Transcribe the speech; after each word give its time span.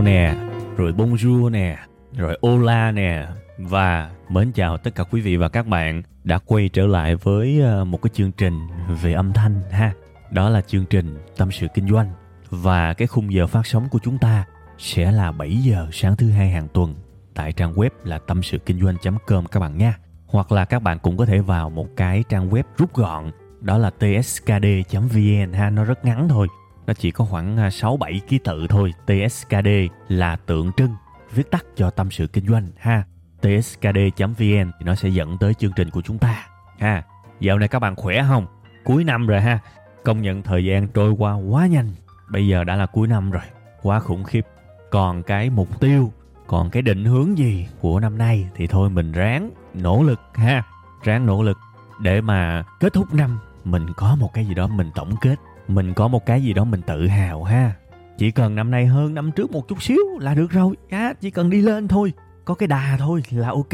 Hello 0.00 0.10
nè, 0.10 0.34
rồi 0.76 0.92
bonjour 0.92 1.50
nè, 1.50 1.78
rồi 2.16 2.38
hola 2.42 2.92
nè 2.92 3.26
và 3.58 4.10
mến 4.28 4.52
chào 4.52 4.78
tất 4.78 4.94
cả 4.94 5.04
quý 5.04 5.20
vị 5.20 5.36
và 5.36 5.48
các 5.48 5.66
bạn 5.66 6.02
đã 6.24 6.38
quay 6.38 6.68
trở 6.68 6.86
lại 6.86 7.16
với 7.16 7.60
ờ, 7.60 7.84
một 7.84 8.02
cái 8.02 8.10
chương 8.14 8.32
trình 8.32 8.66
về 9.02 9.12
âm 9.12 9.32
thanh 9.32 9.60
ha. 9.70 9.92
Đó 10.30 10.48
là 10.48 10.60
chương 10.60 10.84
trình 10.86 11.18
Tâm 11.36 11.50
sự 11.52 11.66
kinh 11.74 11.88
doanh 11.88 12.10
và 12.50 12.94
cái 12.94 13.08
khung 13.08 13.32
giờ 13.32 13.46
phát 13.46 13.66
sóng 13.66 13.88
của 13.88 13.98
chúng 14.02 14.18
ta 14.18 14.44
sẽ 14.78 15.12
là 15.12 15.32
7 15.32 15.56
giờ 15.56 15.88
sáng 15.92 16.16
thứ 16.16 16.30
hai 16.30 16.50
hàng 16.50 16.68
tuần 16.68 16.94
tại 17.34 17.52
trang 17.52 17.72
web 17.72 17.90
là 18.04 18.18
tâm 18.18 18.42
sự 18.42 18.58
kinh 18.58 18.80
doanh.com 18.80 19.46
các 19.46 19.60
bạn 19.60 19.78
nha. 19.78 19.98
Hoặc 20.26 20.52
là 20.52 20.64
các 20.64 20.82
bạn 20.82 20.98
cũng 20.98 21.16
có 21.16 21.26
thể 21.26 21.38
vào 21.38 21.70
một 21.70 21.86
cái 21.96 22.24
trang 22.28 22.50
web 22.50 22.62
rút 22.76 22.94
gọn 22.94 23.30
đó 23.60 23.78
là 23.78 23.90
tskd.vn 23.90 25.52
ha, 25.52 25.70
nó 25.70 25.84
rất 25.84 26.04
ngắn 26.04 26.28
thôi 26.28 26.48
nó 26.90 26.94
chỉ 26.94 27.10
có 27.10 27.24
khoảng 27.24 27.56
à, 27.56 27.70
6 27.70 27.96
7 27.96 28.20
ký 28.28 28.38
tự 28.38 28.66
thôi. 28.68 28.92
TSKD 29.06 29.68
là 30.08 30.36
tượng 30.36 30.72
trưng 30.76 30.94
viết 31.34 31.50
tắt 31.50 31.64
cho 31.76 31.90
tâm 31.90 32.10
sự 32.10 32.26
kinh 32.26 32.46
doanh 32.46 32.68
ha. 32.78 33.04
tskd.vn 33.40 34.70
thì 34.78 34.84
nó 34.84 34.94
sẽ 34.94 35.08
dẫn 35.08 35.38
tới 35.38 35.54
chương 35.54 35.72
trình 35.76 35.90
của 35.90 36.02
chúng 36.02 36.18
ta 36.18 36.46
ha. 36.78 37.02
Dạo 37.40 37.58
này 37.58 37.68
các 37.68 37.78
bạn 37.78 37.96
khỏe 37.96 38.24
không? 38.28 38.46
Cuối 38.84 39.04
năm 39.04 39.26
rồi 39.26 39.40
ha. 39.40 39.58
Công 40.04 40.22
nhận 40.22 40.42
thời 40.42 40.64
gian 40.64 40.88
trôi 40.88 41.10
qua 41.12 41.34
quá 41.34 41.66
nhanh. 41.66 41.90
Bây 42.30 42.46
giờ 42.46 42.64
đã 42.64 42.76
là 42.76 42.86
cuối 42.86 43.08
năm 43.08 43.30
rồi. 43.30 43.42
Quá 43.82 44.00
khủng 44.00 44.24
khiếp. 44.24 44.46
Còn 44.90 45.22
cái 45.22 45.50
mục 45.50 45.80
tiêu, 45.80 46.12
còn 46.46 46.70
cái 46.70 46.82
định 46.82 47.04
hướng 47.04 47.38
gì 47.38 47.66
của 47.80 48.00
năm 48.00 48.18
nay 48.18 48.48
thì 48.54 48.66
thôi 48.66 48.90
mình 48.90 49.12
ráng 49.12 49.50
nỗ 49.74 50.02
lực 50.02 50.20
ha. 50.34 50.62
Ráng 51.02 51.26
nỗ 51.26 51.42
lực 51.42 51.58
để 52.00 52.20
mà 52.20 52.64
kết 52.80 52.92
thúc 52.92 53.14
năm 53.14 53.38
mình 53.64 53.86
có 53.96 54.16
một 54.20 54.30
cái 54.34 54.46
gì 54.46 54.54
đó 54.54 54.66
mình 54.66 54.90
tổng 54.94 55.14
kết 55.20 55.36
mình 55.70 55.94
có 55.94 56.08
một 56.08 56.26
cái 56.26 56.42
gì 56.42 56.52
đó 56.52 56.64
mình 56.64 56.82
tự 56.82 57.06
hào 57.06 57.44
ha. 57.44 57.72
Chỉ 58.18 58.30
cần 58.30 58.54
năm 58.54 58.70
nay 58.70 58.86
hơn 58.86 59.14
năm 59.14 59.32
trước 59.32 59.50
một 59.50 59.68
chút 59.68 59.82
xíu 59.82 60.00
là 60.20 60.34
được 60.34 60.50
rồi. 60.50 60.76
Á, 60.90 61.12
chỉ 61.20 61.30
cần 61.30 61.50
đi 61.50 61.60
lên 61.60 61.88
thôi. 61.88 62.12
Có 62.44 62.54
cái 62.54 62.66
đà 62.66 62.96
thôi 62.98 63.22
là 63.30 63.48
ok. 63.48 63.72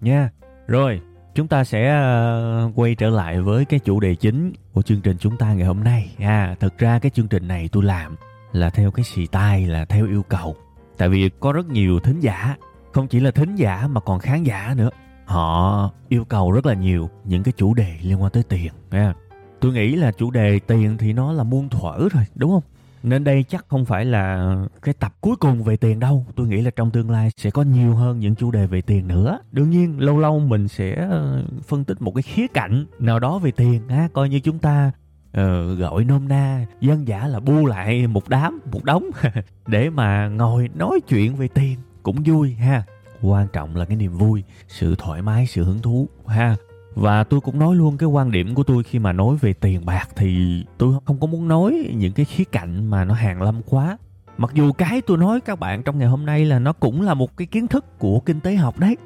Nha. 0.00 0.30
Rồi, 0.66 1.00
chúng 1.34 1.48
ta 1.48 1.64
sẽ 1.64 1.88
ờ, 1.88 2.70
quay 2.74 2.94
trở 2.94 3.08
lại 3.08 3.40
với 3.40 3.64
cái 3.64 3.80
chủ 3.80 4.00
đề 4.00 4.14
chính 4.14 4.52
của 4.72 4.82
chương 4.82 5.00
trình 5.00 5.16
chúng 5.18 5.36
ta 5.36 5.52
ngày 5.54 5.66
hôm 5.66 5.84
nay. 5.84 6.14
À 6.18 6.56
thực 6.60 6.78
ra 6.78 6.98
cái 6.98 7.10
chương 7.10 7.28
trình 7.28 7.48
này 7.48 7.68
tôi 7.72 7.84
làm 7.84 8.16
là 8.52 8.70
theo 8.70 8.90
cái 8.90 9.04
xì 9.04 9.26
tai, 9.26 9.66
là 9.66 9.84
theo 9.84 10.06
yêu 10.06 10.22
cầu. 10.22 10.56
Tại 10.98 11.08
vì 11.08 11.30
có 11.40 11.52
rất 11.52 11.66
nhiều 11.66 12.00
thính 12.00 12.20
giả. 12.20 12.56
Không 12.92 13.08
chỉ 13.08 13.20
là 13.20 13.30
thính 13.30 13.54
giả 13.54 13.88
mà 13.90 14.00
còn 14.00 14.18
khán 14.18 14.42
giả 14.42 14.74
nữa. 14.76 14.90
Họ 15.24 15.90
yêu 16.08 16.24
cầu 16.24 16.52
rất 16.52 16.66
là 16.66 16.74
nhiều 16.74 17.10
những 17.24 17.42
cái 17.42 17.52
chủ 17.56 17.74
đề 17.74 17.96
liên 18.02 18.22
quan 18.22 18.32
tới 18.32 18.42
tiền, 18.42 18.72
nha 18.90 19.14
tôi 19.60 19.72
nghĩ 19.72 19.96
là 19.96 20.12
chủ 20.12 20.30
đề 20.30 20.58
tiền 20.58 20.96
thì 20.98 21.12
nó 21.12 21.32
là 21.32 21.42
muôn 21.42 21.68
thuở 21.68 22.08
rồi 22.12 22.24
đúng 22.34 22.50
không? 22.50 22.62
Nên 23.02 23.24
đây 23.24 23.44
chắc 23.48 23.64
không 23.68 23.84
phải 23.84 24.04
là 24.04 24.56
cái 24.82 24.94
tập 24.94 25.14
cuối 25.20 25.36
cùng 25.36 25.62
về 25.62 25.76
tiền 25.76 26.00
đâu. 26.00 26.26
Tôi 26.36 26.46
nghĩ 26.46 26.62
là 26.62 26.70
trong 26.70 26.90
tương 26.90 27.10
lai 27.10 27.30
sẽ 27.36 27.50
có 27.50 27.62
nhiều 27.62 27.94
hơn 27.94 28.20
những 28.20 28.34
chủ 28.34 28.50
đề 28.50 28.66
về 28.66 28.80
tiền 28.80 29.08
nữa. 29.08 29.38
Đương 29.52 29.70
nhiên 29.70 30.00
lâu 30.00 30.18
lâu 30.18 30.38
mình 30.38 30.68
sẽ 30.68 30.94
ờ, 31.10 31.44
phân 31.62 31.84
tích 31.84 32.02
một 32.02 32.14
cái 32.14 32.22
khía 32.22 32.46
cạnh 32.54 32.86
nào 32.98 33.18
đó 33.18 33.38
về 33.38 33.50
tiền 33.50 33.88
ha. 33.88 34.08
Coi 34.12 34.28
như 34.28 34.40
chúng 34.40 34.58
ta 34.58 34.92
uh, 35.30 35.78
gọi 35.78 36.04
nôm 36.04 36.28
na 36.28 36.66
dân 36.80 37.08
giả 37.08 37.26
là 37.26 37.40
bu 37.40 37.66
lại 37.66 38.06
một 38.06 38.28
đám 38.28 38.60
một 38.72 38.84
đống 38.84 39.10
để 39.66 39.90
mà 39.90 40.28
ngồi 40.28 40.68
nói 40.74 41.00
chuyện 41.08 41.36
về 41.36 41.48
tiền 41.48 41.78
cũng 42.02 42.16
vui 42.24 42.54
ha. 42.54 42.82
Quan 43.22 43.48
trọng 43.52 43.76
là 43.76 43.84
cái 43.84 43.96
niềm 43.96 44.12
vui 44.12 44.42
sự 44.68 44.94
thoải 44.98 45.22
mái 45.22 45.46
sự 45.46 45.64
hứng 45.64 45.82
thú 45.82 46.08
ha 46.26 46.56
và 46.96 47.24
tôi 47.24 47.40
cũng 47.40 47.58
nói 47.58 47.74
luôn 47.74 47.96
cái 47.96 48.08
quan 48.08 48.30
điểm 48.30 48.54
của 48.54 48.62
tôi 48.62 48.82
khi 48.82 48.98
mà 48.98 49.12
nói 49.12 49.36
về 49.40 49.52
tiền 49.52 49.86
bạc 49.86 50.08
thì 50.16 50.64
tôi 50.78 50.94
không 51.04 51.20
có 51.20 51.26
muốn 51.26 51.48
nói 51.48 51.90
những 51.94 52.12
cái 52.12 52.24
khía 52.24 52.44
cạnh 52.44 52.90
mà 52.90 53.04
nó 53.04 53.14
hàng 53.14 53.42
lâm 53.42 53.62
quá. 53.62 53.98
Mặc 54.38 54.50
dù 54.54 54.72
cái 54.72 55.00
tôi 55.00 55.18
nói 55.18 55.40
các 55.40 55.58
bạn 55.60 55.82
trong 55.82 55.98
ngày 55.98 56.08
hôm 56.08 56.26
nay 56.26 56.44
là 56.44 56.58
nó 56.58 56.72
cũng 56.72 57.02
là 57.02 57.14
một 57.14 57.36
cái 57.36 57.46
kiến 57.46 57.66
thức 57.66 57.98
của 57.98 58.20
kinh 58.20 58.40
tế 58.40 58.54
học 58.54 58.78
đấy, 58.78 58.96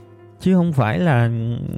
chứ 0.41 0.55
không 0.55 0.73
phải 0.73 0.99
là 0.99 1.31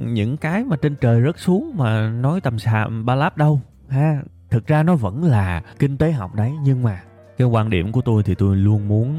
những 0.05 0.37
cái 0.37 0.63
mà 0.63 0.75
trên 0.75 0.95
trời 0.95 1.21
rớt 1.25 1.39
xuống 1.39 1.71
mà 1.77 2.09
nói 2.09 2.41
tầm 2.41 2.59
xàm 2.59 3.05
ba 3.05 3.15
láp 3.15 3.37
đâu, 3.37 3.61
ha. 3.89 4.21
Thực 4.49 4.67
ra 4.67 4.83
nó 4.83 4.95
vẫn 4.95 5.23
là 5.23 5.63
kinh 5.79 5.97
tế 5.97 6.11
học 6.11 6.35
đấy, 6.35 6.51
nhưng 6.63 6.83
mà 6.83 7.01
cái 7.37 7.47
quan 7.47 7.69
điểm 7.69 7.91
của 7.91 8.01
tôi 8.01 8.23
thì 8.23 8.35
tôi 8.35 8.55
luôn 8.55 8.87
muốn 8.87 9.17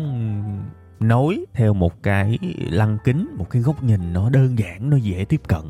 nói 1.00 1.44
theo 1.53 1.75
một 1.75 2.03
cái 2.03 2.38
lăng 2.71 2.99
kính, 3.04 3.28
một 3.38 3.50
cái 3.50 3.62
góc 3.62 3.83
nhìn 3.83 4.12
nó 4.12 4.31
đơn 4.31 4.59
giản, 4.59 4.91
nó 4.91 4.97
dễ 4.97 5.25
tiếp 5.28 5.41
cận 5.49 5.62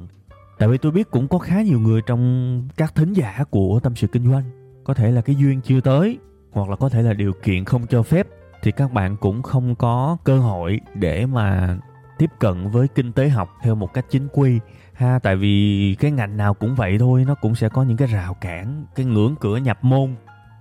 tại 0.59 0.69
vì 0.69 0.79
tôi 0.79 0.93
biết 0.93 1.11
cũng 1.11 1.29
có 1.29 1.39
khá 1.39 1.63
nhiều 1.63 1.81
người 1.81 2.03
trong 2.07 2.63
các 2.77 2.95
thính 2.95 3.13
giả 3.13 3.45
của 3.51 3.81
tâm 3.83 3.97
sự 3.97 4.07
kinh 4.07 4.31
doanh. 4.31 4.43
Có 4.85 4.95
thể 4.95 5.11
là 5.11 5.21
cái 5.21 5.37
duyên 5.37 5.61
chưa 5.61 5.81
tới, 5.81 6.19
hoặc 6.53 6.69
là 6.69 6.77
có 6.77 6.89
thể 6.89 7.03
là 7.03 7.13
điều 7.13 7.33
kiện 7.43 7.65
không 7.65 7.87
cho 7.87 8.03
phép, 8.03 8.27
thì 8.63 8.73
các 8.73 8.93
bạn 8.93 9.17
cũng 9.17 9.43
không 9.43 9.75
có 9.75 10.17
cơ 10.25 10.39
hội 10.39 10.81
để 10.95 11.27
mà 11.27 11.79
tiếp 12.19 12.31
cận 12.39 12.71
với 12.71 12.89
kinh 12.89 13.13
tế 13.13 13.29
học 13.29 13.49
theo 13.63 13.75
một 13.75 13.95
cách 13.95 14.07
chính 14.11 14.29
quy. 14.33 14.61
Ha, 14.93 15.19
tại 15.19 15.37
vì 15.37 15.97
cái 16.01 16.11
ngành 16.11 16.37
nào 16.37 16.55
cũng 16.55 16.75
vậy 16.75 16.97
thôi, 16.99 17.25
nó 17.27 17.35
cũng 17.35 17.55
sẽ 17.55 17.69
có 17.69 17.83
những 17.83 17.97
cái 17.97 18.09
rào 18.09 18.35
cản, 18.35 18.85
cái 18.95 19.07
ngưỡng 19.07 19.35
cửa 19.41 19.57
nhập 19.57 19.79
môn. 19.83 20.15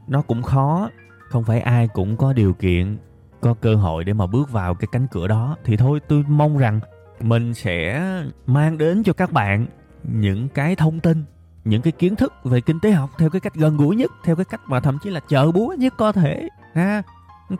Nó 0.08 0.22
cũng 0.22 0.42
khó, 0.42 0.90
không 1.30 1.44
phải 1.44 1.59
ai 1.59 1.88
cũng 1.88 2.18
có 2.18 2.34
điều 2.34 2.53
kiện, 2.53 2.98
có 3.42 3.53
cơ 3.53 3.76
hội 3.76 4.03
để 4.03 4.14
mà 4.14 4.28
bước 4.28 4.52
vào 4.52 4.76
cái 4.76 4.88
cánh 4.92 5.08
cửa 5.12 5.28
đó. 5.28 5.58
Thì 5.64 5.78
thôi, 5.78 6.00
tôi 6.08 6.24
mong 6.28 6.58
rằng 6.58 6.80
mình 7.22 7.53
sẽ 7.53 8.03
mang 8.46 8.78
đến 8.78 9.03
cho 9.03 9.14
các 9.14 9.32
bạn 9.32 9.66
những 10.03 10.50
cái 10.50 10.75
thông 10.75 11.00
tin, 11.00 11.24
những 11.66 11.81
cái 11.81 11.91
kiến 11.91 12.16
thức 12.16 12.34
về 12.44 12.62
kinh 12.62 12.80
tế 12.80 12.91
học 12.91 13.09
theo 13.18 13.30
cái 13.30 13.40
cách 13.40 13.56
gần 13.56 13.78
gũi 13.78 13.96
nhất, 13.96 14.12
theo 14.24 14.36
cái 14.36 14.46
cách 14.46 14.62
mà 14.68 14.80
thậm 14.80 14.97
chí 15.03 15.09
là 15.09 15.19
chợ 15.19 15.52
búa 15.52 15.75
nhất 15.78 15.94
có 15.97 16.12
thể, 16.12 16.47
ha? 16.74 17.03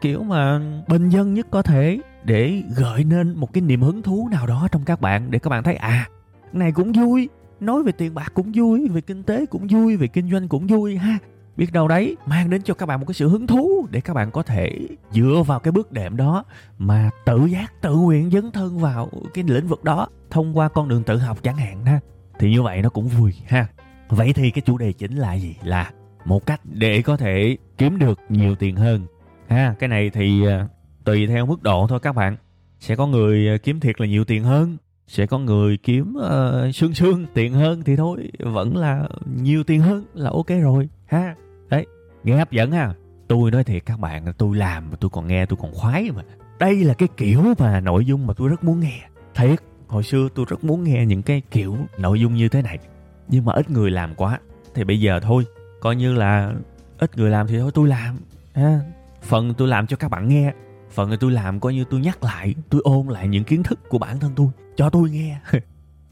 Kiểu 0.02 0.24
mà 0.24 0.62
bình 0.88 1.10
dân 1.10 1.34
nhất 1.34 1.48
có 1.52 1.62
thể 1.62 2.00
để 2.24 2.64
gợi 2.76 3.04
nên 3.04 3.36
một 3.36 3.54
cái 3.54 3.62
niềm 3.62 3.82
hứng 3.82 4.02
thú 4.02 4.28
nào 4.32 4.48
đó 4.48 4.68
trong 4.72 4.86
các 4.86 5.02
bạn 5.02 5.32
để 5.32 5.40
các 5.40 5.50
bạn 5.50 5.64
thấy 5.64 5.76
à 5.76 6.10
này 6.54 6.72
cũng 6.72 6.92
vui, 6.92 7.30
nói 7.60 7.84
về 7.84 7.92
tiền 7.92 8.14
bạc 8.14 8.32
cũng 8.34 8.52
vui, 8.56 8.88
về 8.90 9.02
kinh 9.02 9.24
tế 9.24 9.46
cũng 9.46 9.68
vui, 9.68 9.98
về 9.98 10.08
kinh 10.08 10.32
doanh 10.32 10.48
cũng 10.48 10.68
vui, 10.68 10.98
ha? 10.98 11.18
Biết 11.58 11.74
đâu 11.74 11.88
đấy, 11.88 12.18
mang 12.26 12.50
đến 12.50 12.62
cho 12.62 12.74
các 12.74 12.86
bạn 12.86 13.00
một 13.00 13.06
cái 13.08 13.14
sự 13.14 13.30
hứng 13.30 13.48
thú 13.48 13.88
để 13.92 14.02
các 14.02 14.14
bạn 14.14 14.32
có 14.32 14.44
thể 14.44 14.88
dựa 15.12 15.44
vào 15.48 15.60
cái 15.60 15.72
bước 15.72 15.92
đệm 15.92 16.18
đó 16.18 16.44
mà 16.78 17.10
tự 17.26 17.46
giác, 17.46 17.82
tự 17.82 17.96
nguyện 17.96 18.30
dấn 18.32 18.52
thân 18.52 18.80
vào 18.80 19.10
cái 19.34 19.44
lĩnh 19.48 19.68
vực 19.68 19.84
đó 19.84 20.08
thông 20.30 20.58
qua 20.58 20.70
con 20.70 20.88
đường 20.88 21.04
tự 21.04 21.18
học 21.18 21.44
chẳng 21.44 21.58
hạn, 21.58 21.86
ha? 21.86 22.00
Thì 22.40 22.52
như 22.52 22.62
vậy 22.62 22.82
nó 22.82 22.90
cũng 22.90 23.08
vui 23.08 23.34
ha. 23.46 23.68
Vậy 24.10 24.34
thì 24.34 24.52
cái 24.52 24.62
chủ 24.62 24.78
đề 24.78 24.94
chính 24.94 25.16
là 25.16 25.34
gì? 25.34 25.56
Là 25.64 25.92
một 26.26 26.46
cách 26.46 26.62
để 26.64 27.02
có 27.02 27.18
thể 27.18 27.58
kiếm 27.78 28.00
được 28.00 28.20
nhiều 28.30 28.56
tiền 28.56 28.76
hơn 28.76 29.06
ha. 29.48 29.76
Cái 29.80 29.90
này 29.90 30.10
thì 30.10 30.48
à, 30.48 30.68
tùy 31.04 31.28
theo 31.28 31.46
mức 31.46 31.64
độ 31.64 31.88
thôi 31.90 32.00
các 32.00 32.16
bạn. 32.16 32.38
Sẽ 32.80 32.96
có 32.96 33.08
người 33.08 33.48
à, 33.50 33.58
kiếm 33.58 33.80
thiệt 33.80 34.02
là 34.02 34.08
nhiều 34.08 34.26
tiền 34.26 34.44
hơn 34.44 34.78
sẽ 35.08 35.26
có 35.26 35.40
người 35.40 35.78
kiếm 35.78 36.16
uh, 36.18 36.76
sương 36.76 36.94
sương 36.94 37.26
tiền 37.34 37.54
hơn 37.54 37.84
thì 37.84 37.96
thôi 37.96 38.32
vẫn 38.40 38.78
là 38.78 39.08
nhiều 39.42 39.64
tiền 39.64 39.82
hơn 39.82 40.06
là 40.14 40.30
ok 40.30 40.48
rồi 40.62 40.90
ha. 41.06 41.36
Đấy 41.70 41.86
nghe 42.24 42.38
hấp 42.38 42.52
dẫn 42.52 42.72
ha. 42.72 42.94
Tôi 43.28 43.52
nói 43.52 43.64
thiệt 43.64 43.86
các 43.86 44.00
bạn 44.00 44.26
tôi 44.38 44.58
làm 44.58 44.90
mà 44.90 44.96
tôi 45.00 45.10
còn 45.10 45.28
nghe 45.28 45.46
tôi 45.46 45.58
còn 45.62 45.72
khoái 45.74 46.12
mà. 46.12 46.22
Đây 46.60 46.76
là 46.76 46.94
cái 46.94 47.10
kiểu 47.18 47.44
mà 47.60 47.80
nội 47.80 48.06
dung 48.06 48.28
mà 48.28 48.34
tôi 48.34 48.50
rất 48.50 48.64
muốn 48.64 48.80
nghe 48.80 49.00
thiệt 49.36 49.60
hồi 49.94 50.04
xưa 50.04 50.28
tôi 50.36 50.46
rất 50.50 50.64
muốn 50.64 50.84
nghe 50.84 51.06
những 51.06 51.22
cái 51.22 51.42
kiểu 51.52 51.78
nội 51.98 52.20
dung 52.20 52.36
như 52.36 52.50
thế 52.50 52.62
này 52.62 52.80
nhưng 53.28 53.46
mà 53.46 53.54
ít 53.54 53.70
người 53.70 53.92
làm 53.92 54.16
quá. 54.16 54.40
Thì 54.74 54.84
bây 54.84 55.00
giờ 55.00 55.20
thôi 55.20 55.46
coi 55.80 55.96
như 55.96 56.14
là 56.14 56.54
ít 56.98 57.18
người 57.18 57.30
làm 57.30 57.48
thì 57.48 57.60
thôi 57.60 57.72
tôi 57.74 57.88
làm 57.88 58.18
ha. 58.54 58.80
Phần 59.22 59.54
tôi 59.58 59.68
làm 59.68 59.88
cho 59.88 59.98
các 59.98 60.12
bạn 60.12 60.28
nghe 60.28 60.54
phần 60.92 61.12
tôi 61.20 61.32
làm 61.32 61.60
coi 61.60 61.74
như 61.74 61.86
tôi 61.90 62.00
nhắc 62.00 62.24
lại 62.24 62.56
tôi 62.70 62.82
ôn 62.84 63.08
lại 63.08 63.28
những 63.28 63.44
kiến 63.44 63.64
thức 63.64 63.90
của 63.90 63.98
bản 63.98 64.20
thân 64.20 64.32
tôi 64.36 64.48
cho 64.76 64.90
tôi 64.90 65.10
nghe. 65.10 65.40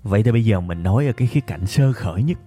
Vậy 0.04 0.24
thì 0.24 0.31
bây 0.31 0.45
giờ 0.45 0.60
mình 0.60 0.83
nói 0.83 1.07
ở 1.07 1.13
cái 1.13 1.28
khía 1.28 1.39
cạnh 1.39 1.66
sơ 1.66 1.94
khởi 1.94 2.24
nhất 2.24 2.38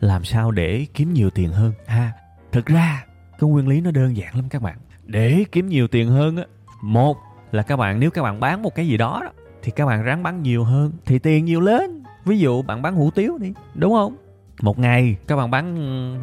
làm 0.00 0.24
sao 0.24 0.50
để 0.50 0.86
kiếm 0.94 1.12
nhiều 1.12 1.30
tiền 1.30 1.50
hơn 1.50 1.72
ha. 1.86 2.12
Thực 2.52 2.66
ra 2.66 3.04
cái 3.38 3.50
nguyên 3.50 3.68
lý 3.68 3.80
nó 3.80 3.90
đơn 3.90 4.16
giản 4.16 4.36
lắm 4.36 4.48
các 4.48 4.62
bạn. 4.62 4.78
Để 5.04 5.44
kiếm 5.52 5.68
nhiều 5.68 5.88
tiền 5.88 6.08
hơn 6.08 6.36
á 6.36 6.44
một 6.82 7.16
là 7.52 7.62
các 7.62 7.76
bạn 7.76 8.00
nếu 8.00 8.10
các 8.10 8.22
bạn 8.22 8.40
bán 8.40 8.62
một 8.62 8.74
cái 8.74 8.86
gì 8.88 8.96
đó, 8.96 9.20
đó 9.24 9.32
thì 9.62 9.70
các 9.70 9.86
bạn 9.86 10.02
ráng 10.02 10.22
bán 10.22 10.42
nhiều 10.42 10.64
hơn 10.64 10.92
thì 11.06 11.18
tiền 11.18 11.44
nhiều 11.44 11.60
lên. 11.60 12.02
Ví 12.24 12.38
dụ 12.38 12.62
bạn 12.62 12.82
bán 12.82 12.94
hủ 12.94 13.10
tiếu 13.14 13.38
đi 13.38 13.52
đúng 13.74 13.92
không? 13.92 14.16
Một 14.60 14.78
ngày 14.78 15.16
các 15.26 15.36
bạn 15.36 15.50
bán 15.50 15.74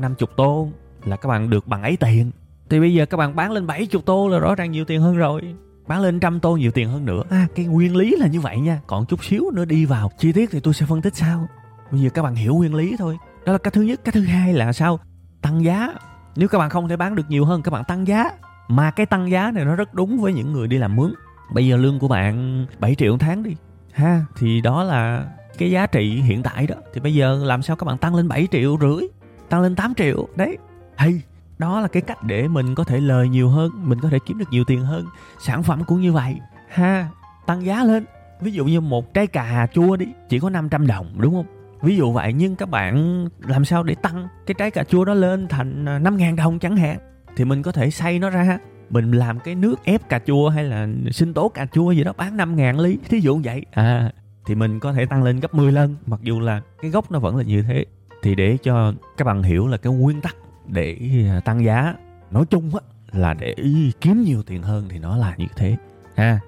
50 0.01 0.27
tô 0.37 0.69
là 1.05 1.15
các 1.15 1.29
bạn 1.29 1.49
được 1.49 1.67
bằng 1.67 1.83
ấy 1.83 1.97
tiền. 1.97 2.31
Thì 2.69 2.79
bây 2.79 2.93
giờ 2.93 3.05
các 3.05 3.17
bạn 3.17 3.35
bán 3.35 3.51
lên 3.51 3.67
70 3.67 4.01
tô 4.05 4.27
là 4.27 4.39
rõ 4.39 4.55
ràng 4.55 4.71
nhiều 4.71 4.85
tiền 4.85 5.01
hơn 5.01 5.17
rồi. 5.17 5.55
Bán 5.87 6.01
lên 6.01 6.19
trăm 6.19 6.39
tô 6.39 6.57
nhiều 6.57 6.71
tiền 6.71 6.89
hơn 6.89 7.05
nữa. 7.05 7.23
À, 7.29 7.47
cái 7.55 7.65
nguyên 7.65 7.95
lý 7.95 8.15
là 8.19 8.27
như 8.27 8.39
vậy 8.39 8.59
nha. 8.59 8.81
Còn 8.87 9.05
chút 9.05 9.23
xíu 9.23 9.51
nữa 9.53 9.65
đi 9.65 9.85
vào. 9.85 10.11
Chi 10.17 10.31
tiết 10.31 10.49
thì 10.51 10.59
tôi 10.59 10.73
sẽ 10.73 10.85
phân 10.85 11.01
tích 11.01 11.15
sau. 11.15 11.47
Bây 11.91 12.01
giờ 12.01 12.09
các 12.09 12.21
bạn 12.21 12.35
hiểu 12.35 12.55
nguyên 12.55 12.75
lý 12.75 12.95
thôi. 12.99 13.17
Đó 13.45 13.51
là 13.51 13.57
cái 13.57 13.71
thứ 13.71 13.81
nhất. 13.81 14.01
Cái 14.03 14.11
thứ 14.11 14.21
hai 14.21 14.53
là 14.53 14.73
sao? 14.73 14.99
Tăng 15.41 15.63
giá. 15.63 15.93
Nếu 16.35 16.47
các 16.47 16.57
bạn 16.57 16.69
không 16.69 16.87
thể 16.87 16.97
bán 16.97 17.15
được 17.15 17.29
nhiều 17.29 17.45
hơn 17.45 17.61
các 17.61 17.71
bạn 17.71 17.83
tăng 17.87 18.07
giá. 18.07 18.29
Mà 18.67 18.91
cái 18.91 19.05
tăng 19.05 19.31
giá 19.31 19.51
này 19.51 19.65
nó 19.65 19.75
rất 19.75 19.93
đúng 19.93 20.17
với 20.21 20.33
những 20.33 20.53
người 20.53 20.67
đi 20.67 20.77
làm 20.77 20.95
mướn 20.95 21.13
bây 21.53 21.67
giờ 21.67 21.77
lương 21.77 21.99
của 21.99 22.07
bạn 22.07 22.65
7 22.79 22.95
triệu 22.95 23.11
một 23.11 23.17
tháng 23.19 23.43
đi. 23.43 23.55
Ha 23.93 24.21
thì 24.37 24.61
đó 24.61 24.83
là 24.83 25.27
cái 25.57 25.71
giá 25.71 25.87
trị 25.87 26.21
hiện 26.21 26.43
tại 26.43 26.67
đó. 26.67 26.75
Thì 26.93 26.99
bây 26.99 27.13
giờ 27.13 27.41
làm 27.43 27.61
sao 27.61 27.75
các 27.75 27.85
bạn 27.85 27.97
tăng 27.97 28.15
lên 28.15 28.27
7 28.27 28.47
triệu 28.51 28.77
rưỡi? 28.81 29.07
Tăng 29.49 29.61
lên 29.61 29.75
8 29.75 29.93
triệu 29.95 30.27
đấy. 30.35 30.57
Hay. 30.95 31.21
Đó 31.57 31.81
là 31.81 31.87
cái 31.87 32.01
cách 32.01 32.23
để 32.23 32.47
mình 32.47 32.75
có 32.75 32.83
thể 32.83 32.99
lời 32.99 33.29
nhiều 33.29 33.49
hơn 33.49 33.71
mình 33.75 33.99
có 33.99 34.09
thể 34.09 34.17
kiếm 34.25 34.37
được 34.37 34.49
nhiều 34.51 34.63
tiền 34.63 34.81
hơn. 34.81 35.05
Sản 35.39 35.63
phẩm 35.63 35.83
cũng 35.83 36.01
như 36.01 36.13
vậy. 36.13 36.39
Ha 36.69 37.09
tăng 37.45 37.65
giá 37.65 37.83
lên. 37.83 38.05
Ví 38.41 38.51
dụ 38.51 38.65
như 38.65 38.81
một 38.81 39.13
trái 39.13 39.27
cà 39.27 39.67
chua 39.73 39.95
đi 39.95 40.05
chỉ 40.29 40.39
có 40.39 40.49
500 40.49 40.87
đồng 40.87 41.07
đúng 41.17 41.33
không? 41.33 41.45
Ví 41.81 41.97
dụ 41.97 42.11
vậy 42.11 42.33
nhưng 42.33 42.55
các 42.55 42.69
bạn 42.69 43.25
làm 43.39 43.65
sao 43.65 43.83
để 43.83 43.95
tăng 43.95 44.27
cái 44.45 44.55
trái 44.57 44.71
cà 44.71 44.83
chua 44.83 45.05
đó 45.05 45.13
lên 45.13 45.47
thành 45.47 45.85
5.000 45.85 46.35
đồng 46.35 46.59
chẳng 46.59 46.77
hạn? 46.77 46.97
Thì 47.35 47.45
mình 47.45 47.63
có 47.63 47.71
thể 47.71 47.91
xay 47.91 48.19
nó 48.19 48.29
ra 48.29 48.59
mình 48.89 49.11
làm 49.11 49.39
cái 49.39 49.55
nước 49.55 49.83
ép 49.83 50.09
cà 50.09 50.19
chua 50.19 50.49
hay 50.49 50.63
là 50.63 50.87
sinh 51.11 51.33
tố 51.33 51.49
cà 51.49 51.65
chua 51.65 51.91
gì 51.91 52.03
đó 52.03 52.13
bán 52.17 52.37
5 52.37 52.55
ngàn 52.55 52.79
ly 52.79 52.97
thí 53.09 53.19
dụ 53.19 53.41
vậy. 53.43 53.65
À 53.71 54.11
thì 54.47 54.55
mình 54.55 54.79
có 54.79 54.93
thể 54.93 55.05
tăng 55.05 55.23
lên 55.23 55.39
gấp 55.39 55.53
10 55.53 55.71
lần 55.71 55.95
mặc 56.05 56.19
dù 56.23 56.39
là 56.39 56.61
cái 56.81 56.91
gốc 56.91 57.11
nó 57.11 57.19
vẫn 57.19 57.35
là 57.35 57.43
như 57.43 57.61
thế. 57.61 57.85
Thì 58.21 58.35
để 58.35 58.57
cho 58.63 58.93
các 59.17 59.25
bạn 59.25 59.43
hiểu 59.43 59.67
là 59.67 59.77
cái 59.77 59.93
nguyên 59.93 60.21
tắc 60.21 60.35
để 60.67 60.97
à, 61.29 61.39
tăng 61.39 61.63
giá 61.63 61.95
nói 62.31 62.45
chung 62.49 62.71
á 62.75 62.81
là 63.11 63.33
để 63.33 63.55
kiếm 64.01 64.23
nhiều 64.23 64.43
tiền 64.43 64.61
hơn 64.61 64.87
thì 64.89 64.99
nó 64.99 65.17
là 65.17 65.35
như 65.37 65.45
thế. 65.55 65.77
Ha. 66.15 66.39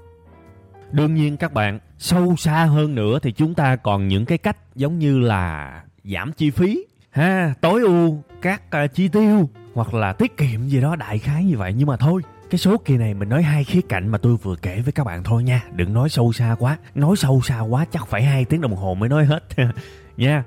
Đương 0.92 1.16
nhiên 1.16 1.38
các 1.38 1.54
bạn 1.54 1.80
sâu 1.98 2.36
xa 2.36 2.66
hơn 2.66 2.96
nữa 2.96 3.20
thì 3.22 3.32
chúng 3.32 3.54
ta 3.54 3.76
còn 3.76 4.08
những 4.08 4.26
cái 4.26 4.38
cách 4.38 4.58
giống 4.76 5.00
như 5.00 5.20
là 5.20 5.84
giảm 6.04 6.32
chi 6.32 6.50
phí. 6.52 6.86
Ha 7.10 7.54
tối 7.62 7.82
ưu 7.82 8.24
các 8.42 8.62
uh, 8.86 8.94
chi 8.94 9.08
tiêu 9.08 9.50
hoặc 9.74 9.94
là 9.94 10.14
tiết 10.14 10.38
kiệm 10.38 10.68
gì 10.68 10.82
đó 10.82 10.96
đại 10.96 11.20
khái 11.20 11.44
như 11.44 11.58
vậy. 11.58 11.74
Nhưng 11.78 11.88
mà 11.88 11.98
thôi, 11.98 12.22
cái 12.50 12.60
số 12.60 12.78
kỳ 12.78 12.98
này 12.98 13.14
mình 13.14 13.30
nói 13.30 13.44
hai 13.44 13.64
khía 13.64 13.82
cạnh 13.90 14.08
mà 14.08 14.18
tôi 14.18 14.38
vừa 14.38 14.56
kể 14.56 14.82
với 14.82 14.92
các 14.92 15.04
bạn 15.04 15.24
thôi 15.24 15.44
nha. 15.44 15.64
Đừng 15.76 15.94
nói 15.94 16.10
sâu 16.10 16.34
xa 16.34 16.56
quá. 16.60 16.78
Nói 16.96 17.16
sâu 17.16 17.42
xa 17.44 17.60
quá 17.60 17.86
chắc 17.92 18.08
phải 18.08 18.24
hai 18.24 18.46
tiếng 18.46 18.62
đồng 18.62 18.76
hồ 18.76 18.96
mới 18.96 19.10
nói 19.10 19.26
hết. 19.26 19.44
Nha. 20.18 20.44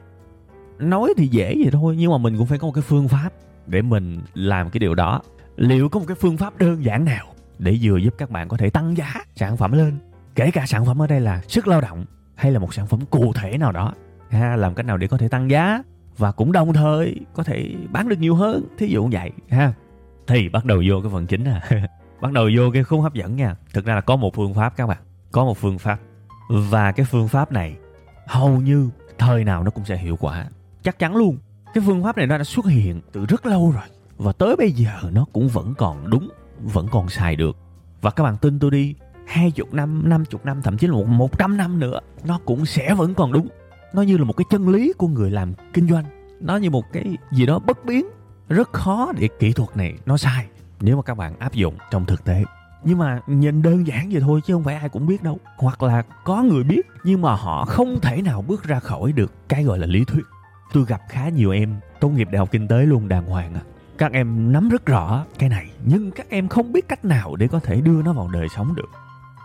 Nói 0.79 1.15
thì 1.17 1.27
dễ 1.27 1.55
vậy 1.59 1.71
thôi, 1.73 1.97
nhưng 1.99 2.11
mà 2.11 2.19
mình 2.19 2.39
cũng 2.39 2.47
phải 2.47 2.59
có 2.59 2.67
một 2.67 2.73
cái 2.73 2.83
phương 2.83 3.09
pháp 3.09 3.33
để 3.67 3.83
mình 3.83 4.21
làm 4.35 4.71
cái 4.71 4.79
điều 4.79 4.95
đó. 4.95 5.23
Liệu 5.57 5.89
có 5.89 6.01
một 6.01 6.07
cái 6.09 6.15
phương 6.15 6.37
pháp 6.37 6.59
đơn 6.59 6.85
giản 6.85 7.05
nào 7.05 7.27
để 7.59 7.79
vừa 7.83 7.97
giúp 7.97 8.15
các 8.19 8.31
bạn 8.31 8.49
có 8.49 8.57
thể 8.57 8.71
tăng 8.71 8.97
giá 8.97 9.15
sản 9.37 9.57
phẩm 9.57 9.73
lên? 9.73 9.99
Kể 10.35 10.51
cả 10.51 10.67
sản 10.67 10.85
phẩm 10.85 11.03
ở 11.03 11.07
đây 11.07 11.21
là 11.21 11.41
sức 11.49 11.69
lao 11.69 11.81
động 11.81 12.05
hay 12.35 12.53
là 12.53 12.59
một 12.59 12.75
sản 12.75 12.87
phẩm 12.87 13.01
cụ 13.11 13.33
thể 13.33 13.59
nào 13.59 13.73
đó. 13.73 13.93
Ha, 14.31 14.57
làm 14.57 14.75
cách 14.75 14.87
nào 14.87 14.97
để 14.97 15.07
có 15.07 15.17
thể 15.17 15.29
tăng 15.29 15.51
giá? 15.51 15.83
Và 16.19 16.33
cũng 16.33 16.53
đồng 16.53 16.73
thời 16.73 17.17
có 17.35 17.43
thể 17.43 17.75
bán 17.93 18.09
được 18.09 18.19
nhiều 18.19 18.35
hơn, 18.35 18.65
thí 18.79 18.87
dụ 18.87 19.05
như 19.05 19.09
vậy, 19.13 19.31
ha. 19.49 19.73
Thì 20.27 20.49
bắt 20.49 20.65
đầu 20.65 20.83
vô 20.89 21.01
cái 21.03 21.11
phần 21.13 21.27
chính 21.27 21.45
à. 21.45 21.63
Bắt 22.21 22.33
đầu 22.33 22.51
vô 22.57 22.71
cái 22.73 22.85
khung 22.85 23.01
hấp 23.01 23.15
dẫn 23.15 23.37
nha. 23.37 23.57
Thực 23.75 23.85
ra 23.85 23.95
là 23.95 24.01
có 24.01 24.17
một 24.17 24.35
phương 24.35 24.55
pháp 24.55 24.77
các 24.77 24.87
bạn, 24.87 24.99
có 25.33 25.45
một 25.45 25.59
phương 25.59 25.79
pháp. 25.79 26.01
Và 26.49 26.93
cái 26.93 27.07
phương 27.07 27.29
pháp 27.29 27.53
này 27.53 27.77
hầu 28.27 28.61
như 28.61 28.91
thời 29.19 29.45
nào 29.45 29.65
nó 29.65 29.71
cũng 29.71 29.85
sẽ 29.85 29.97
hiệu 29.97 30.17
quả, 30.21 30.47
chắc 30.83 30.99
chắn 30.99 31.17
luôn. 31.17 31.39
Cái 31.75 31.85
phương 31.87 32.05
pháp 32.05 32.17
này 32.17 32.27
nó 32.27 32.39
đã 32.39 32.45
xuất 32.45 32.67
hiện 32.67 33.01
từ 33.13 33.27
rất 33.27 33.47
lâu 33.47 33.71
rồi, 33.71 33.85
và 34.17 34.33
tới 34.33 34.57
bây 34.57 34.73
giờ 34.73 35.01
nó 35.13 35.27
cũng 35.33 35.49
vẫn 35.49 35.75
còn 35.79 36.11
đúng, 36.11 36.29
vẫn 36.61 36.87
còn 36.91 37.09
xài 37.09 37.37
được. 37.37 37.57
Và 38.01 38.11
các 38.11 38.25
bạn 38.25 38.37
tin 38.37 38.59
tôi 38.59 38.71
đi, 38.71 38.95
hai 39.27 39.51
chục 39.51 39.75
năm 39.75 40.09
năm 40.09 40.25
chục 40.25 40.47
năm, 40.47 40.63
thậm 40.63 40.79
chí 40.79 40.87
là 40.87 40.93
một 40.93 41.07
một 41.07 41.39
trăm 41.39 41.57
năm 41.57 41.79
nữa, 41.79 42.01
nó 42.25 42.41
cũng 42.45 42.67
sẽ 42.67 42.95
vẫn 42.95 43.15
còn 43.15 43.33
đúng 43.33 43.49
nó 43.95 44.03
như 44.03 44.17
là 44.17 44.25
một 44.25 44.37
cái 44.37 44.45
chân 44.51 44.69
lý 44.69 44.93
của 44.99 45.09
người 45.09 45.31
làm 45.31 45.53
kinh 45.73 45.89
doanh. 45.89 46.05
Nó 46.41 46.57
như 46.57 46.71
một 46.71 46.93
cái 46.93 47.17
gì 47.33 47.47
đó 47.47 47.59
bất 47.59 47.85
biến 47.85 48.07
rất 48.49 48.73
khó 48.73 49.13
để 49.19 49.29
kỹ 49.39 49.53
thuật 49.53 49.77
này 49.77 49.95
nó 50.07 50.17
sai. 50.17 50.47
Nếu 50.81 50.97
mà 50.97 51.03
các 51.03 51.15
bạn 51.15 51.39
áp 51.39 51.53
dụng 51.53 51.75
trong 51.91 52.05
thực 52.05 52.25
tế. 52.25 52.45
Nhưng 52.85 52.99
mà 52.99 53.21
nhìn 53.27 53.63
đơn 53.63 53.87
giản 53.87 54.09
vậy 54.11 54.21
thôi 54.21 54.41
chứ 54.47 54.55
không 54.55 54.65
phải 54.65 54.75
ai 54.75 54.89
cũng 54.89 55.07
biết 55.07 55.23
đâu. 55.23 55.39
Hoặc 55.57 55.83
là 55.83 56.03
có 56.25 56.43
người 56.43 56.65
biết 56.65 56.87
nhưng 57.05 57.23
mà 57.23 57.35
họ 57.35 57.65
không 57.65 58.01
thể 58.01 58.23
nào 58.23 58.43
bước 58.43 58.65
ra 58.65 58.81
khỏi 58.81 59.13
được 59.13 59.33
cái 59.49 59.65
gọi 59.65 59.79
là 59.79 59.87
lý 59.87 60.05
thuyết. 60.05 60.23
Tôi 60.73 60.85
gặp 60.85 61.01
khá 61.09 61.29
nhiều 61.29 61.51
em 61.51 61.75
tốt 62.01 62.09
nghiệp 62.09 62.29
đại 62.33 62.39
học 62.39 62.49
kinh 62.53 62.69
tế 62.69 62.87
luôn 62.87 63.09
đàng 63.09 63.27
hoàng 63.27 63.55
à. 63.55 63.61
Các 63.99 64.13
em 64.13 64.53
nắm 64.53 64.69
rất 64.69 64.87
rõ 64.87 65.25
cái 65.39 65.49
này 65.49 65.71
nhưng 65.85 66.11
các 66.11 66.27
em 66.31 66.49
không 66.49 66.73
biết 66.73 66.89
cách 66.89 67.05
nào 67.05 67.37
để 67.37 67.49
có 67.49 67.59
thể 67.59 67.81
đưa 67.81 68.03
nó 68.03 68.13
vào 68.13 68.29
đời 68.29 68.49
sống 68.49 68.75
được. 68.75 68.91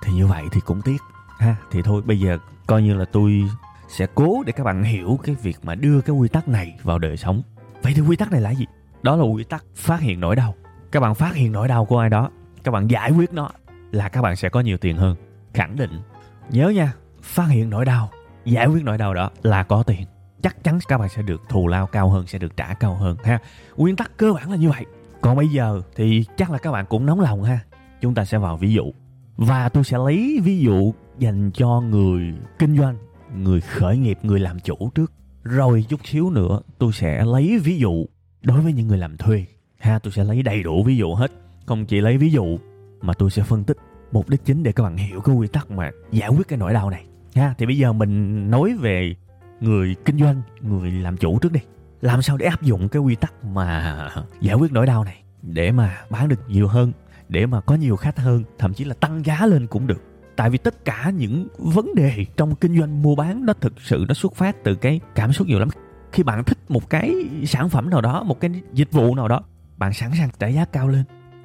Thì 0.04 0.14
như 0.14 0.28
vậy 0.28 0.44
thì 0.52 0.62
cũng 0.66 0.82
tiếc. 0.82 1.02
Ha 1.40 1.56
thì 1.72 1.82
thôi 1.82 2.02
bây 2.06 2.20
giờ 2.20 2.38
coi 2.68 2.84
như 2.84 2.94
là 2.94 3.06
tôi 3.06 3.44
sẽ 3.88 4.08
cố 4.16 4.44
để 4.46 4.52
các 4.52 4.64
bạn 4.64 4.84
hiểu 4.84 5.20
cái 5.24 5.36
việc 5.42 5.58
mà 5.64 5.76
đưa 5.76 6.02
cái 6.02 6.16
quy 6.16 6.28
tắc 6.28 6.48
này 6.48 6.80
vào 6.84 7.00
đời 7.00 7.18
sống. 7.18 7.42
Vậy 7.82 7.94
thì 7.96 8.02
quy 8.02 8.16
tắc 8.16 8.32
này 8.32 8.42
là 8.42 8.52
gì? 8.52 8.66
Đó 9.04 9.16
là 9.16 9.24
quy 9.24 9.44
tắc 9.44 9.66
phát 9.76 10.00
hiện 10.00 10.20
nỗi 10.20 10.36
đau. 10.36 10.56
Các 10.92 11.00
bạn 11.00 11.16
phát 11.16 11.36
hiện 11.36 11.52
nỗi 11.52 11.68
đau 11.68 11.86
của 11.86 12.00
ai 12.00 12.10
đó, 12.10 12.30
các 12.64 12.72
bạn 12.72 12.88
giải 12.88 13.12
quyết 13.12 13.34
nó 13.34 13.50
là 13.92 14.10
các 14.10 14.22
bạn 14.22 14.36
sẽ 14.36 14.50
có 14.50 14.60
nhiều 14.60 14.78
tiền 14.78 14.98
hơn. 14.98 15.16
Khẳng 15.54 15.76
định. 15.76 15.92
Nhớ 16.50 16.70
nha, 16.70 16.94
phát 17.22 17.48
hiện 17.48 17.70
nỗi 17.70 17.86
đau, 17.86 18.10
giải 18.46 18.68
quyết 18.68 18.84
nỗi 18.84 18.98
đau 18.98 19.14
đó 19.14 19.30
là 19.44 19.64
có 19.64 19.84
tiền. 19.84 20.06
Chắc 20.42 20.64
chắn 20.64 20.80
các 20.88 20.98
bạn 20.98 21.10
sẽ 21.10 21.22
được 21.22 21.42
thù 21.50 21.68
lao 21.68 21.88
cao 21.88 22.10
hơn, 22.10 22.28
sẽ 22.28 22.40
được 22.40 22.58
trả 22.58 22.74
cao 22.74 22.96
hơn, 22.96 23.18
ha. 23.24 23.40
Nguyên 23.78 23.96
tắc 23.96 24.18
cơ 24.18 24.34
bản 24.34 24.52
là 24.52 24.58
như 24.58 24.70
vậy. 24.70 24.86
Còn 25.22 25.38
bây 25.38 25.48
giờ 25.48 25.82
thì 25.96 26.26
chắc 26.38 26.52
là 26.52 26.58
các 26.58 26.72
bạn 26.72 26.86
cũng 26.86 27.06
nóng 27.06 27.20
lòng, 27.20 27.44
ha. 27.44 27.60
Chúng 28.02 28.16
ta 28.16 28.26
sẽ 28.26 28.38
vào 28.38 28.58
ví 28.58 28.74
dụ. 28.74 28.92
Và 29.38 29.70
tôi 29.70 29.84
sẽ 29.84 29.98
lấy 29.98 30.42
ví 30.44 30.60
dụ 30.60 30.94
dành 31.20 31.52
cho 31.52 31.82
người 31.82 32.34
kinh 32.60 32.78
doanh 32.78 32.98
người 33.36 33.62
khởi 33.62 33.98
nghiệp, 33.98 34.18
người 34.24 34.40
làm 34.40 34.60
chủ 34.60 34.92
trước. 34.96 35.12
Rồi 35.44 35.86
chút 35.90 36.00
xíu 36.08 36.30
nữa, 36.30 36.60
tôi 36.78 36.94
sẽ 36.94 37.26
lấy 37.26 37.60
ví 37.64 37.78
dụ 37.78 38.06
đối 38.42 38.62
với 38.62 38.74
những 38.74 38.88
người 38.88 38.98
làm 38.98 39.18
thuê. 39.18 39.46
Ha, 39.80 40.00
tôi 40.00 40.12
sẽ 40.12 40.24
lấy 40.24 40.44
đầy 40.44 40.64
đủ 40.64 40.84
ví 40.84 40.98
dụ 40.98 41.14
hết. 41.14 41.32
Không 41.66 41.86
chỉ 41.86 42.02
lấy 42.02 42.18
ví 42.18 42.30
dụ, 42.30 42.58
mà 43.02 43.14
tôi 43.14 43.32
sẽ 43.32 43.44
phân 43.44 43.64
tích 43.64 43.78
mục 44.12 44.30
đích 44.30 44.46
chính 44.46 44.64
để 44.64 44.72
các 44.72 44.84
bạn 44.84 44.98
hiểu 44.98 45.22
cái 45.22 45.36
quy 45.36 45.48
tắc 45.48 45.72
mà 45.72 45.92
giải 46.12 46.30
quyết 46.30 46.48
cái 46.48 46.60
nỗi 46.60 46.74
đau 46.74 46.90
này. 46.90 47.06
Ha, 47.36 47.54
thì 47.58 47.66
bây 47.66 47.78
giờ 47.78 47.94
mình 47.94 48.52
nói 48.52 48.78
về 48.80 49.16
người 49.60 49.96
kinh 50.06 50.20
doanh, 50.20 50.42
người 50.62 50.92
làm 50.92 51.18
chủ 51.18 51.40
trước 51.40 51.52
đi. 51.52 51.60
Làm 52.02 52.22
sao 52.22 52.38
để 52.38 52.46
áp 52.46 52.62
dụng 52.62 52.90
cái 52.90 53.02
quy 53.02 53.16
tắc 53.16 53.46
mà 53.46 54.10
giải 54.42 54.56
quyết 54.56 54.72
nỗi 54.72 54.86
đau 54.86 55.04
này 55.04 55.24
để 55.42 55.72
mà 55.72 55.98
bán 56.10 56.28
được 56.28 56.50
nhiều 56.50 56.68
hơn, 56.68 56.92
để 57.30 57.46
mà 57.46 57.62
có 57.62 57.76
nhiều 57.76 57.96
khách 57.96 58.20
hơn, 58.20 58.44
thậm 58.58 58.74
chí 58.74 58.84
là 58.84 58.94
tăng 58.94 59.26
giá 59.26 59.46
lên 59.46 59.68
cũng 59.68 59.88
được 59.88 60.02
tại 60.38 60.50
vì 60.50 60.58
tất 60.58 60.86
cả 60.86 61.12
những 61.16 61.48
vấn 61.58 61.96
đề 61.96 62.26
trong 62.38 62.56
kinh 62.56 62.80
doanh 62.80 63.02
mua 63.02 63.16
bán 63.16 63.46
nó 63.46 63.54
thực 63.54 63.74
sự 63.82 64.06
nó 64.08 64.14
xuất 64.14 64.36
phát 64.36 64.64
từ 64.64 64.76
cái 64.76 65.00
cảm 65.16 65.34
xúc 65.34 65.48
nhiều 65.48 65.60
lắm. 65.60 65.70
Khi 66.12 66.24
bạn 66.24 66.44
thích 66.44 66.58
một 66.70 66.90
cái 66.90 67.14
sản 67.46 67.70
phẩm 67.70 67.90
nào 67.90 68.02
đó, 68.02 68.24
một 68.24 68.40
cái 68.40 68.52
dịch 68.74 68.92
vụ 68.92 69.16
nào 69.16 69.28
đó, 69.28 69.44
bạn 69.78 69.94
sẵn 69.94 70.12
sàng 70.18 70.30
trả 70.40 70.48
giá 70.48 70.66
cao 70.66 70.88
lên. 70.88 71.04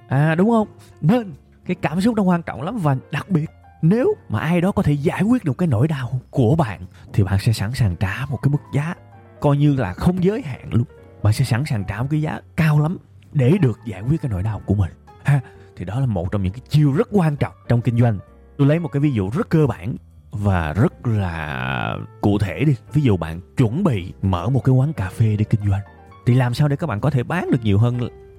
À 0.08 0.34
đúng 0.34 0.50
không? 0.50 0.68
Nên 1.00 1.32
cái 1.66 1.76
cảm 1.82 2.00
xúc 2.00 2.14
nó 2.16 2.22
quan 2.22 2.42
trọng 2.42 2.62
lắm 2.62 2.78
và 2.78 2.96
đặc 3.10 3.30
biệt, 3.30 3.50
nếu 3.82 4.14
mà 4.28 4.38
ai 4.40 4.60
đó 4.60 4.72
có 4.72 4.82
thể 4.82 4.92
giải 4.92 5.22
quyết 5.22 5.44
được 5.44 5.58
cái 5.58 5.66
nỗi 5.66 5.88
đau 5.88 6.20
của 6.30 6.56
bạn, 6.56 6.80
thì 7.12 7.22
bạn 7.22 7.38
sẽ 7.38 7.52
sẵn 7.52 7.74
sàng 7.74 7.96
trả 7.96 8.26
một 8.30 8.38
cái 8.42 8.50
mức 8.50 8.62
giá 8.74 8.94
coi 9.40 9.56
như 9.56 9.76
là 9.76 9.94
không 9.94 10.24
giới 10.24 10.42
hạn 10.42 10.68
luôn. 10.72 10.84
Bạn 11.22 11.32
sẽ 11.32 11.44
sẵn 11.44 11.64
sàng 11.66 11.84
trả 11.88 12.02
một 12.02 12.08
cái 12.10 12.22
giá 12.22 12.40
cao 12.56 12.80
lắm 12.80 12.98
để 13.32 13.54
được 13.60 13.80
giải 13.86 14.02
quyết 14.02 14.22
cái 14.22 14.30
nỗi 14.30 14.42
đau 14.42 14.60
của 14.66 14.74
mình. 14.74 14.90
Ha, 15.24 15.40
thì 15.76 15.84
đó 15.84 16.00
là 16.00 16.06
một 16.06 16.32
trong 16.32 16.42
những 16.42 16.52
cái 16.52 16.62
chiêu 16.68 16.92
rất 16.92 17.08
quan 17.10 17.36
trọng 17.36 17.52
trong 17.68 17.80
kinh 17.80 17.98
doanh 17.98 18.18
tôi 18.58 18.68
lấy 18.68 18.78
một 18.78 18.88
cái 18.88 19.00
ví 19.00 19.12
dụ 19.12 19.30
rất 19.30 19.48
cơ 19.48 19.66
bản 19.66 19.96
và 20.30 20.72
rất 20.72 21.06
là 21.06 21.96
cụ 22.20 22.38
thể 22.38 22.64
đi. 22.64 22.74
Ví 22.92 23.02
dụ 23.02 23.16
bạn 23.16 23.40
chuẩn 23.56 23.84
bị 23.84 24.12
mở 24.22 24.48
một 24.48 24.64
cái 24.64 24.74
quán 24.74 24.92
cà 24.92 25.08
phê 25.08 25.36
để 25.38 25.44
kinh 25.44 25.60
doanh, 25.68 25.80
thì 26.26 26.34
làm 26.34 26.54
sao 26.54 26.68
để 26.68 26.76
các 26.76 26.86
bạn 26.86 27.00
có 27.00 27.10
thể 27.10 27.22
bán 27.22 27.50
được 27.50 27.62
nhiều 27.62 27.78
hơn, 27.78 27.98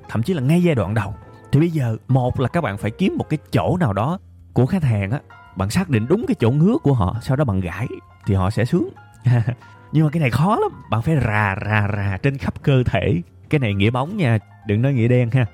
thậm 0.10 0.24
chí 0.24 0.34
là 0.34 0.42
ngay 0.42 0.64
giai 0.64 0.76
đoạn 0.76 0.94
đầu? 0.94 1.14
Thì 1.52 1.60
bây 1.60 1.70
giờ, 1.70 1.98
một 2.08 2.40
là 2.40 2.48
các 2.48 2.62
bạn 2.62 2.78
phải 2.78 2.92
kiếm 2.92 3.16
một 3.18 3.30
cái 3.30 3.40
chỗ 3.52 3.78
nào 3.78 3.94
đó 3.94 4.20
của 4.54 4.66
khách 4.66 4.84
hàng 4.84 5.12
á, 5.12 5.20
bạn 5.56 5.70
xác 5.70 5.90
định 5.90 6.06
đúng 6.10 6.26
cái 6.28 6.36
chỗ 6.40 6.52
ngứa 6.52 6.78
của 6.84 6.94
họ, 6.94 7.18
sau 7.22 7.38
đó 7.38 7.44
bạn 7.44 7.60
gãi 7.60 7.88
thì 8.26 8.34
họ 8.34 8.50
sẽ 8.50 8.66
sướng. 8.66 8.90
Nhưng 9.92 10.06
mà 10.06 10.10
cái 10.12 10.20
này 10.20 10.30
khó 10.30 10.56
lắm, 10.56 10.72
bạn 10.90 11.02
phải 11.02 11.16
rà 11.16 11.56
rà 11.66 11.88
rà 11.96 12.18
trên 12.24 12.38
khắp 12.38 12.54
cơ 12.64 12.84
thể. 12.84 13.22
Cái 13.50 13.60
này 13.60 13.74
nghĩa 13.74 13.90
bóng 13.90 14.18
nha, 14.18 14.38
đừng 14.68 14.82
nói 14.82 14.94
nghĩa 14.94 15.08
đen 15.08 15.32
ha 15.32 15.46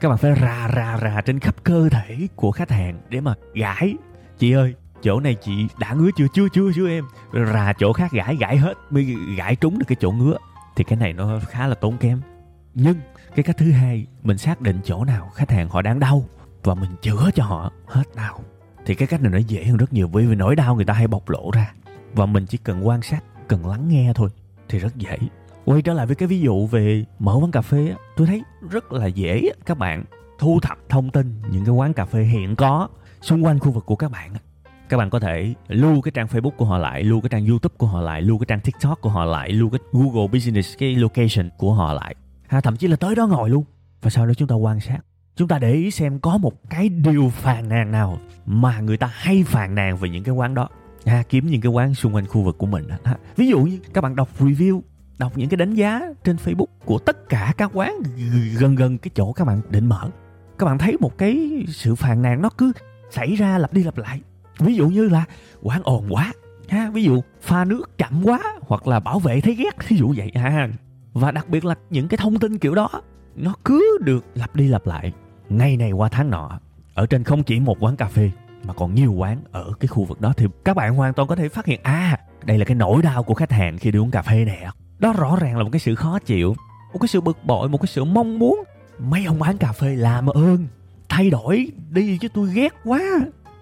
các 0.00 0.08
bạn 0.08 0.18
phải 0.18 0.34
rà 0.40 0.68
rà 0.76 0.98
rà 1.02 1.20
trên 1.20 1.40
khắp 1.40 1.64
cơ 1.64 1.88
thể 1.88 2.28
của 2.36 2.52
khách 2.52 2.70
hàng 2.70 3.00
để 3.08 3.20
mà 3.20 3.34
gãi. 3.54 3.94
Chị 4.38 4.52
ơi, 4.52 4.74
chỗ 5.02 5.20
này 5.20 5.34
chị 5.34 5.66
đã 5.78 5.92
ngứa 5.92 6.10
chưa? 6.16 6.26
Chưa 6.34 6.48
chưa 6.52 6.72
chưa 6.74 6.88
em. 6.88 7.04
Rà 7.32 7.72
chỗ 7.78 7.92
khác 7.92 8.12
gãi 8.12 8.36
gãi 8.36 8.56
hết 8.56 8.74
mới 8.90 9.16
gãi 9.36 9.56
trúng 9.56 9.78
được 9.78 9.84
cái 9.88 9.96
chỗ 10.00 10.10
ngứa. 10.10 10.36
Thì 10.76 10.84
cái 10.84 10.98
này 10.98 11.12
nó 11.12 11.40
khá 11.48 11.66
là 11.66 11.74
tốn 11.74 11.96
kém. 11.96 12.20
Nhưng 12.74 12.96
cái 13.34 13.42
cách 13.42 13.56
thứ 13.58 13.72
hai, 13.72 14.06
mình 14.22 14.38
xác 14.38 14.60
định 14.60 14.80
chỗ 14.84 15.04
nào 15.04 15.30
khách 15.34 15.50
hàng 15.50 15.68
họ 15.68 15.82
đang 15.82 16.00
đau 16.00 16.24
và 16.62 16.74
mình 16.74 16.90
chữa 17.02 17.30
cho 17.34 17.44
họ 17.44 17.72
hết 17.86 18.04
đau. 18.16 18.40
Thì 18.86 18.94
cái 18.94 19.08
cách 19.08 19.22
này 19.22 19.32
nó 19.32 19.38
dễ 19.38 19.64
hơn 19.64 19.76
rất 19.76 19.92
nhiều, 19.92 20.08
bởi 20.08 20.26
vì 20.26 20.34
nỗi 20.34 20.56
đau 20.56 20.74
người 20.74 20.84
ta 20.84 20.94
hay 20.94 21.06
bộc 21.06 21.28
lộ 21.28 21.50
ra. 21.54 21.72
Và 22.14 22.26
mình 22.26 22.46
chỉ 22.46 22.58
cần 22.58 22.86
quan 22.86 23.02
sát, 23.02 23.20
cần 23.48 23.66
lắng 23.66 23.88
nghe 23.88 24.12
thôi 24.14 24.30
thì 24.68 24.78
rất 24.78 24.96
dễ 24.96 25.18
quay 25.70 25.82
trở 25.82 25.92
lại 25.92 26.06
với 26.06 26.16
cái 26.16 26.28
ví 26.28 26.40
dụ 26.40 26.66
về 26.66 27.04
mở 27.18 27.38
quán 27.40 27.50
cà 27.50 27.60
phê 27.60 27.94
tôi 28.16 28.26
thấy 28.26 28.42
rất 28.70 28.92
là 28.92 29.06
dễ 29.06 29.50
các 29.66 29.78
bạn 29.78 30.04
thu 30.38 30.60
thập 30.62 30.78
thông 30.88 31.10
tin 31.10 31.42
những 31.50 31.64
cái 31.64 31.74
quán 31.74 31.92
cà 31.92 32.04
phê 32.04 32.22
hiện 32.22 32.56
có 32.56 32.88
xung 33.20 33.44
quanh 33.44 33.58
khu 33.58 33.70
vực 33.70 33.86
của 33.86 33.96
các 33.96 34.10
bạn 34.10 34.32
các 34.88 34.96
bạn 34.96 35.10
có 35.10 35.20
thể 35.20 35.54
lưu 35.68 36.00
cái 36.00 36.12
trang 36.14 36.26
Facebook 36.26 36.50
của 36.50 36.64
họ 36.64 36.78
lại, 36.78 37.02
lưu 37.02 37.20
cái 37.20 37.28
trang 37.28 37.46
YouTube 37.46 37.74
của 37.78 37.86
họ 37.86 38.00
lại, 38.00 38.22
lưu 38.22 38.38
cái 38.38 38.46
trang 38.48 38.60
TikTok 38.60 39.00
của 39.00 39.10
họ 39.10 39.24
lại, 39.24 39.52
lưu 39.52 39.70
cái 39.70 39.80
Google 39.92 40.28
Business 40.32 40.78
cái 40.78 40.94
location 40.94 41.50
của 41.58 41.74
họ 41.74 41.92
lại. 41.92 42.14
Ha, 42.48 42.60
thậm 42.60 42.76
chí 42.76 42.88
là 42.88 42.96
tới 42.96 43.14
đó 43.14 43.26
ngồi 43.26 43.50
luôn. 43.50 43.64
Và 44.02 44.10
sau 44.10 44.26
đó 44.26 44.34
chúng 44.34 44.48
ta 44.48 44.54
quan 44.54 44.80
sát. 44.80 44.98
Chúng 45.36 45.48
ta 45.48 45.58
để 45.58 45.72
ý 45.72 45.90
xem 45.90 46.18
có 46.18 46.38
một 46.38 46.70
cái 46.70 46.88
điều 46.88 47.28
phàn 47.28 47.68
nàn 47.68 47.90
nào 47.90 48.18
mà 48.46 48.80
người 48.80 48.96
ta 48.96 49.06
hay 49.12 49.44
phàn 49.46 49.74
nàn 49.74 49.96
về 49.96 50.08
những 50.08 50.24
cái 50.24 50.34
quán 50.34 50.54
đó. 50.54 50.68
Ha, 51.06 51.22
kiếm 51.28 51.46
những 51.46 51.60
cái 51.60 51.72
quán 51.72 51.94
xung 51.94 52.14
quanh 52.14 52.26
khu 52.26 52.42
vực 52.42 52.58
của 52.58 52.66
mình. 52.66 52.88
Ha. 53.04 53.16
Ví 53.36 53.48
dụ 53.48 53.60
như 53.60 53.78
các 53.94 54.00
bạn 54.00 54.16
đọc 54.16 54.28
review, 54.38 54.80
đọc 55.20 55.38
những 55.38 55.48
cái 55.48 55.56
đánh 55.56 55.74
giá 55.74 56.00
trên 56.24 56.36
Facebook 56.36 56.66
của 56.84 56.98
tất 56.98 57.28
cả 57.28 57.54
các 57.56 57.70
quán, 57.74 57.92
gần 58.58 58.74
gần 58.74 58.98
cái 58.98 59.10
chỗ 59.14 59.32
các 59.32 59.44
bạn 59.44 59.60
định 59.70 59.86
mở. 59.86 60.08
Các 60.58 60.66
bạn 60.66 60.78
thấy 60.78 60.96
một 61.00 61.18
cái 61.18 61.64
sự 61.68 61.94
phàn 61.94 62.22
nàn 62.22 62.42
nó 62.42 62.48
cứ 62.58 62.72
xảy 63.10 63.34
ra 63.34 63.58
lặp 63.58 63.72
đi 63.72 63.82
lặp 63.84 63.98
lại. 63.98 64.20
Ví 64.58 64.74
dụ 64.74 64.88
như 64.88 65.08
là 65.08 65.24
quán 65.62 65.82
ồn 65.84 66.06
quá, 66.10 66.32
ha, 66.68 66.90
ví 66.90 67.04
dụ 67.04 67.22
pha 67.40 67.64
nước 67.64 67.98
chậm 67.98 68.22
quá 68.24 68.40
hoặc 68.60 68.86
là 68.86 69.00
bảo 69.00 69.18
vệ 69.18 69.40
thấy 69.40 69.54
ghét, 69.54 69.88
ví 69.88 69.96
dụ 69.96 70.14
vậy, 70.16 70.32
ha 70.34 70.68
và 71.12 71.30
đặc 71.30 71.48
biệt 71.48 71.64
là 71.64 71.74
những 71.90 72.08
cái 72.08 72.18
thông 72.18 72.38
tin 72.38 72.58
kiểu 72.58 72.74
đó, 72.74 72.88
nó 73.36 73.54
cứ 73.64 73.98
được 74.02 74.24
lặp 74.34 74.56
đi 74.56 74.68
lặp 74.68 74.86
lại 74.86 75.12
ngày 75.48 75.76
này 75.76 75.92
qua 75.92 76.08
tháng 76.08 76.30
nọ 76.30 76.60
ở 76.94 77.06
trên 77.06 77.24
không 77.24 77.42
chỉ 77.42 77.60
một 77.60 77.76
quán 77.80 77.96
cà 77.96 78.06
phê 78.06 78.30
mà 78.64 78.74
còn 78.74 78.94
nhiều 78.94 79.12
quán 79.12 79.38
ở 79.52 79.72
cái 79.80 79.88
khu 79.88 80.04
vực 80.04 80.20
đó. 80.20 80.32
Thì 80.36 80.46
các 80.64 80.76
bạn 80.76 80.94
hoàn 80.94 81.14
toàn 81.14 81.28
có 81.28 81.36
thể 81.36 81.48
phát 81.48 81.66
hiện 81.66 81.80
à 81.82 82.18
đây 82.44 82.58
là 82.58 82.64
cái 82.64 82.74
nỗi 82.74 83.02
đau 83.02 83.22
của 83.22 83.34
khách 83.34 83.52
hàng 83.52 83.78
khi 83.78 83.90
đi 83.90 83.98
uống 83.98 84.10
cà 84.10 84.22
phê 84.22 84.44
nè 84.44 84.70
đó 85.00 85.12
rõ 85.12 85.36
ràng 85.40 85.56
là 85.56 85.64
một 85.64 85.70
cái 85.72 85.80
sự 85.80 85.94
khó 85.94 86.18
chịu, 86.18 86.56
một 86.92 86.98
cái 87.00 87.08
sự 87.08 87.20
bực 87.20 87.44
bội, 87.44 87.68
một 87.68 87.78
cái 87.78 87.86
sự 87.86 88.04
mong 88.04 88.38
muốn. 88.38 88.64
Mấy 88.98 89.24
ông 89.24 89.38
bán 89.38 89.58
cà 89.58 89.72
phê 89.72 89.96
làm 89.96 90.26
ơn, 90.26 90.66
thay 91.08 91.30
đổi 91.30 91.68
đi 91.90 92.18
chứ 92.18 92.28
tôi 92.28 92.50
ghét 92.54 92.74
quá. 92.84 93.00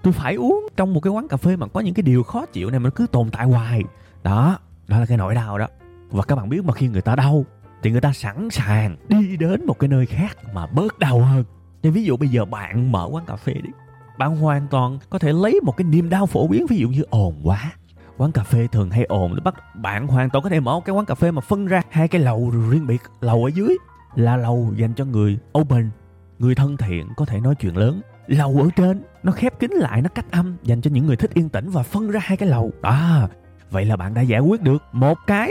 Tôi 0.03 0.13
phải 0.13 0.35
uống. 0.35 0.69
Trong 0.77 0.95
một 0.95 1.01
cái 1.01 1.13
quán 1.13 1.29
cà 1.29 1.37
phê 1.37 1.57
mà 1.57 1.67
có 1.67 1.81
những 1.81 1.95
cái 1.95 2.03
điều 2.03 2.23
khó 2.23 2.47
chịu 2.47 2.71
này 2.71 2.81
mà 2.81 2.85
nó 2.85 2.91
cứ 2.91 3.07
tồn 3.07 3.31
tại 3.31 3.47
hoài. 3.47 3.83
Đó 4.23 4.59
đó 4.89 4.99
là 4.99 5.07
cái 5.07 5.19
nỗi 5.19 5.35
đau 5.35 5.59
đó. 5.59 5.67
Và 6.11 6.23
các 6.23 6.37
bạn 6.37 6.49
biết 6.49 6.65
mà 6.65 6.73
khi 6.73 6.89
người 6.89 7.03
ta 7.03 7.17
đau, 7.17 7.45
thì 7.83 7.91
người 7.91 8.01
ta 8.01 8.13
sẵn 8.13 8.49
sàng 8.51 8.97
đi 9.09 9.37
đến 9.37 9.67
một 9.67 9.79
cái 9.79 9.89
nơi 9.89 10.07
khác 10.07 10.37
mà 10.55 10.67
bớt 10.67 10.99
đau 10.99 11.21
hơn. 11.21 11.45
Như 11.83 11.91
ví 11.91 12.05
dụ 12.05 12.17
bây 12.17 12.29
giờ 12.29 12.45
bạn 12.45 12.93
mở 12.93 13.09
quán 13.11 13.25
cà 13.27 13.37
phê 13.37 13.53
đi, 13.53 13.71
bạn 14.19 14.37
hoàn 14.37 14.67
toàn 14.71 14.99
có 15.11 15.19
thể 15.19 15.33
lấy 15.33 15.61
một 15.65 15.77
cái 15.77 15.85
niềm 15.85 16.09
đau 16.09 16.27
phổ 16.27 16.49
biến, 16.49 16.67
ví 16.67 16.77
dụ 16.79 16.89
như 16.89 17.03
ồn 17.11 17.41
quá 17.45 17.73
quán 18.19 18.33
cà 18.33 18.43
phê 18.43 18.67
thường 18.73 18.91
hay 18.91 19.05
ồn 19.05 19.35
nó 19.35 19.41
bắt 19.45 19.55
bạn 19.77 20.07
hoàn 20.07 20.31
toàn 20.31 20.43
có 20.43 20.51
thể 20.51 20.61
mở 20.61 20.81
cái 20.85 20.95
quán 20.95 21.07
cà 21.07 21.15
phê 21.15 21.31
mà 21.31 21.41
phân 21.41 21.67
ra 21.67 21.83
hai 21.91 22.09
cái 22.09 22.21
lầu 22.21 22.51
riêng 22.71 22.87
biệt, 22.87 23.03
lầu 23.21 23.45
ở 23.45 23.51
dưới. 23.55 23.77
Là 24.15 24.37
lầu 24.37 24.73
dành 24.77 24.95
cho 24.95 25.05
người 25.05 25.39
open, 25.59 25.91
người 26.39 26.55
thân 26.55 26.77
thiện, 26.77 27.09
có 27.17 27.25
thể 27.25 27.41
nói 27.41 27.55
chuyện 27.55 27.77
lớn. 27.77 28.01
Lầu 28.27 28.61
ở 28.63 28.69
trên, 28.77 29.03
nó 29.23 29.33
khép 29.33 29.59
kín 29.59 29.71
lại, 29.71 30.03
nó 30.03 30.09
cách 30.09 30.31
âm, 30.31 30.57
dành 30.63 30.81
cho 30.81 30.91
những 30.91 31.07
người 31.07 31.17
thích 31.17 31.35
yên 31.35 31.49
tĩnh 31.49 31.71
và 31.71 31.83
phân 31.83 32.11
ra 32.11 32.21
hai 32.23 32.37
cái 32.37 32.49
lầu. 32.49 32.73
À 32.83 33.29
vậy 33.71 33.85
là 33.85 33.97
bạn 33.97 34.15
đã 34.15 34.23
giải 34.23 34.41
quyết 34.41 34.63
được 34.63 34.83
một 34.93 35.19
cái 35.27 35.51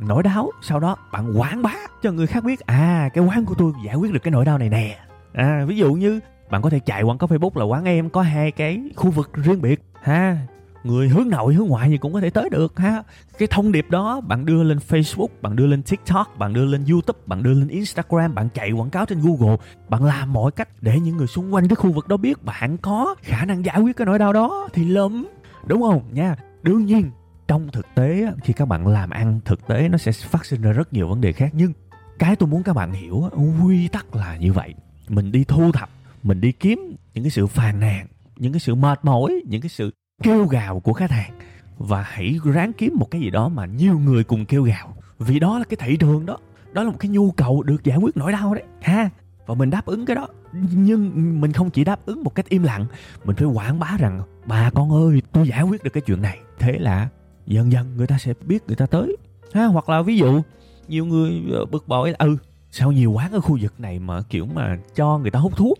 nỗi 0.00 0.22
đau. 0.22 0.50
Sau 0.62 0.80
đó, 0.80 0.96
bạn 1.12 1.38
quảng 1.38 1.62
bá 1.62 1.74
cho 2.02 2.12
người 2.12 2.26
khác 2.26 2.44
biết 2.44 2.60
à 2.60 3.08
cái 3.14 3.24
quán 3.24 3.44
của 3.44 3.54
tôi 3.58 3.72
giải 3.84 3.94
quyết 3.94 4.12
được 4.12 4.20
cái 4.22 4.30
nỗi 4.30 4.44
đau 4.44 4.58
này 4.58 4.68
nè. 4.68 4.98
À 5.32 5.64
ví 5.66 5.76
dụ 5.76 5.92
như 5.92 6.20
bạn 6.50 6.62
có 6.62 6.70
thể 6.70 6.78
chạy 6.78 7.02
quảng 7.02 7.18
cáo 7.18 7.28
facebook 7.28 7.58
là 7.58 7.64
quán 7.64 7.84
em 7.84 8.10
có 8.10 8.22
hai 8.22 8.50
cái 8.50 8.90
khu 8.96 9.10
vực 9.10 9.30
riêng 9.34 9.62
biệt. 9.62 9.82
Ha 10.02 10.38
người 10.84 11.08
hướng 11.08 11.28
nội, 11.28 11.54
hướng 11.54 11.66
ngoại 11.66 11.90
gì 11.90 11.98
cũng 11.98 12.12
có 12.12 12.20
thể 12.20 12.30
tới 12.30 12.48
được, 12.50 12.78
ha. 12.78 13.02
Cái 13.38 13.48
thông 13.50 13.72
điệp 13.72 13.86
đó, 13.90 14.20
bạn 14.20 14.46
đưa 14.46 14.62
lên 14.62 14.78
facebook, 14.88 15.28
bạn 15.42 15.56
đưa 15.56 15.66
lên 15.66 15.82
tiktok, 15.82 16.38
bạn 16.38 16.52
đưa 16.52 16.64
lên 16.64 16.84
youtube, 16.90 17.18
bạn 17.26 17.42
đưa 17.42 17.54
lên 17.54 17.68
instagram, 17.68 18.34
bạn 18.34 18.48
chạy 18.54 18.72
quảng 18.72 18.90
cáo 18.90 19.06
trên 19.06 19.20
google, 19.20 19.56
bạn 19.88 20.04
làm 20.04 20.32
mọi 20.32 20.50
cách 20.50 20.68
để 20.80 21.00
những 21.00 21.16
người 21.16 21.26
xung 21.26 21.54
quanh 21.54 21.68
cái 21.68 21.76
khu 21.76 21.92
vực 21.92 22.08
đó 22.08 22.16
biết 22.16 22.44
bạn 22.44 22.76
có 22.78 23.14
khả 23.22 23.44
năng 23.44 23.64
giải 23.64 23.80
quyết 23.80 23.96
cái 23.96 24.06
nỗi 24.06 24.18
đau 24.18 24.32
đó 24.32 24.68
thì 24.72 24.88
lắm. 24.88 25.26
Đúng 25.66 25.82
không? 25.82 26.02
Nha. 26.12 26.36
Đương 26.62 26.86
nhiên, 26.86 27.10
trong 27.48 27.68
thực 27.72 27.86
tế 27.94 28.26
khi 28.42 28.52
các 28.52 28.68
bạn 28.68 28.86
làm 28.86 29.10
ăn 29.10 29.40
thực 29.44 29.66
tế 29.66 29.88
nó 29.88 29.98
sẽ 29.98 30.12
phát 30.12 30.46
sinh 30.46 30.62
ra 30.62 30.72
rất 30.72 30.92
nhiều 30.92 31.08
vấn 31.08 31.20
đề 31.20 31.32
khác. 31.32 31.50
Nhưng 31.52 31.72
cái 32.18 32.36
tôi 32.36 32.48
muốn 32.48 32.62
các 32.62 32.72
bạn 32.72 32.92
hiểu 32.92 33.30
quy 33.64 33.88
tắc 33.88 34.16
là 34.16 34.36
như 34.36 34.52
vậy. 34.52 34.74
Mình 35.08 35.32
đi 35.32 35.44
thu 35.44 35.72
thập, 35.72 35.90
mình 36.22 36.40
đi 36.40 36.52
kiếm 36.52 36.96
những 37.14 37.24
cái 37.24 37.30
sự 37.30 37.46
phàn 37.46 37.80
nàn, 37.80 38.06
những 38.36 38.52
cái 38.52 38.60
sự 38.60 38.74
mệt 38.74 39.00
mỏi, 39.02 39.42
những 39.46 39.60
cái 39.60 39.68
sự 39.68 39.90
kêu 40.22 40.46
gào 40.46 40.80
của 40.80 40.92
khách 40.92 41.10
hàng. 41.10 41.30
Và 41.78 42.02
hãy 42.02 42.38
ráng 42.44 42.72
kiếm 42.72 42.96
một 42.96 43.10
cái 43.10 43.20
gì 43.20 43.30
đó 43.30 43.48
mà 43.48 43.66
nhiều 43.66 43.98
người 43.98 44.24
cùng 44.24 44.44
kêu 44.44 44.62
gào. 44.62 44.94
Vì 45.18 45.38
đó 45.38 45.58
là 45.58 45.64
cái 45.64 45.76
thị 45.80 45.96
trường 45.96 46.26
đó. 46.26 46.38
Đó 46.72 46.82
là 46.82 46.90
một 46.90 46.96
cái 46.98 47.08
nhu 47.08 47.30
cầu 47.30 47.62
được 47.62 47.84
giải 47.84 47.98
quyết 47.98 48.16
nỗi 48.16 48.32
đau 48.32 48.54
đấy. 48.54 48.64
Ha. 48.82 49.10
Và 49.46 49.54
mình 49.54 49.70
đáp 49.70 49.86
ứng 49.86 50.06
cái 50.06 50.16
đó. 50.16 50.28
Nhưng 50.72 51.40
mình 51.40 51.52
không 51.52 51.70
chỉ 51.70 51.84
đáp 51.84 52.06
ứng 52.06 52.24
một 52.24 52.34
cách 52.34 52.48
im 52.48 52.62
lặng. 52.62 52.86
Mình 53.24 53.36
phải 53.36 53.46
quảng 53.46 53.78
bá 53.78 53.96
rằng 53.98 54.22
bà 54.46 54.70
con 54.70 54.90
ơi 54.90 55.22
tôi 55.32 55.48
giải 55.48 55.62
quyết 55.62 55.84
được 55.84 55.90
cái 55.92 56.00
chuyện 56.00 56.22
này. 56.22 56.38
Thế 56.58 56.78
là 56.78 57.08
dần 57.46 57.72
dần 57.72 57.96
người 57.96 58.06
ta 58.06 58.18
sẽ 58.18 58.34
biết 58.46 58.66
người 58.66 58.76
ta 58.76 58.86
tới. 58.86 59.16
Ha 59.54 59.64
hoặc 59.64 59.88
là 59.88 60.02
ví 60.02 60.16
dụ 60.16 60.42
nhiều 60.88 61.06
người 61.06 61.42
ờ, 61.52 61.64
bực 61.64 61.88
bội 61.88 62.10
là 62.10 62.16
ừ 62.18 62.36
sao 62.70 62.92
nhiều 62.92 63.12
quán 63.12 63.32
ở 63.32 63.40
khu 63.40 63.58
vực 63.60 63.80
này 63.80 63.98
mà 63.98 64.22
kiểu 64.22 64.46
mà 64.46 64.78
cho 64.94 65.18
người 65.18 65.30
ta 65.30 65.38
hút 65.38 65.56
thuốc? 65.56 65.78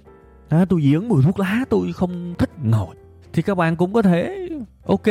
À, 0.48 0.64
tôi 0.68 0.82
diễn 0.82 1.08
mùi 1.08 1.22
thuốc 1.22 1.38
lá 1.38 1.64
tôi 1.70 1.92
không 1.92 2.34
thích 2.38 2.50
ngồi 2.62 2.96
thì 3.38 3.42
các 3.42 3.54
bạn 3.54 3.76
cũng 3.76 3.92
có 3.92 4.02
thể, 4.02 4.48
ok, 4.86 5.06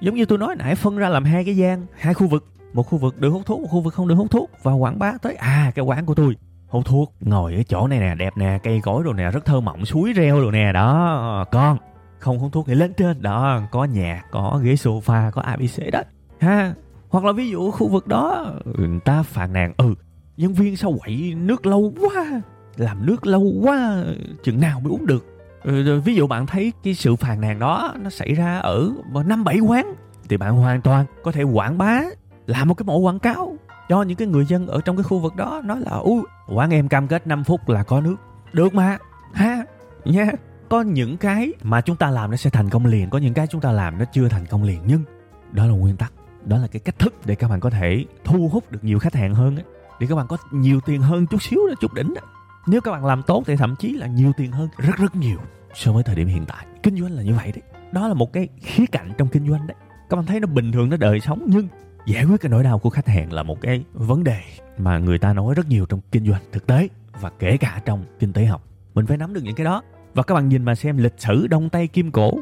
giống 0.00 0.14
như 0.14 0.24
tôi 0.24 0.38
nói 0.38 0.54
nãy, 0.58 0.74
phân 0.74 0.96
ra 0.96 1.08
làm 1.08 1.24
hai 1.24 1.44
cái 1.44 1.56
gian, 1.56 1.86
hai 1.98 2.14
khu 2.14 2.26
vực. 2.26 2.46
Một 2.72 2.82
khu 2.82 2.98
vực 2.98 3.20
được 3.20 3.30
hút 3.30 3.42
thuốc, 3.46 3.60
một 3.60 3.68
khu 3.70 3.80
vực 3.80 3.94
không 3.94 4.08
được 4.08 4.14
hút 4.14 4.30
thuốc. 4.30 4.50
Và 4.62 4.72
quảng 4.72 4.98
bá 4.98 5.12
tới 5.22 5.34
à 5.34 5.72
cái 5.74 5.84
quán 5.84 6.06
của 6.06 6.14
tôi, 6.14 6.36
hút 6.68 6.86
thuốc, 6.86 7.14
ngồi 7.20 7.54
ở 7.54 7.62
chỗ 7.62 7.86
này 7.88 7.98
nè, 8.00 8.14
đẹp 8.14 8.36
nè, 8.36 8.58
cây 8.62 8.80
cối 8.82 9.04
đồ 9.04 9.12
nè, 9.12 9.30
rất 9.30 9.44
thơ 9.44 9.60
mộng, 9.60 9.84
suối 9.84 10.12
reo 10.12 10.40
đồ 10.40 10.50
nè, 10.50 10.72
đó, 10.72 11.44
con, 11.52 11.78
không 12.18 12.38
hút 12.38 12.52
thuốc 12.52 12.66
thì 12.66 12.74
lên 12.74 12.92
trên, 12.94 13.22
đó, 13.22 13.60
có 13.70 13.84
nhà, 13.84 14.22
có 14.30 14.60
ghế 14.62 14.74
sofa, 14.74 15.30
có 15.30 15.42
abc 15.42 15.92
đó, 15.92 16.02
ha. 16.38 16.74
Hoặc 17.08 17.24
là 17.24 17.32
ví 17.32 17.50
dụ 17.50 17.70
khu 17.70 17.88
vực 17.88 18.06
đó, 18.06 18.54
người 18.64 19.00
ta 19.04 19.22
phàn 19.22 19.52
nàn 19.52 19.72
ừ 19.76 19.94
nhân 20.36 20.52
viên 20.52 20.76
sao 20.76 20.94
quậy 21.00 21.34
nước 21.36 21.66
lâu 21.66 21.92
quá, 22.00 22.42
làm 22.76 23.06
nước 23.06 23.26
lâu 23.26 23.52
quá, 23.62 24.04
chừng 24.42 24.60
nào 24.60 24.80
mới 24.80 24.92
uống 24.92 25.06
được. 25.06 25.26
Ừ, 25.64 26.00
ví 26.00 26.14
dụ 26.14 26.26
bạn 26.26 26.46
thấy 26.46 26.72
cái 26.82 26.94
sự 26.94 27.16
phàn 27.16 27.40
nàn 27.40 27.58
đó 27.58 27.94
nó 28.00 28.10
xảy 28.10 28.34
ra 28.34 28.58
ở 28.58 28.92
năm 29.26 29.44
bảy 29.44 29.58
quán, 29.58 29.94
thì 30.28 30.36
bạn 30.36 30.56
hoàn 30.56 30.80
toàn 30.80 31.06
có 31.22 31.32
thể 31.32 31.42
quảng 31.42 31.78
bá 31.78 32.02
làm 32.46 32.68
một 32.68 32.74
cái 32.74 32.84
mẫu 32.84 32.98
quảng 32.98 33.18
cáo 33.18 33.56
cho 33.88 34.02
những 34.02 34.16
cái 34.16 34.28
người 34.28 34.44
dân 34.44 34.66
ở 34.66 34.80
trong 34.84 34.96
cái 34.96 35.02
khu 35.02 35.18
vực 35.18 35.36
đó, 35.36 35.62
nói 35.64 35.80
là 35.80 35.90
u 35.90 36.22
quán 36.48 36.70
em 36.70 36.88
cam 36.88 37.08
kết 37.08 37.26
5 37.26 37.44
phút 37.44 37.68
là 37.68 37.82
có 37.82 38.00
nước. 38.00 38.16
Được 38.52 38.74
mà. 38.74 38.98
Ha, 39.32 39.64
nha. 40.04 40.26
Có 40.68 40.82
những 40.82 41.16
cái 41.16 41.52
mà 41.62 41.80
chúng 41.80 41.96
ta 41.96 42.10
làm 42.10 42.30
nó 42.30 42.36
sẽ 42.36 42.50
thành 42.50 42.70
công 42.70 42.86
liền, 42.86 43.10
có 43.10 43.18
những 43.18 43.34
cái 43.34 43.46
chúng 43.46 43.60
ta 43.60 43.72
làm 43.72 43.98
nó 43.98 44.04
chưa 44.12 44.28
thành 44.28 44.46
công 44.46 44.64
liền. 44.64 44.80
Nhưng 44.86 45.04
đó 45.52 45.66
là 45.66 45.72
nguyên 45.72 45.96
tắc, 45.96 46.12
đó 46.44 46.58
là 46.58 46.66
cái 46.66 46.80
cách 46.80 46.98
thức 46.98 47.14
để 47.24 47.34
các 47.34 47.48
bạn 47.48 47.60
có 47.60 47.70
thể 47.70 48.04
thu 48.24 48.48
hút 48.52 48.72
được 48.72 48.84
nhiều 48.84 48.98
khách 48.98 49.14
hàng 49.14 49.34
hơn 49.34 49.56
ấy. 49.56 49.64
để 50.00 50.06
các 50.06 50.14
bạn 50.14 50.26
có 50.28 50.36
nhiều 50.50 50.80
tiền 50.86 51.00
hơn 51.00 51.26
chút 51.26 51.42
xíu 51.42 51.60
đó, 51.68 51.74
chút 51.80 51.94
đỉnh 51.94 52.14
đó 52.14 52.22
nếu 52.66 52.80
các 52.80 52.92
bạn 52.92 53.04
làm 53.04 53.22
tốt 53.22 53.42
thì 53.46 53.56
thậm 53.56 53.74
chí 53.78 53.92
là 53.92 54.06
nhiều 54.06 54.32
tiền 54.36 54.52
hơn. 54.52 54.68
Rất 54.78 54.96
rất 54.96 55.16
nhiều 55.16 55.38
so 55.74 55.92
với 55.92 56.02
thời 56.02 56.16
điểm 56.16 56.28
hiện 56.28 56.44
tại. 56.46 56.66
Kinh 56.82 56.96
doanh 57.00 57.12
là 57.12 57.22
như 57.22 57.34
vậy 57.34 57.52
đấy. 57.52 57.62
Đó 57.92 58.08
là 58.08 58.14
một 58.14 58.32
cái 58.32 58.48
khía 58.60 58.86
cạnh 58.92 59.12
trong 59.18 59.28
kinh 59.28 59.48
doanh 59.48 59.66
đấy. 59.66 59.76
Các 60.10 60.16
bạn 60.16 60.26
thấy 60.26 60.40
nó 60.40 60.46
bình 60.46 60.72
thường, 60.72 60.90
nó 60.90 60.96
đời 60.96 61.20
sống, 61.20 61.42
nhưng 61.46 61.68
giải 62.06 62.24
quyết 62.24 62.40
cái 62.40 62.50
nỗi 62.50 62.62
đau 62.62 62.78
của 62.78 62.90
khách 62.90 63.08
hàng 63.08 63.32
là 63.32 63.42
một 63.42 63.60
cái 63.60 63.84
vấn 63.92 64.24
đề 64.24 64.40
mà 64.78 64.98
người 64.98 65.18
ta 65.18 65.32
nói 65.32 65.54
rất 65.54 65.68
nhiều 65.68 65.86
trong 65.86 66.00
kinh 66.12 66.26
doanh 66.26 66.42
thực 66.52 66.66
tế 66.66 66.88
và 67.20 67.30
kể 67.38 67.56
cả 67.56 67.80
trong 67.84 68.04
kinh 68.18 68.32
tế 68.32 68.44
học. 68.44 68.64
Mình 68.94 69.06
phải 69.06 69.16
nắm 69.16 69.34
được 69.34 69.40
những 69.44 69.54
cái 69.54 69.64
đó. 69.64 69.82
Và 70.14 70.22
các 70.22 70.34
bạn 70.34 70.48
nhìn 70.48 70.64
mà 70.64 70.74
xem 70.74 70.98
lịch 70.98 71.14
sử 71.18 71.46
đông 71.46 71.68
tây 71.68 71.86
kim 71.86 72.10
cổ, 72.10 72.32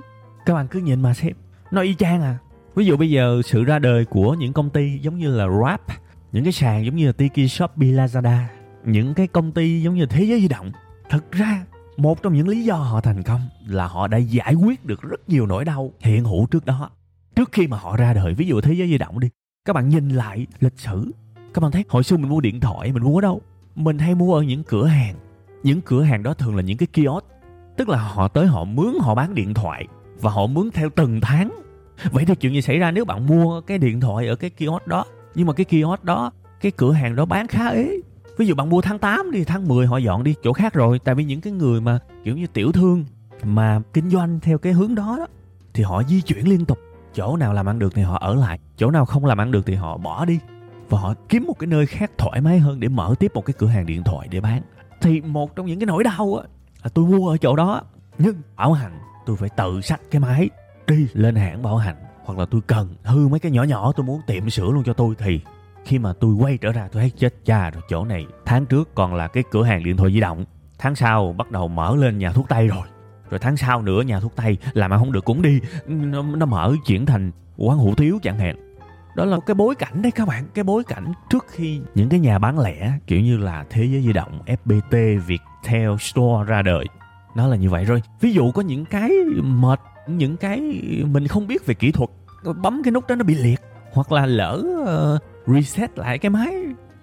các 0.47 0.55
bạn 0.55 0.69
cứ 0.69 0.81
nhìn 0.81 1.01
mà 1.01 1.15
xem. 1.15 1.33
Nó 1.71 1.83
y 1.83 1.95
chang 1.95 2.23
à. 2.23 2.39
Ví 2.75 2.87
dụ 2.87 2.97
bây 2.97 3.11
giờ 3.11 3.41
sự 3.45 3.65
ra 3.65 3.79
đời 3.79 4.05
của 4.05 4.35
những 4.35 4.53
công 4.53 4.71
ty 4.71 4.99
giống 4.99 5.19
như 5.19 5.37
là 5.37 5.47
Rap 5.65 5.83
những 6.33 6.45
cái 6.45 6.53
sàn 6.53 6.85
giống 6.85 6.97
như 6.97 7.07
là 7.07 7.13
Tiki 7.13 7.51
Shopee 7.51 7.89
Lazada 7.89 8.45
những 8.85 9.15
cái 9.15 9.27
công 9.27 9.53
ty 9.53 9.83
giống 9.83 9.95
như 9.95 10.07
thế 10.07 10.25
giới 10.25 10.41
di 10.41 10.49
động 10.49 10.73
thực 11.11 11.33
ra 11.33 11.65
một 11.97 12.23
trong 12.23 12.35
những 12.35 12.49
lý 12.49 12.65
do 12.65 12.75
họ 12.75 13.01
thành 13.01 13.23
công 13.23 13.41
là 13.67 13.87
họ 13.87 14.07
đã 14.09 14.19
giải 14.19 14.55
quyết 14.55 14.85
được 14.85 15.03
rất 15.03 15.29
nhiều 15.29 15.47
nỗi 15.47 15.65
đau 15.65 15.93
hiện 16.01 16.25
hữu 16.25 16.47
trước 16.47 16.67
đó. 16.67 16.91
Trước 17.35 17.53
khi 17.53 17.67
mà 17.67 17.77
họ 17.77 17.97
ra 17.97 18.13
đời, 18.13 18.35
ví 18.35 18.47
dụ 18.47 18.61
thế 18.61 18.73
giới 18.73 18.89
di 18.89 18.99
động 18.99 19.21
đi, 19.21 19.29
các 19.65 19.73
bạn 19.73 19.89
nhìn 19.89 20.09
lại 20.09 20.47
lịch 20.61 20.79
sử, 20.79 21.13
các 21.55 21.61
bạn 21.61 21.71
thấy 21.71 21.85
hồi 21.89 22.03
xưa 22.03 22.17
mình 22.17 22.29
mua 22.29 22.41
điện 22.41 22.61
thoại, 22.61 22.93
mình 22.93 23.03
mua 23.03 23.19
ở 23.19 23.21
đâu? 23.21 23.41
Mình 23.75 23.99
hay 23.99 24.15
mua 24.15 24.35
ở 24.35 24.43
những 24.43 24.63
cửa 24.65 24.87
hàng. 24.87 25.15
Những 25.63 25.81
cửa 25.81 26.03
hàng 26.03 26.23
đó 26.23 26.35
thường 26.35 26.57
là 26.57 26.63
những 26.63 26.79
cái 26.79 26.87
kiosk, 26.87 27.27
tức 27.77 27.89
là 27.89 27.99
họ 27.99 28.29
tới 28.29 28.47
họ 28.47 28.65
mướn, 28.65 28.95
họ 29.01 29.15
bán 29.15 29.35
điện 29.35 29.55
thoại 29.55 29.87
và 30.21 30.31
họ 30.31 30.47
mướn 30.47 30.71
theo 30.71 30.91
từng 30.97 31.21
tháng. 31.21 31.51
Vậy 32.13 32.25
thì 32.25 32.35
chuyện 32.35 32.53
gì 32.53 32.63
xảy 32.63 32.79
ra 32.79 32.91
nếu 32.91 33.05
bạn 33.05 33.27
mua 33.27 33.61
cái 33.61 33.79
điện 33.79 34.01
thoại 34.01 34.27
ở 34.27 34.37
cái 34.37 34.51
kiosk 34.51 34.87
đó? 34.87 35.05
Nhưng 35.35 35.47
mà 35.47 35.53
cái 35.53 35.65
kiosk 35.65 36.05
đó, 36.05 36.33
cái 36.61 36.73
cửa 36.77 36.93
hàng 36.93 37.17
đó 37.17 37.25
bán 37.25 37.47
khá 37.47 37.69
ế 37.69 38.01
ví 38.41 38.47
dụ 38.47 38.55
bạn 38.55 38.69
mua 38.69 38.81
tháng 38.81 38.99
8 38.99 39.31
đi, 39.31 39.45
tháng 39.45 39.69
10 39.69 39.87
họ 39.87 39.97
dọn 39.97 40.25
đi 40.25 40.35
chỗ 40.43 40.53
khác 40.53 40.75
rồi. 40.75 40.99
Tại 40.99 41.15
vì 41.15 41.25
những 41.25 41.41
cái 41.41 41.53
người 41.53 41.81
mà 41.81 41.99
kiểu 42.25 42.37
như 42.37 42.47
tiểu 42.47 42.73
thương 42.73 43.05
mà 43.45 43.81
kinh 43.93 44.11
doanh 44.11 44.41
theo 44.41 44.59
cái 44.59 44.73
hướng 44.73 44.95
đó 44.95 45.17
đó, 45.19 45.27
thì 45.75 45.83
họ 45.83 46.03
di 46.03 46.21
chuyển 46.21 46.49
liên 46.49 46.65
tục. 46.65 46.79
Chỗ 47.15 47.37
nào 47.37 47.53
làm 47.53 47.69
ăn 47.69 47.79
được 47.79 47.95
thì 47.95 48.03
họ 48.03 48.19
ở 48.19 48.35
lại, 48.35 48.59
chỗ 48.77 48.91
nào 48.91 49.05
không 49.05 49.25
làm 49.25 49.39
ăn 49.39 49.51
được 49.51 49.67
thì 49.67 49.75
họ 49.75 49.97
bỏ 49.97 50.25
đi. 50.25 50.39
Và 50.89 50.99
họ 50.99 51.15
kiếm 51.29 51.45
một 51.47 51.59
cái 51.59 51.67
nơi 51.67 51.87
khác 51.87 52.11
thoải 52.19 52.41
mái 52.41 52.59
hơn 52.59 52.81
để 52.81 52.89
mở 52.89 53.15
tiếp 53.19 53.31
một 53.35 53.45
cái 53.45 53.55
cửa 53.59 53.67
hàng 53.67 53.87
điện 53.87 54.03
thoại 54.03 54.29
để 54.31 54.41
bán. 54.41 54.63
Thì 55.01 55.21
một 55.21 55.57
trong 55.57 55.67
những 55.67 55.79
cái 55.79 55.87
nỗi 55.87 56.05
đau 56.05 56.35
á, 56.43 56.49
là 56.83 56.91
tôi 56.95 57.07
mua 57.07 57.29
ở 57.29 57.37
chỗ 57.37 57.57
đó. 57.57 57.83
Nhưng 58.19 58.37
bảo 58.57 58.73
hành, 58.73 58.99
tôi 59.27 59.37
phải 59.37 59.49
tự 59.49 59.81
xách 59.81 60.01
cái 60.11 60.21
máy 60.21 60.51
đi 60.87 61.07
lên 61.13 61.35
hãng 61.37 61.63
bảo 61.63 61.77
hành. 61.77 61.97
Hoặc 62.25 62.39
là 62.39 62.47
tôi 62.51 62.61
cần 62.67 62.95
hư 63.03 63.29
mấy 63.29 63.41
cái 63.41 63.53
nhỏ 63.53 63.63
nhỏ, 63.63 63.93
tôi 63.97 64.07
muốn 64.07 64.21
tiệm 64.27 64.51
sửa 64.51 64.71
luôn 64.71 64.83
cho 64.85 64.93
tôi 64.93 65.15
thì 65.19 65.41
khi 65.85 65.99
mà 65.99 66.13
tôi 66.21 66.35
quay 66.35 66.59
trở 66.59 66.73
ra 66.73 66.89
tôi 66.93 67.03
thấy 67.03 67.11
chết 67.11 67.35
cha 67.45 67.71
rồi 67.71 67.83
chỗ 67.89 68.05
này. 68.05 68.27
Tháng 68.45 68.67
trước 68.67 68.95
còn 68.95 69.15
là 69.15 69.29
cái 69.29 69.45
cửa 69.51 69.63
hàng 69.63 69.85
điện 69.85 69.97
thoại 69.97 70.13
di 70.13 70.21
động. 70.21 70.45
Tháng 70.79 70.95
sau 70.95 71.33
bắt 71.39 71.51
đầu 71.51 71.69
mở 71.69 71.97
lên 71.97 72.19
nhà 72.19 72.33
thuốc 72.33 72.49
tây 72.49 72.69
rồi. 72.69 72.87
Rồi 73.31 73.39
tháng 73.39 73.57
sau 73.57 73.83
nữa 73.83 74.03
nhà 74.03 74.21
thuốc 74.21 74.37
tây 74.37 74.59
làm 74.73 74.91
ăn 74.91 74.99
không 74.99 75.13
được 75.13 75.25
cũng 75.25 75.43
đi. 75.43 75.61
Nó, 75.87 76.23
nó 76.23 76.47
mở 76.47 76.75
chuyển 76.87 77.07
thành 77.07 77.31
quán 77.57 77.79
hủ 77.79 77.95
tiếu 77.95 78.19
chẳng 78.23 78.39
hạn. 78.39 78.57
Đó 79.17 79.25
là 79.25 79.37
cái 79.47 79.55
bối 79.55 79.75
cảnh 79.75 80.03
đấy 80.03 80.13
các 80.13 80.29
bạn 80.29 80.45
cái 80.55 80.65
bối 80.65 80.85
cảnh 80.85 81.13
trước 81.31 81.47
khi 81.49 81.81
những 81.95 82.09
cái 82.09 82.21
nhà 82.21 82.39
bán 82.39 82.59
lẻ 82.59 82.93
kiểu 83.07 83.21
như 83.21 83.37
là 83.37 83.65
thế 83.71 83.85
giới 83.85 84.03
di 84.03 84.13
động 84.13 84.41
fpt 84.47 85.21
viettel 85.21 85.97
store 85.99 86.45
ra 86.47 86.63
đời. 86.63 86.85
Nó 87.35 87.47
là 87.47 87.57
như 87.57 87.71
vậy 87.71 87.85
rồi. 87.85 88.03
Ví 88.21 88.33
dụ 88.33 88.53
có 88.53 88.63
những 88.63 88.85
cái 88.85 89.11
mệt 89.43 89.81
những 90.07 90.37
cái 90.37 90.61
mình 91.11 91.27
không 91.27 91.47
biết 91.47 91.67
về 91.67 91.75
kỹ 91.75 91.93
thuật 91.93 92.11
bấm 92.63 92.83
cái 92.85 92.93
nút 92.93 93.07
đó 93.09 93.15
nó 93.15 93.25
bị 93.25 93.35
liệt. 93.35 93.61
Hoặc 93.93 94.13
là 94.13 94.27
lỡ 94.27 94.63
uh, 95.17 95.40
reset 95.55 95.99
lại 95.99 96.19
cái 96.19 96.31
máy, 96.31 96.55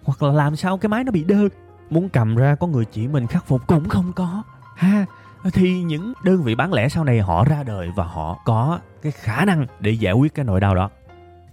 hoặc 0.03 0.23
là 0.23 0.31
làm 0.31 0.55
sao 0.55 0.77
cái 0.77 0.89
máy 0.89 1.03
nó 1.03 1.11
bị 1.11 1.23
đơ. 1.23 1.47
Muốn 1.89 2.09
cầm 2.09 2.35
ra 2.35 2.55
có 2.55 2.67
người 2.67 2.85
chỉ 2.85 3.07
mình 3.07 3.27
khắc 3.27 3.47
phục 3.47 3.67
cũng 3.67 3.89
không 3.89 4.13
có. 4.15 4.43
Ha, 4.75 5.05
thì 5.53 5.81
những 5.81 6.13
đơn 6.23 6.43
vị 6.43 6.55
bán 6.55 6.73
lẻ 6.73 6.89
sau 6.89 7.03
này 7.03 7.21
họ 7.21 7.45
ra 7.45 7.63
đời 7.63 7.91
và 7.95 8.03
họ 8.03 8.39
có 8.45 8.79
cái 9.01 9.11
khả 9.11 9.45
năng 9.45 9.65
để 9.79 9.91
giải 9.91 10.13
quyết 10.13 10.35
cái 10.35 10.45
nỗi 10.45 10.59
đau 10.59 10.75
đó. 10.75 10.89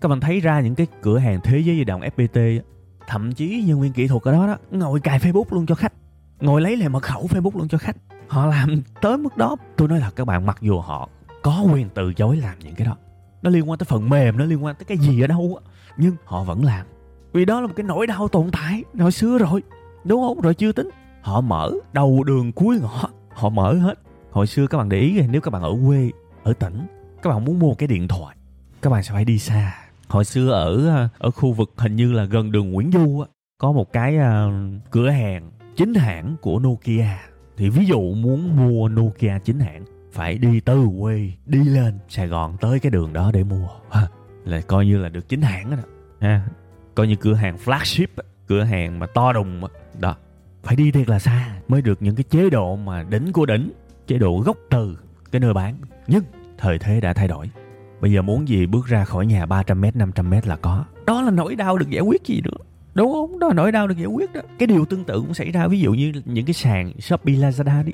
Các 0.01 0.09
bạn 0.09 0.21
thấy 0.21 0.41
ra 0.41 0.61
những 0.61 0.75
cái 0.75 0.87
cửa 1.03 1.19
hàng 1.19 1.41
thế 1.45 1.59
giới 1.59 1.77
di 1.77 1.85
động 1.85 2.01
FPT 2.01 2.61
thậm 3.07 3.33
chí 3.33 3.65
nhân 3.67 3.81
viên 3.81 3.93
kỹ 3.93 4.07
thuật 4.07 4.23
ở 4.23 4.33
đó 4.33 4.47
đó, 4.47 4.57
ngồi 4.71 5.01
cài 5.01 5.19
Facebook 5.19 5.45
luôn 5.51 5.67
cho 5.67 5.75
khách, 5.75 5.93
ngồi 6.41 6.61
lấy 6.61 6.77
lại 6.77 6.89
mật 6.89 7.03
khẩu 7.03 7.27
Facebook 7.27 7.59
luôn 7.59 7.69
cho 7.69 7.79
khách. 7.79 7.97
Họ 8.29 8.47
làm 8.47 8.83
tới 9.01 9.19
mức 9.19 9.37
đó. 9.37 9.57
Tôi 9.77 9.89
nói 9.89 10.01
thật 10.01 10.17
các 10.17 10.25
bạn, 10.25 10.47
mặc 10.47 10.57
dù 10.61 10.81
họ 10.81 11.09
có 11.43 11.65
quyền 11.73 11.89
từ 11.95 12.13
chối 12.15 12.37
làm 12.37 12.59
những 12.59 12.75
cái 12.75 12.87
đó, 12.87 12.97
nó 13.43 13.51
liên 13.51 13.71
quan 13.71 13.79
tới 13.79 13.85
phần 13.85 14.09
mềm, 14.09 14.39
nó 14.39 14.45
liên 14.45 14.65
quan 14.65 14.75
tới 14.75 14.85
cái 14.85 14.99
gì 14.99 15.21
ở 15.21 15.27
đâu 15.27 15.59
á 15.65 15.71
nhưng 15.97 16.17
họ 16.25 16.45
vẫn 16.45 16.65
làm. 16.65 16.87
Vì 17.33 17.45
đó 17.45 17.61
là 17.61 17.67
một 17.67 17.73
cái 17.77 17.85
nỗi 17.85 18.07
đau 18.07 18.29
tồn 18.29 18.51
tại 18.53 18.85
hồi 18.99 19.13
xưa 19.13 19.39
rồi. 19.39 19.63
Đúng 20.05 20.21
không? 20.21 20.41
Rồi 20.41 20.55
chưa 20.55 20.73
tính. 20.73 20.89
Họ 21.23 21.41
mở 21.41 21.73
đầu 21.93 22.25
đường 22.25 22.53
cuối 22.53 22.79
ngõ. 22.81 23.09
Họ 23.35 23.49
mở 23.49 23.75
hết. 23.75 23.99
Hồi 24.31 24.47
xưa 24.47 24.67
các 24.67 24.79
bạn 24.79 24.89
để 24.89 25.01
ý 25.01 25.21
nếu 25.31 25.41
các 25.41 25.51
bạn 25.51 25.63
ở 25.63 25.75
quê 25.87 26.11
ở 26.45 26.53
tỉnh 26.53 26.87
các 27.23 27.31
bạn 27.31 27.45
muốn 27.45 27.59
mua 27.59 27.75
cái 27.75 27.87
điện 27.87 28.09
thoại 28.09 28.37
các 28.83 28.91
bạn 28.91 29.03
sẽ 29.03 29.13
phải 29.13 29.25
đi 29.25 29.39
xa. 29.39 29.75
Hồi 30.09 30.25
xưa 30.25 30.51
ở 30.51 31.09
ở 31.19 31.31
khu 31.31 31.53
vực 31.53 31.73
hình 31.77 31.97
như 31.97 32.13
là 32.13 32.25
gần 32.25 32.53
đường 32.53 32.73
Nguyễn 32.73 32.91
Du 32.93 33.21
á 33.21 33.27
có 33.59 33.73
một 33.73 33.93
cái 33.93 34.17
uh, 34.19 34.53
cửa 34.91 35.11
hàng 35.11 35.51
chính 35.77 35.95
hãng 35.95 36.37
của 36.41 36.59
Nokia. 36.59 37.19
Thì 37.57 37.69
ví 37.69 37.87
dụ 37.87 38.15
muốn 38.15 38.57
mua 38.57 38.89
Nokia 38.89 39.39
chính 39.45 39.61
hãng 39.61 39.85
phải 40.13 40.39
đi 40.39 40.61
từ 40.61 40.87
quê 41.01 41.31
đi 41.47 41.65
lên 41.65 41.99
Sài 42.09 42.29
Gòn 42.29 42.57
tới 42.61 42.81
cái 42.81 42.91
đường 42.91 43.13
đó 43.13 43.31
để 43.33 43.45
mua 43.45 43.69
là 44.45 44.61
coi 44.61 44.87
như 44.87 44.99
là 44.99 45.09
được 45.09 45.29
chính 45.29 45.43
hãng 45.43 45.71
đó. 45.71 45.77
Ha, 46.21 46.47
coi 46.95 47.09
như 47.09 47.17
cửa 47.17 47.35
hàng 47.35 47.57
flagship 47.65 48.07
cửa 48.47 48.63
hàng 48.63 48.99
mà 48.99 49.07
to 49.07 49.33
đùng 49.33 49.61
đó. 49.61 49.69
đó, 49.99 50.17
phải 50.63 50.77
đi 50.77 50.91
thiệt 50.91 51.09
là 51.09 51.19
xa 51.19 51.57
mới 51.69 51.83
được 51.83 52.03
những 52.03 52.15
cái 52.15 52.25
chế 52.25 52.51
độ 52.51 52.77
mà 52.77 53.03
đỉnh 53.03 53.33
của 53.33 53.47
đỉnh, 53.47 53.73
chế 54.07 54.19
độ 54.19 54.39
gốc 54.39 54.57
từ 54.71 54.99
cái 55.33 55.41
nơi 55.41 55.55
bán. 55.55 55.77
Nhưng 56.07 56.25
thời 56.59 56.79
thế 56.79 57.01
đã 57.01 57.13
thay 57.13 57.29
đổi. 57.29 57.51
Bây 58.01 58.13
giờ 58.13 58.23
muốn 58.23 58.49
gì 58.49 58.67
bước 58.67 58.87
ra 58.87 59.05
khỏi 59.05 59.27
nhà 59.27 59.47
300m 59.47 59.93
500m 59.93 60.41
là 60.45 60.57
có. 60.57 60.85
Đó 61.07 61.23
là 61.23 61.31
nỗi 61.31 61.57
đau 61.57 61.79
được 61.79 61.91
giải 61.91 62.03
quyết 62.03 62.25
gì 62.25 62.41
nữa. 62.45 62.65
Đúng 62.95 63.13
không? 63.13 63.39
Đó 63.39 63.49
là 63.49 63.55
nỗi 63.55 63.73
đau 63.73 63.89
được 63.89 63.97
giải 63.99 64.07
quyết 64.07 64.33
đó. 64.33 64.41
Cái 64.59 64.67
điều 64.67 64.85
tương 64.85 65.05
tự 65.05 65.21
cũng 65.21 65.35
xảy 65.35 65.51
ra, 65.51 65.67
ví 65.67 65.81
dụ 65.81 65.93
như 65.93 66.13
những 66.25 66.47
cái 66.47 66.55
sàn 66.55 67.01
shopee 67.01 67.35
lazada 67.35 67.85
đi. 67.85 67.93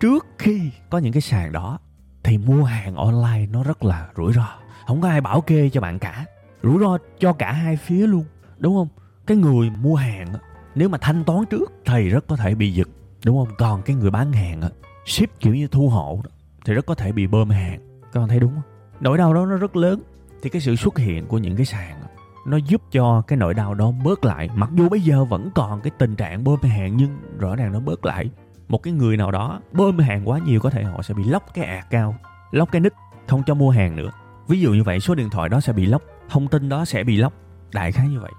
Trước 0.00 0.26
khi 0.38 0.70
có 0.90 0.98
những 0.98 1.12
cái 1.12 1.20
sàn 1.20 1.52
đó 1.52 1.78
thì 2.28 2.38
mua 2.38 2.64
hàng 2.64 2.96
online 2.96 3.46
nó 3.52 3.62
rất 3.62 3.84
là 3.84 4.08
rủi 4.16 4.32
ro. 4.32 4.48
Không 4.86 5.00
có 5.00 5.08
ai 5.08 5.20
bảo 5.20 5.40
kê 5.40 5.70
cho 5.70 5.80
bạn 5.80 5.98
cả. 5.98 6.24
Rủi 6.62 6.78
ro 6.80 6.98
cho 7.18 7.32
cả 7.32 7.52
hai 7.52 7.76
phía 7.76 8.06
luôn, 8.06 8.24
đúng 8.58 8.74
không? 8.74 8.88
Cái 9.26 9.36
người 9.36 9.70
mua 9.70 9.94
hàng 9.94 10.28
nếu 10.74 10.88
mà 10.88 10.98
thanh 10.98 11.24
toán 11.24 11.44
trước 11.50 11.72
thì 11.84 12.08
rất 12.08 12.26
có 12.26 12.36
thể 12.36 12.54
bị 12.54 12.72
giật, 12.72 12.88
đúng 13.24 13.38
không? 13.38 13.54
Còn 13.58 13.82
cái 13.82 13.96
người 13.96 14.10
bán 14.10 14.32
hàng 14.32 14.60
ship 15.06 15.40
kiểu 15.40 15.54
như 15.54 15.66
thu 15.68 15.88
hộ 15.88 16.22
thì 16.64 16.74
rất 16.74 16.86
có 16.86 16.94
thể 16.94 17.12
bị 17.12 17.26
bơm 17.26 17.50
hàng. 17.50 17.80
Các 18.12 18.20
bạn 18.20 18.28
thấy 18.28 18.40
đúng 18.40 18.52
không? 18.54 18.62
Nỗi 19.00 19.18
đau 19.18 19.34
đó 19.34 19.46
nó 19.46 19.56
rất 19.56 19.76
lớn. 19.76 20.02
Thì 20.42 20.50
cái 20.50 20.60
sự 20.60 20.76
xuất 20.76 20.98
hiện 20.98 21.26
của 21.26 21.38
những 21.38 21.56
cái 21.56 21.66
sàn 21.66 22.00
nó 22.46 22.56
giúp 22.56 22.82
cho 22.92 23.22
cái 23.26 23.36
nỗi 23.36 23.54
đau 23.54 23.74
đó 23.74 23.92
bớt 24.04 24.24
lại. 24.24 24.48
Mặc 24.54 24.70
dù 24.74 24.88
bây 24.88 25.00
giờ 25.00 25.24
vẫn 25.24 25.50
còn 25.54 25.80
cái 25.80 25.90
tình 25.98 26.16
trạng 26.16 26.44
bơm 26.44 26.62
hàng, 26.62 26.96
nhưng 26.96 27.18
rõ 27.38 27.56
ràng 27.56 27.72
nó 27.72 27.80
bớt 27.80 28.04
lại 28.04 28.30
một 28.68 28.82
cái 28.82 28.92
người 28.92 29.16
nào 29.16 29.30
đó 29.30 29.60
bơm 29.72 29.98
hàng 29.98 30.28
quá 30.28 30.38
nhiều 30.38 30.60
có 30.60 30.70
thể 30.70 30.82
họ 30.82 31.02
sẽ 31.02 31.14
bị 31.14 31.24
lóc 31.24 31.54
cái 31.54 31.64
ạc 31.64 31.90
cao 31.90 32.14
lóc 32.50 32.72
cái 32.72 32.80
nick 32.80 32.96
không 33.26 33.42
cho 33.46 33.54
mua 33.54 33.70
hàng 33.70 33.96
nữa. 33.96 34.10
Ví 34.48 34.60
dụ 34.60 34.72
như 34.72 34.82
vậy 34.82 35.00
số 35.00 35.14
điện 35.14 35.30
thoại 35.30 35.48
đó 35.48 35.60
sẽ 35.60 35.72
bị 35.72 35.86
lóc 35.86 36.02
thông 36.28 36.48
tin 36.48 36.68
đó 36.68 36.84
sẽ 36.84 37.04
bị 37.04 37.16
lóc 37.16 37.32
đại 37.72 37.92
khái 37.92 38.08
như 38.08 38.20
vậy. 38.20 38.32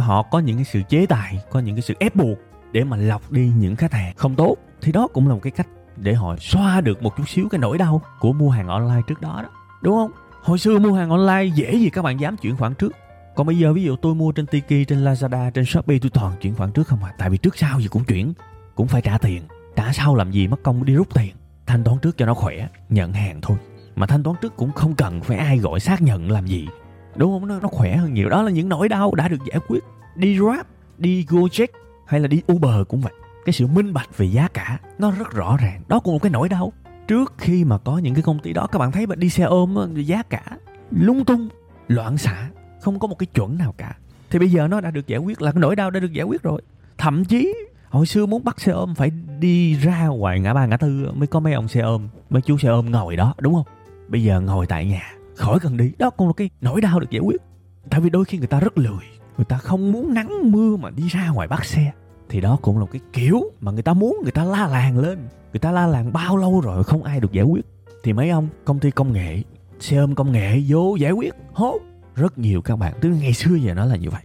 Họ 0.00 0.22
có 0.22 0.38
những 0.38 0.56
cái 0.56 0.64
sự 0.64 0.82
chế 0.88 1.06
tài 1.06 1.38
có 1.50 1.60
những 1.60 1.74
cái 1.74 1.82
sự 1.82 1.94
ép 2.00 2.16
buộc 2.16 2.38
để 2.72 2.84
mà 2.84 2.96
lọc 2.96 3.30
đi 3.30 3.52
những 3.56 3.76
khách 3.76 3.92
hàng 3.92 4.14
không 4.16 4.34
tốt 4.34 4.56
thì 4.82 4.92
đó 4.92 5.08
cũng 5.12 5.28
là 5.28 5.34
một 5.34 5.40
cái 5.42 5.50
cách 5.50 5.66
để 5.96 6.14
họ 6.14 6.36
xoa 6.36 6.80
được 6.80 7.02
một 7.02 7.16
chút 7.16 7.28
xíu 7.28 7.48
cái 7.48 7.58
nỗi 7.58 7.78
đau 7.78 8.02
của 8.20 8.32
mua 8.32 8.50
hàng 8.50 8.68
online 8.68 9.02
trước 9.06 9.20
đó 9.20 9.40
đó. 9.42 9.48
Đúng 9.82 9.94
không? 9.94 10.10
Hồi 10.42 10.58
xưa 10.58 10.78
mua 10.78 10.92
hàng 10.92 11.10
online 11.10 11.44
dễ 11.54 11.72
gì 11.72 11.90
các 11.90 12.02
bạn 12.02 12.20
dám 12.20 12.36
chuyển 12.36 12.56
khoản 12.56 12.74
trước. 12.74 12.92
Còn 13.36 13.46
bây 13.46 13.58
giờ 13.58 13.72
ví 13.72 13.82
dụ 13.82 13.96
tôi 13.96 14.14
mua 14.14 14.32
trên 14.32 14.46
Tiki, 14.46 14.88
trên 14.88 15.04
Lazada, 15.04 15.50
trên 15.50 15.64
Shopee 15.64 15.98
tôi 16.02 16.10
toàn 16.10 16.36
chuyển 16.40 16.54
khoản 16.54 16.72
trước 16.72 16.86
không 16.86 17.04
à? 17.04 17.14
Tại 17.18 17.30
vì 17.30 17.38
trước 17.38 17.56
sau 17.56 17.80
gì 17.80 17.88
cũng 17.88 18.04
chuyển 18.04 18.32
cũng 18.74 18.88
phải 18.88 19.02
trả 19.02 19.18
tiền 19.18 19.42
trả 19.76 19.92
sau 19.92 20.14
làm 20.14 20.30
gì 20.30 20.48
mất 20.48 20.62
công 20.62 20.84
đi 20.84 20.94
rút 20.94 21.14
tiền? 21.14 21.34
Thanh 21.66 21.84
toán 21.84 21.98
trước 21.98 22.18
cho 22.18 22.26
nó 22.26 22.34
khỏe 22.34 22.68
nhận 22.88 23.12
hàng 23.12 23.40
thôi. 23.40 23.56
Mà 23.96 24.06
thanh 24.06 24.22
toán 24.22 24.36
trước 24.42 24.56
cũng 24.56 24.72
không 24.72 24.94
cần 24.94 25.20
phải 25.20 25.36
ai 25.36 25.58
gọi 25.58 25.80
xác 25.80 26.02
nhận 26.02 26.30
làm 26.30 26.46
gì. 26.46 26.68
Đúng 27.16 27.32
không? 27.32 27.48
Nó, 27.48 27.60
nó 27.60 27.68
khỏe 27.68 27.96
hơn 27.96 28.14
nhiều. 28.14 28.28
Đó 28.28 28.42
là 28.42 28.50
những 28.50 28.68
nỗi 28.68 28.88
đau 28.88 29.14
đã 29.14 29.28
được 29.28 29.44
giải 29.46 29.60
quyết. 29.68 29.84
Đi 30.16 30.38
grab 30.38 30.66
đi 30.98 31.24
gojek 31.28 31.66
hay 32.06 32.20
là 32.20 32.28
đi 32.28 32.42
uber 32.52 32.86
cũng 32.88 33.00
vậy. 33.00 33.12
Cái 33.44 33.52
sự 33.52 33.66
minh 33.66 33.92
bạch 33.92 34.18
về 34.18 34.26
giá 34.26 34.48
cả 34.48 34.78
nó 34.98 35.10
rất 35.10 35.30
rõ 35.30 35.56
ràng. 35.60 35.82
Đó 35.88 36.00
cũng 36.00 36.14
một 36.14 36.22
cái 36.22 36.32
nỗi 36.32 36.48
đau. 36.48 36.72
Trước 37.08 37.34
khi 37.38 37.64
mà 37.64 37.78
có 37.78 37.98
những 37.98 38.14
cái 38.14 38.22
công 38.22 38.38
ty 38.38 38.52
đó 38.52 38.66
các 38.66 38.78
bạn 38.78 38.92
thấy 38.92 39.06
mà 39.06 39.14
đi 39.14 39.30
xe 39.30 39.44
ôm 39.44 39.94
giá 39.94 40.22
cả 40.22 40.42
lung 40.90 41.24
tung 41.24 41.48
loạn 41.88 42.18
xạ 42.18 42.48
không 42.80 42.98
có 42.98 43.08
một 43.08 43.18
cái 43.18 43.26
chuẩn 43.26 43.58
nào 43.58 43.74
cả. 43.78 43.96
Thì 44.30 44.38
bây 44.38 44.50
giờ 44.50 44.68
nó 44.68 44.80
đã 44.80 44.90
được 44.90 45.06
giải 45.06 45.18
quyết 45.18 45.42
là 45.42 45.52
cái 45.52 45.60
nỗi 45.60 45.76
đau 45.76 45.90
đã 45.90 46.00
được 46.00 46.12
giải 46.12 46.24
quyết 46.24 46.42
rồi. 46.42 46.62
Thậm 46.98 47.24
chí 47.24 47.54
hồi 47.92 48.06
xưa 48.06 48.26
muốn 48.26 48.44
bắt 48.44 48.60
xe 48.60 48.72
ôm 48.72 48.94
phải 48.94 49.10
đi 49.38 49.74
ra 49.74 50.06
ngoài 50.06 50.40
ngã 50.40 50.54
ba 50.54 50.66
ngã 50.66 50.76
tư 50.76 51.10
mới 51.14 51.26
có 51.26 51.40
mấy 51.40 51.52
ông 51.52 51.68
xe 51.68 51.80
ôm, 51.80 52.08
mấy 52.30 52.42
chú 52.42 52.58
xe 52.58 52.68
ôm 52.68 52.90
ngồi 52.90 53.16
đó, 53.16 53.34
đúng 53.40 53.54
không? 53.54 53.64
Bây 54.08 54.22
giờ 54.22 54.40
ngồi 54.40 54.66
tại 54.66 54.86
nhà, 54.86 55.12
khỏi 55.36 55.58
cần 55.60 55.76
đi. 55.76 55.92
Đó 55.98 56.10
cũng 56.10 56.26
là 56.26 56.32
cái 56.36 56.50
nỗi 56.60 56.80
đau 56.80 57.00
được 57.00 57.10
giải 57.10 57.20
quyết. 57.20 57.42
Tại 57.90 58.00
vì 58.00 58.10
đôi 58.10 58.24
khi 58.24 58.38
người 58.38 58.46
ta 58.46 58.60
rất 58.60 58.78
lười, 58.78 59.04
người 59.36 59.44
ta 59.48 59.58
không 59.58 59.92
muốn 59.92 60.14
nắng 60.14 60.52
mưa 60.52 60.76
mà 60.76 60.90
đi 60.90 61.08
ra 61.08 61.28
ngoài 61.28 61.48
bắt 61.48 61.64
xe. 61.64 61.92
Thì 62.28 62.40
đó 62.40 62.58
cũng 62.62 62.78
là 62.78 62.86
cái 62.92 63.00
kiểu 63.12 63.42
mà 63.60 63.72
người 63.72 63.82
ta 63.82 63.92
muốn 63.92 64.16
người 64.22 64.32
ta 64.32 64.44
la 64.44 64.66
làng 64.66 64.98
lên. 64.98 65.18
Người 65.52 65.60
ta 65.60 65.72
la 65.72 65.86
làng 65.86 66.12
bao 66.12 66.36
lâu 66.36 66.60
rồi 66.60 66.84
không 66.84 67.02
ai 67.02 67.20
được 67.20 67.32
giải 67.32 67.44
quyết. 67.44 67.66
Thì 68.02 68.12
mấy 68.12 68.30
ông 68.30 68.48
công 68.64 68.78
ty 68.78 68.90
công 68.90 69.12
nghệ, 69.12 69.42
xe 69.80 69.96
ôm 69.96 70.14
công 70.14 70.32
nghệ 70.32 70.62
vô 70.68 70.96
giải 70.96 71.12
quyết. 71.12 71.34
Hốt. 71.52 71.80
Rất 72.14 72.38
nhiều 72.38 72.62
các 72.62 72.76
bạn 72.76 72.94
từ 73.00 73.08
ngày 73.08 73.32
xưa 73.32 73.54
giờ 73.54 73.74
nó 73.74 73.84
là 73.84 73.96
như 73.96 74.10
vậy. 74.10 74.22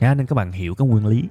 Nên 0.00 0.26
các 0.26 0.34
bạn 0.34 0.52
hiểu 0.52 0.74
cái 0.74 0.88
nguyên 0.88 1.06
lý 1.06 1.24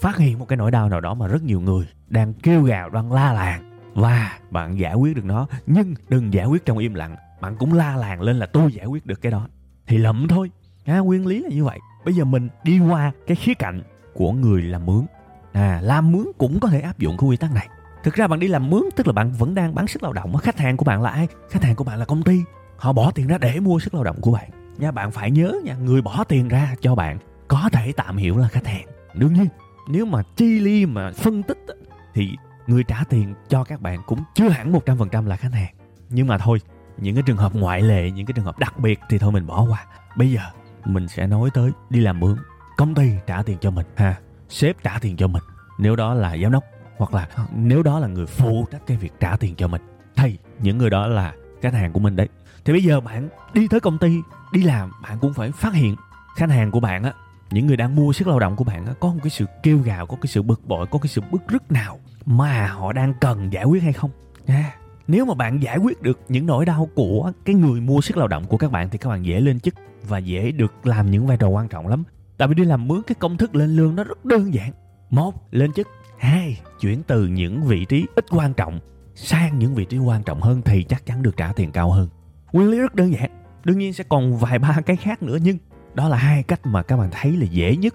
phát 0.00 0.16
hiện 0.16 0.38
một 0.38 0.48
cái 0.48 0.56
nỗi 0.56 0.70
đau 0.70 0.88
nào 0.88 1.00
đó 1.00 1.14
mà 1.14 1.26
rất 1.26 1.42
nhiều 1.42 1.60
người 1.60 1.86
đang 2.08 2.34
kêu 2.34 2.62
gào 2.62 2.90
đang 2.90 3.12
la 3.12 3.32
làng. 3.32 3.80
Và 3.94 4.38
bạn 4.50 4.78
giải 4.78 4.94
quyết 4.94 5.16
được 5.16 5.24
nó 5.24 5.46
nhưng 5.66 5.94
đừng 6.08 6.32
giải 6.32 6.46
quyết 6.46 6.66
trong 6.66 6.78
im 6.78 6.94
lặng 6.94 7.16
bạn 7.40 7.56
cũng 7.56 7.72
la 7.72 7.96
làng 7.96 8.20
lên 8.20 8.38
là 8.38 8.46
tôi 8.46 8.72
giải 8.72 8.86
quyết 8.86 9.06
được 9.06 9.22
cái 9.22 9.32
đó. 9.32 9.48
Thì 9.86 9.98
lầm 9.98 10.28
thôi. 10.28 10.50
À, 10.84 10.98
nguyên 10.98 11.26
lý 11.26 11.42
là 11.42 11.48
như 11.48 11.64
vậy. 11.64 11.78
Bây 12.04 12.14
giờ 12.14 12.24
mình 12.24 12.48
đi 12.64 12.78
qua 12.78 13.12
cái 13.26 13.36
khía 13.36 13.54
cạnh 13.54 13.82
của 14.14 14.32
người 14.32 14.62
làm 14.62 14.86
mướn. 14.86 15.06
À 15.52 15.80
làm 15.82 16.12
mướn 16.12 16.26
cũng 16.38 16.60
có 16.60 16.68
thể 16.68 16.80
áp 16.80 16.98
dụng 16.98 17.16
cái 17.18 17.28
quy 17.28 17.36
tắc 17.36 17.54
này. 17.54 17.68
Thực 18.04 18.14
ra 18.14 18.26
bạn 18.26 18.40
đi 18.40 18.48
làm 18.48 18.70
mướn 18.70 18.82
tức 18.96 19.06
là 19.06 19.12
bạn 19.12 19.32
vẫn 19.32 19.54
đang 19.54 19.74
bán 19.74 19.86
sức 19.86 20.02
lao 20.02 20.12
động. 20.12 20.36
Khách 20.36 20.58
hàng 20.58 20.76
của 20.76 20.84
bạn 20.84 21.02
là 21.02 21.10
ai? 21.10 21.28
Khách 21.50 21.64
hàng 21.64 21.76
của 21.76 21.84
bạn 21.84 21.98
là 21.98 22.04
công 22.04 22.22
ty. 22.22 22.40
Họ 22.76 22.92
bỏ 22.92 23.10
tiền 23.10 23.26
ra 23.26 23.38
để 23.38 23.60
mua 23.60 23.78
sức 23.78 23.94
lao 23.94 24.04
động 24.04 24.20
của 24.20 24.32
bạn. 24.32 24.50
Nha 24.78 24.90
bạn 24.90 25.10
phải 25.10 25.30
nhớ 25.30 25.52
nha 25.64 25.74
người 25.74 26.02
bỏ 26.02 26.24
tiền 26.24 26.48
ra 26.48 26.74
cho 26.80 26.94
bạn 26.94 27.18
có 27.48 27.68
thể 27.72 27.92
tạm 27.96 28.16
hiểu 28.16 28.36
là 28.36 28.48
khách 28.48 28.66
hàng. 28.66 28.86
Đương 29.14 29.32
nhiên 29.32 29.46
nếu 29.90 30.06
mà 30.06 30.22
chi 30.36 30.60
ly 30.60 30.86
mà 30.86 31.12
phân 31.16 31.42
tích 31.42 31.66
thì 32.14 32.36
người 32.66 32.84
trả 32.84 33.04
tiền 33.08 33.34
cho 33.48 33.64
các 33.64 33.80
bạn 33.80 34.02
cũng 34.06 34.22
chưa 34.34 34.48
hẳn 34.48 34.72
100% 34.72 35.26
là 35.26 35.36
khách 35.36 35.52
hàng. 35.52 35.74
Nhưng 36.08 36.26
mà 36.26 36.38
thôi, 36.38 36.58
những 36.96 37.14
cái 37.14 37.22
trường 37.26 37.36
hợp 37.36 37.54
ngoại 37.54 37.82
lệ, 37.82 38.10
những 38.10 38.26
cái 38.26 38.32
trường 38.32 38.44
hợp 38.44 38.58
đặc 38.58 38.78
biệt 38.78 39.00
thì 39.08 39.18
thôi 39.18 39.32
mình 39.32 39.46
bỏ 39.46 39.66
qua. 39.70 39.86
Bây 40.16 40.30
giờ 40.30 40.40
mình 40.84 41.08
sẽ 41.08 41.26
nói 41.26 41.50
tới 41.54 41.70
đi 41.90 42.00
làm 42.00 42.20
mướn 42.20 42.36
công 42.76 42.94
ty 42.94 43.10
trả 43.26 43.42
tiền 43.42 43.58
cho 43.60 43.70
mình, 43.70 43.86
ha, 43.96 44.16
sếp 44.48 44.82
trả 44.82 44.98
tiền 44.98 45.16
cho 45.16 45.26
mình. 45.26 45.42
Nếu 45.78 45.96
đó 45.96 46.14
là 46.14 46.36
giám 46.36 46.52
đốc 46.52 46.64
hoặc 46.96 47.14
là 47.14 47.28
nếu 47.54 47.82
đó 47.82 47.98
là 47.98 48.08
người 48.08 48.26
phụ 48.26 48.66
trách 48.70 48.82
cái 48.86 48.96
việc 48.96 49.12
trả 49.20 49.36
tiền 49.36 49.54
cho 49.56 49.68
mình 49.68 49.82
thì 50.16 50.38
những 50.58 50.78
người 50.78 50.90
đó 50.90 51.06
là 51.06 51.34
khách 51.62 51.74
hàng 51.74 51.92
của 51.92 52.00
mình 52.00 52.16
đấy. 52.16 52.28
Thì 52.64 52.72
bây 52.72 52.82
giờ 52.82 53.00
bạn 53.00 53.28
đi 53.52 53.68
tới 53.68 53.80
công 53.80 53.98
ty, 53.98 54.16
đi 54.52 54.62
làm, 54.62 54.90
bạn 55.02 55.18
cũng 55.20 55.34
phải 55.34 55.52
phát 55.52 55.74
hiện 55.74 55.96
khách 56.36 56.50
hàng 56.50 56.70
của 56.70 56.80
bạn 56.80 57.02
á 57.02 57.12
những 57.52 57.66
người 57.66 57.76
đang 57.76 57.96
mua 57.96 58.12
sức 58.12 58.28
lao 58.28 58.38
động 58.38 58.56
của 58.56 58.64
bạn 58.64 58.86
có 59.00 59.08
một 59.08 59.20
cái 59.22 59.30
sự 59.30 59.46
kêu 59.62 59.78
gào 59.78 60.06
có 60.06 60.16
cái 60.20 60.26
sự 60.26 60.42
bực 60.42 60.66
bội 60.66 60.86
có 60.86 60.98
cái 60.98 61.08
sự 61.08 61.20
bức 61.30 61.42
rứt 61.48 61.72
nào 61.72 61.98
mà 62.26 62.66
họ 62.66 62.92
đang 62.92 63.14
cần 63.20 63.52
giải 63.52 63.64
quyết 63.64 63.82
hay 63.82 63.92
không? 63.92 64.10
À, 64.46 64.74
nếu 65.08 65.24
mà 65.24 65.34
bạn 65.34 65.62
giải 65.62 65.78
quyết 65.78 66.02
được 66.02 66.20
những 66.28 66.46
nỗi 66.46 66.64
đau 66.64 66.88
của 66.94 67.32
cái 67.44 67.54
người 67.54 67.80
mua 67.80 68.00
sức 68.00 68.16
lao 68.16 68.28
động 68.28 68.44
của 68.44 68.56
các 68.56 68.70
bạn 68.70 68.88
thì 68.90 68.98
các 68.98 69.08
bạn 69.08 69.24
dễ 69.24 69.40
lên 69.40 69.60
chức 69.60 69.74
và 70.08 70.18
dễ 70.18 70.50
được 70.52 70.86
làm 70.86 71.10
những 71.10 71.26
vai 71.26 71.36
trò 71.36 71.48
quan 71.48 71.68
trọng 71.68 71.88
lắm. 71.88 72.04
Tại 72.36 72.48
vì 72.48 72.54
đi 72.54 72.64
làm 72.64 72.88
mướn 72.88 73.02
cái 73.06 73.14
công 73.18 73.36
thức 73.36 73.54
lên 73.54 73.76
lương 73.76 73.96
nó 73.96 74.04
rất 74.04 74.24
đơn 74.24 74.54
giản. 74.54 74.72
Một 75.10 75.52
lên 75.52 75.72
chức. 75.72 75.88
Hai 76.18 76.60
chuyển 76.80 77.02
từ 77.02 77.26
những 77.26 77.62
vị 77.62 77.84
trí 77.84 78.06
ít 78.14 78.24
quan 78.30 78.54
trọng 78.54 78.80
sang 79.14 79.58
những 79.58 79.74
vị 79.74 79.84
trí 79.84 79.98
quan 79.98 80.22
trọng 80.22 80.40
hơn 80.40 80.62
thì 80.64 80.84
chắc 80.84 81.06
chắn 81.06 81.22
được 81.22 81.36
trả 81.36 81.52
tiền 81.52 81.72
cao 81.72 81.90
hơn. 81.90 82.08
Nguyên 82.52 82.70
lý 82.70 82.78
rất 82.78 82.94
đơn 82.94 83.12
giản 83.12 83.30
đương 83.64 83.78
nhiên 83.78 83.92
sẽ 83.92 84.04
còn 84.08 84.36
vài 84.36 84.58
ba 84.58 84.80
cái 84.86 84.96
khác 84.96 85.22
nữa 85.22 85.38
nhưng 85.42 85.58
đó 85.94 86.08
là 86.08 86.16
hai 86.16 86.42
cách 86.42 86.60
mà 86.66 86.82
các 86.82 86.96
bạn 86.96 87.08
thấy 87.12 87.32
là 87.32 87.44
dễ 87.44 87.76
nhất. 87.76 87.94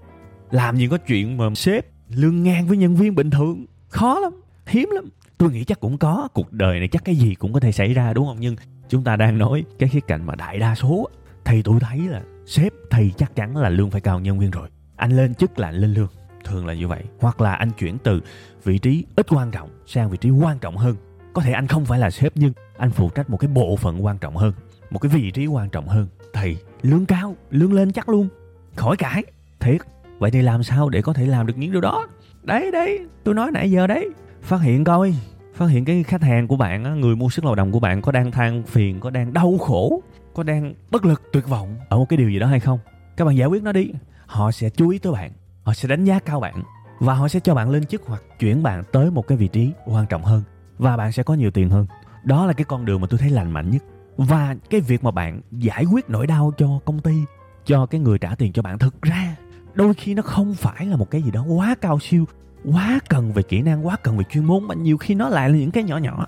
Làm 0.51 0.77
gì 0.77 0.87
có 0.87 0.97
chuyện 0.97 1.37
mà 1.37 1.45
sếp 1.55 1.85
lương 2.09 2.43
ngang 2.43 2.67
với 2.67 2.77
nhân 2.77 2.95
viên 2.95 3.15
bình 3.15 3.29
thường. 3.29 3.65
Khó 3.89 4.19
lắm, 4.19 4.33
hiếm 4.67 4.89
lắm. 4.91 5.09
Tôi 5.37 5.51
nghĩ 5.51 5.63
chắc 5.63 5.79
cũng 5.79 5.97
có, 5.97 6.27
cuộc 6.33 6.51
đời 6.51 6.79
này 6.79 6.87
chắc 6.87 7.05
cái 7.05 7.15
gì 7.15 7.35
cũng 7.35 7.53
có 7.53 7.59
thể 7.59 7.71
xảy 7.71 7.93
ra, 7.93 8.13
đúng 8.13 8.27
không? 8.27 8.37
Nhưng 8.39 8.55
chúng 8.89 9.03
ta 9.03 9.15
đang 9.15 9.37
nói 9.37 9.63
cái 9.79 9.89
khía 9.89 9.99
cạnh 9.99 10.25
mà 10.25 10.35
đại 10.35 10.59
đa 10.59 10.75
số 10.75 11.09
thì 11.45 11.61
tôi 11.61 11.79
thấy 11.79 11.99
là 11.99 12.21
sếp 12.45 12.73
thì 12.91 13.11
chắc 13.17 13.35
chắn 13.35 13.57
là 13.57 13.69
lương 13.69 13.91
phải 13.91 14.01
cao 14.01 14.19
nhân 14.19 14.39
viên 14.39 14.51
rồi. 14.51 14.69
Anh 14.95 15.17
lên 15.17 15.35
chức 15.35 15.59
là 15.59 15.67
anh 15.67 15.75
lên 15.75 15.93
lương, 15.93 16.07
thường 16.43 16.65
là 16.65 16.73
như 16.73 16.87
vậy. 16.87 17.03
Hoặc 17.19 17.41
là 17.41 17.53
anh 17.53 17.71
chuyển 17.71 17.97
từ 18.03 18.21
vị 18.63 18.77
trí 18.77 19.05
ít 19.15 19.25
quan 19.29 19.51
trọng 19.51 19.69
sang 19.85 20.09
vị 20.09 20.17
trí 20.17 20.29
quan 20.29 20.59
trọng 20.59 20.77
hơn. 20.77 20.95
Có 21.33 21.41
thể 21.41 21.51
anh 21.51 21.67
không 21.67 21.85
phải 21.85 21.99
là 21.99 22.11
sếp 22.11 22.31
nhưng 22.35 22.53
anh 22.77 22.91
phụ 22.91 23.09
trách 23.09 23.29
một 23.29 23.37
cái 23.37 23.47
bộ 23.47 23.75
phận 23.75 24.05
quan 24.05 24.17
trọng 24.17 24.35
hơn, 24.35 24.53
một 24.89 24.99
cái 24.99 25.09
vị 25.09 25.31
trí 25.31 25.47
quan 25.47 25.69
trọng 25.69 25.87
hơn. 25.87 26.07
Thì 26.33 26.57
lương 26.85 27.05
cao, 27.05 27.35
lương 27.49 27.73
lên 27.73 27.91
chắc 27.91 28.09
luôn. 28.09 28.27
Khỏi 28.75 28.97
cãi. 28.97 29.23
Thiệt. 29.59 29.81
Vậy 30.19 30.31
thì 30.31 30.41
làm 30.41 30.63
sao 30.63 30.89
để 30.89 31.01
có 31.01 31.13
thể 31.13 31.25
làm 31.25 31.47
được 31.47 31.57
những 31.57 31.71
điều 31.71 31.81
đó? 31.81 32.07
Đấy 32.43 32.71
đấy. 32.71 32.99
Tôi 33.23 33.35
nói 33.35 33.51
nãy 33.51 33.71
giờ 33.71 33.87
đấy. 33.87 34.09
Phát 34.41 34.61
hiện 34.61 34.83
coi. 34.83 35.15
Phát 35.53 35.65
hiện 35.65 35.85
cái 35.85 36.03
khách 36.03 36.21
hàng 36.21 36.47
của 36.47 36.57
bạn 36.57 37.01
người 37.01 37.15
mua 37.15 37.29
sức 37.29 37.45
lao 37.45 37.55
động 37.55 37.71
của 37.71 37.79
bạn 37.79 38.01
có 38.01 38.11
đang 38.11 38.31
than 38.31 38.63
phiền, 38.63 38.99
có 38.99 39.09
đang 39.09 39.33
đau 39.33 39.57
khổ, 39.57 40.01
có 40.33 40.43
đang 40.43 40.73
bất 40.91 41.05
lực, 41.05 41.21
tuyệt 41.33 41.47
vọng. 41.47 41.75
Ở 41.89 41.97
một 41.97 42.05
cái 42.09 42.17
điều 42.17 42.29
gì 42.29 42.39
đó 42.39 42.47
hay 42.47 42.59
không? 42.59 42.79
Các 43.17 43.25
bạn 43.25 43.37
giải 43.37 43.47
quyết 43.47 43.63
nó 43.63 43.71
đi. 43.71 43.91
Họ 44.25 44.51
sẽ 44.51 44.69
chú 44.69 44.89
ý 44.89 44.97
tới 44.97 45.13
bạn. 45.13 45.31
Họ 45.63 45.73
sẽ 45.73 45.87
đánh 45.87 46.05
giá 46.05 46.19
cao 46.19 46.39
bạn. 46.39 46.63
Và 46.99 47.13
họ 47.13 47.27
sẽ 47.27 47.39
cho 47.39 47.55
bạn 47.55 47.69
lên 47.69 47.85
chức 47.85 48.01
hoặc 48.05 48.23
chuyển 48.39 48.63
bạn 48.63 48.83
tới 48.91 49.11
một 49.11 49.27
cái 49.27 49.37
vị 49.37 49.47
trí 49.47 49.71
quan 49.85 50.05
trọng 50.05 50.23
hơn. 50.23 50.43
Và 50.77 50.97
bạn 50.97 51.11
sẽ 51.11 51.23
có 51.23 51.33
nhiều 51.33 51.51
tiền 51.51 51.69
hơn. 51.69 51.87
Đó 52.23 52.45
là 52.45 52.53
cái 52.53 52.65
con 52.65 52.85
đường 52.85 53.01
mà 53.01 53.07
tôi 53.09 53.19
thấy 53.19 53.29
lành 53.29 53.51
mạnh 53.51 53.69
nhất 53.71 53.83
và 54.17 54.55
cái 54.69 54.81
việc 54.81 55.03
mà 55.03 55.11
bạn 55.11 55.41
giải 55.51 55.85
quyết 55.85 56.09
nỗi 56.09 56.27
đau 56.27 56.53
cho 56.57 56.79
công 56.85 56.99
ty, 56.99 57.23
cho 57.65 57.85
cái 57.85 58.01
người 58.01 58.17
trả 58.17 58.35
tiền 58.35 58.53
cho 58.53 58.61
bạn 58.61 58.79
thực 58.79 59.01
ra, 59.01 59.35
đôi 59.73 59.93
khi 59.93 60.13
nó 60.13 60.21
không 60.21 60.53
phải 60.53 60.85
là 60.85 60.95
một 60.95 61.11
cái 61.11 61.21
gì 61.21 61.31
đó 61.31 61.43
quá 61.43 61.75
cao 61.81 61.99
siêu, 61.99 62.25
quá 62.71 62.99
cần 63.09 63.33
về 63.33 63.43
kỹ 63.43 63.61
năng, 63.61 63.87
quá 63.87 63.97
cần 64.03 64.17
về 64.17 64.23
chuyên 64.29 64.45
môn, 64.45 64.63
mà 64.63 64.75
nhiều 64.75 64.97
khi 64.97 65.15
nó 65.15 65.29
lại 65.29 65.49
là 65.49 65.57
những 65.57 65.71
cái 65.71 65.83
nhỏ 65.83 65.97
nhỏ. 65.97 66.25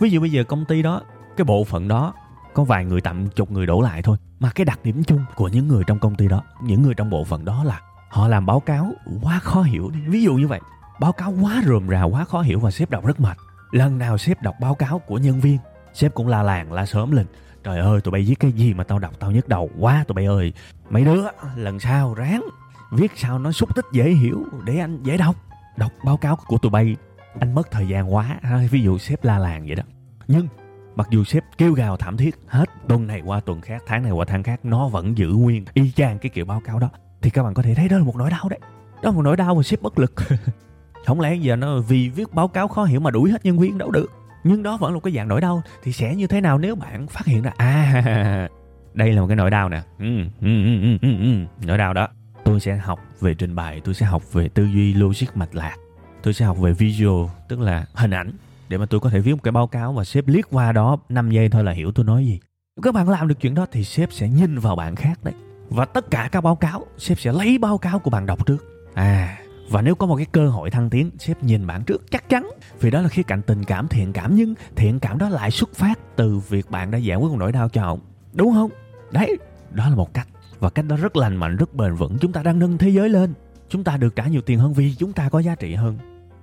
Ví 0.00 0.10
dụ 0.10 0.20
bây 0.20 0.30
giờ 0.30 0.44
công 0.44 0.64
ty 0.64 0.82
đó, 0.82 1.02
cái 1.36 1.44
bộ 1.44 1.64
phận 1.64 1.88
đó, 1.88 2.14
có 2.54 2.64
vài 2.64 2.84
người 2.84 3.00
tầm 3.00 3.28
chục 3.28 3.50
người 3.50 3.66
đổ 3.66 3.80
lại 3.80 4.02
thôi, 4.02 4.16
mà 4.40 4.50
cái 4.54 4.64
đặc 4.64 4.80
điểm 4.84 5.04
chung 5.04 5.24
của 5.34 5.48
những 5.48 5.68
người 5.68 5.84
trong 5.86 5.98
công 5.98 6.14
ty 6.14 6.28
đó, 6.28 6.42
những 6.62 6.82
người 6.82 6.94
trong 6.94 7.10
bộ 7.10 7.24
phận 7.24 7.44
đó 7.44 7.64
là 7.64 7.80
họ 8.08 8.28
làm 8.28 8.46
báo 8.46 8.60
cáo 8.60 8.92
quá 9.22 9.38
khó 9.38 9.62
hiểu. 9.62 9.90
Ví 10.06 10.22
dụ 10.22 10.34
như 10.34 10.48
vậy, 10.48 10.60
báo 11.00 11.12
cáo 11.12 11.34
quá 11.42 11.62
rườm 11.66 11.88
rà, 11.88 12.02
quá 12.02 12.24
khó 12.24 12.40
hiểu 12.40 12.60
và 12.60 12.70
sếp 12.70 12.90
đọc 12.90 13.06
rất 13.06 13.20
mệt. 13.20 13.36
Lần 13.70 13.98
nào 13.98 14.18
sếp 14.18 14.42
đọc 14.42 14.54
báo 14.60 14.74
cáo 14.74 14.98
của 14.98 15.18
nhân 15.18 15.40
viên 15.40 15.58
sếp 15.94 16.14
cũng 16.14 16.28
la 16.28 16.42
làng, 16.42 16.72
la 16.72 16.86
sớm 16.86 17.10
lên. 17.10 17.26
Trời 17.64 17.78
ơi, 17.78 18.00
tụi 18.00 18.12
bay 18.12 18.22
viết 18.22 18.34
cái 18.40 18.52
gì 18.52 18.74
mà 18.74 18.84
tao 18.84 18.98
đọc 18.98 19.12
tao 19.18 19.30
nhức 19.30 19.48
đầu 19.48 19.70
quá 19.78 20.04
tụi 20.08 20.14
bay 20.14 20.26
ơi. 20.26 20.52
Mấy 20.90 21.04
đứa, 21.04 21.24
lần 21.56 21.80
sau 21.80 22.14
ráng 22.14 22.44
viết 22.90 23.12
sao 23.16 23.38
nó 23.38 23.52
xúc 23.52 23.74
tích 23.76 23.84
dễ 23.92 24.10
hiểu, 24.10 24.44
để 24.64 24.78
anh 24.78 25.02
dễ 25.02 25.16
đọc. 25.16 25.36
Đọc 25.76 25.92
báo 26.04 26.16
cáo 26.16 26.36
của 26.46 26.58
tụi 26.58 26.70
bay, 26.70 26.96
anh 27.40 27.54
mất 27.54 27.70
thời 27.70 27.88
gian 27.88 28.14
quá. 28.14 28.40
Ví 28.70 28.82
dụ 28.82 28.98
sếp 28.98 29.24
la 29.24 29.38
làng 29.38 29.66
vậy 29.66 29.74
đó. 29.74 29.82
Nhưng, 30.28 30.48
mặc 30.96 31.08
dù 31.10 31.24
sếp 31.24 31.44
kêu 31.58 31.72
gào 31.72 31.96
thảm 31.96 32.16
thiết 32.16 32.34
hết 32.46 32.70
tuần 32.88 33.06
này 33.06 33.22
qua 33.24 33.40
tuần 33.40 33.60
khác, 33.60 33.82
tháng 33.86 34.02
này 34.02 34.12
qua 34.12 34.24
tháng 34.28 34.42
khác, 34.42 34.60
nó 34.62 34.88
vẫn 34.88 35.18
giữ 35.18 35.28
nguyên 35.28 35.64
y 35.74 35.90
chang 35.90 36.18
cái 36.18 36.30
kiểu 36.30 36.44
báo 36.44 36.60
cáo 36.64 36.78
đó. 36.78 36.90
Thì 37.22 37.30
các 37.30 37.42
bạn 37.42 37.54
có 37.54 37.62
thể 37.62 37.74
thấy 37.74 37.88
đó 37.88 37.98
là 37.98 38.04
một 38.04 38.16
nỗi 38.16 38.30
đau 38.30 38.48
đấy. 38.48 38.58
Đó 39.02 39.10
là 39.10 39.10
một 39.10 39.22
nỗi 39.22 39.36
đau 39.36 39.54
mà 39.54 39.62
sếp 39.62 39.82
bất 39.82 39.98
lực. 39.98 40.12
Không 41.06 41.20
lẽ 41.20 41.34
giờ 41.34 41.56
nó 41.56 41.80
vì 41.80 42.08
viết 42.08 42.34
báo 42.34 42.48
cáo 42.48 42.68
khó 42.68 42.84
hiểu 42.84 43.00
mà 43.00 43.10
đuổi 43.10 43.30
hết 43.30 43.44
nhân 43.44 43.58
viên 43.58 43.78
đâu 43.78 43.90
được? 43.90 44.19
Nhưng 44.44 44.62
đó 44.62 44.76
vẫn 44.76 44.90
là 44.90 44.94
một 44.94 45.00
cái 45.00 45.12
dạng 45.12 45.28
nỗi 45.28 45.40
đau 45.40 45.62
thì 45.82 45.92
sẽ 45.92 46.14
như 46.14 46.26
thế 46.26 46.40
nào 46.40 46.58
nếu 46.58 46.74
bạn 46.74 47.06
phát 47.06 47.26
hiện 47.26 47.42
ra? 47.42 47.52
À 47.56 48.48
đây 48.94 49.12
là 49.12 49.20
một 49.20 49.26
cái 49.26 49.36
nỗi 49.36 49.50
đau 49.50 49.68
nè. 49.68 49.82
Ừ, 49.98 50.18
ừ, 50.40 50.64
ừ, 50.64 50.80
ừ, 50.82 50.98
ừ, 51.02 51.08
ừ, 51.08 51.18
ừ. 51.20 51.66
nỗi 51.66 51.78
đau 51.78 51.94
đó 51.94 52.08
tôi 52.44 52.60
sẽ 52.60 52.76
học 52.76 53.00
về 53.20 53.34
trình 53.34 53.54
bày 53.54 53.80
tôi 53.84 53.94
sẽ 53.94 54.06
học 54.06 54.32
về 54.32 54.48
tư 54.48 54.64
duy 54.64 54.94
logic 54.94 55.26
mạch 55.34 55.54
lạc. 55.54 55.76
Tôi 56.22 56.34
sẽ 56.34 56.44
học 56.44 56.58
về 56.58 56.72
visual 56.72 57.26
tức 57.48 57.60
là 57.60 57.86
hình 57.94 58.10
ảnh 58.10 58.32
để 58.68 58.78
mà 58.78 58.86
tôi 58.86 59.00
có 59.00 59.10
thể 59.10 59.20
viết 59.20 59.32
một 59.32 59.42
cái 59.42 59.52
báo 59.52 59.66
cáo 59.66 59.92
và 59.92 60.04
sếp 60.04 60.28
liếc 60.28 60.50
qua 60.50 60.72
đó 60.72 60.98
5 61.08 61.30
giây 61.30 61.48
thôi 61.48 61.64
là 61.64 61.72
hiểu 61.72 61.92
tôi 61.92 62.04
nói 62.04 62.26
gì. 62.26 62.40
Các 62.82 62.94
bạn 62.94 63.08
làm 63.08 63.28
được 63.28 63.40
chuyện 63.40 63.54
đó 63.54 63.66
thì 63.72 63.84
sếp 63.84 64.12
sẽ 64.12 64.28
nhìn 64.28 64.58
vào 64.58 64.76
bạn 64.76 64.96
khác 64.96 65.24
đấy. 65.24 65.34
Và 65.68 65.84
tất 65.84 66.10
cả 66.10 66.28
các 66.32 66.40
báo 66.40 66.56
cáo 66.56 66.86
sếp 66.98 67.20
sẽ 67.20 67.32
lấy 67.32 67.58
báo 67.58 67.78
cáo 67.78 67.98
của 67.98 68.10
bạn 68.10 68.26
đọc 68.26 68.46
trước. 68.46 68.64
À 68.94 69.38
và 69.70 69.82
nếu 69.82 69.94
có 69.94 70.06
một 70.06 70.16
cái 70.16 70.26
cơ 70.32 70.48
hội 70.48 70.70
thăng 70.70 70.90
tiến, 70.90 71.10
sếp 71.18 71.42
nhìn 71.42 71.66
bạn 71.66 71.82
trước 71.82 72.10
chắc 72.10 72.28
chắn. 72.28 72.50
Vì 72.80 72.90
đó 72.90 73.00
là 73.00 73.08
khía 73.08 73.22
cạnh 73.22 73.42
tình 73.42 73.64
cảm, 73.64 73.88
thiện 73.88 74.12
cảm. 74.12 74.34
Nhưng 74.34 74.54
thiện 74.76 75.00
cảm 75.00 75.18
đó 75.18 75.28
lại 75.28 75.50
xuất 75.50 75.74
phát 75.74 75.98
từ 76.16 76.38
việc 76.38 76.70
bạn 76.70 76.90
đã 76.90 76.98
giải 76.98 77.16
quyết 77.16 77.28
một 77.30 77.36
nỗi 77.38 77.52
đau 77.52 77.68
cho 77.68 77.82
ông 77.82 78.00
đúng 78.32 78.52
không? 78.52 78.70
Đấy, 79.10 79.38
đó 79.70 79.88
là 79.88 79.94
một 79.94 80.14
cách. 80.14 80.28
Và 80.58 80.70
cách 80.70 80.84
đó 80.88 80.96
rất 80.96 81.16
lành 81.16 81.36
mạnh, 81.36 81.56
rất 81.56 81.74
bền 81.74 81.94
vững. 81.94 82.18
Chúng 82.20 82.32
ta 82.32 82.42
đang 82.42 82.58
nâng 82.58 82.78
thế 82.78 82.88
giới 82.88 83.08
lên. 83.08 83.34
Chúng 83.68 83.84
ta 83.84 83.96
được 83.96 84.16
trả 84.16 84.26
nhiều 84.26 84.40
tiền 84.40 84.58
hơn 84.58 84.72
vì 84.72 84.94
chúng 84.94 85.12
ta 85.12 85.28
có 85.28 85.38
giá 85.38 85.54
trị 85.54 85.74
hơn. 85.74 85.98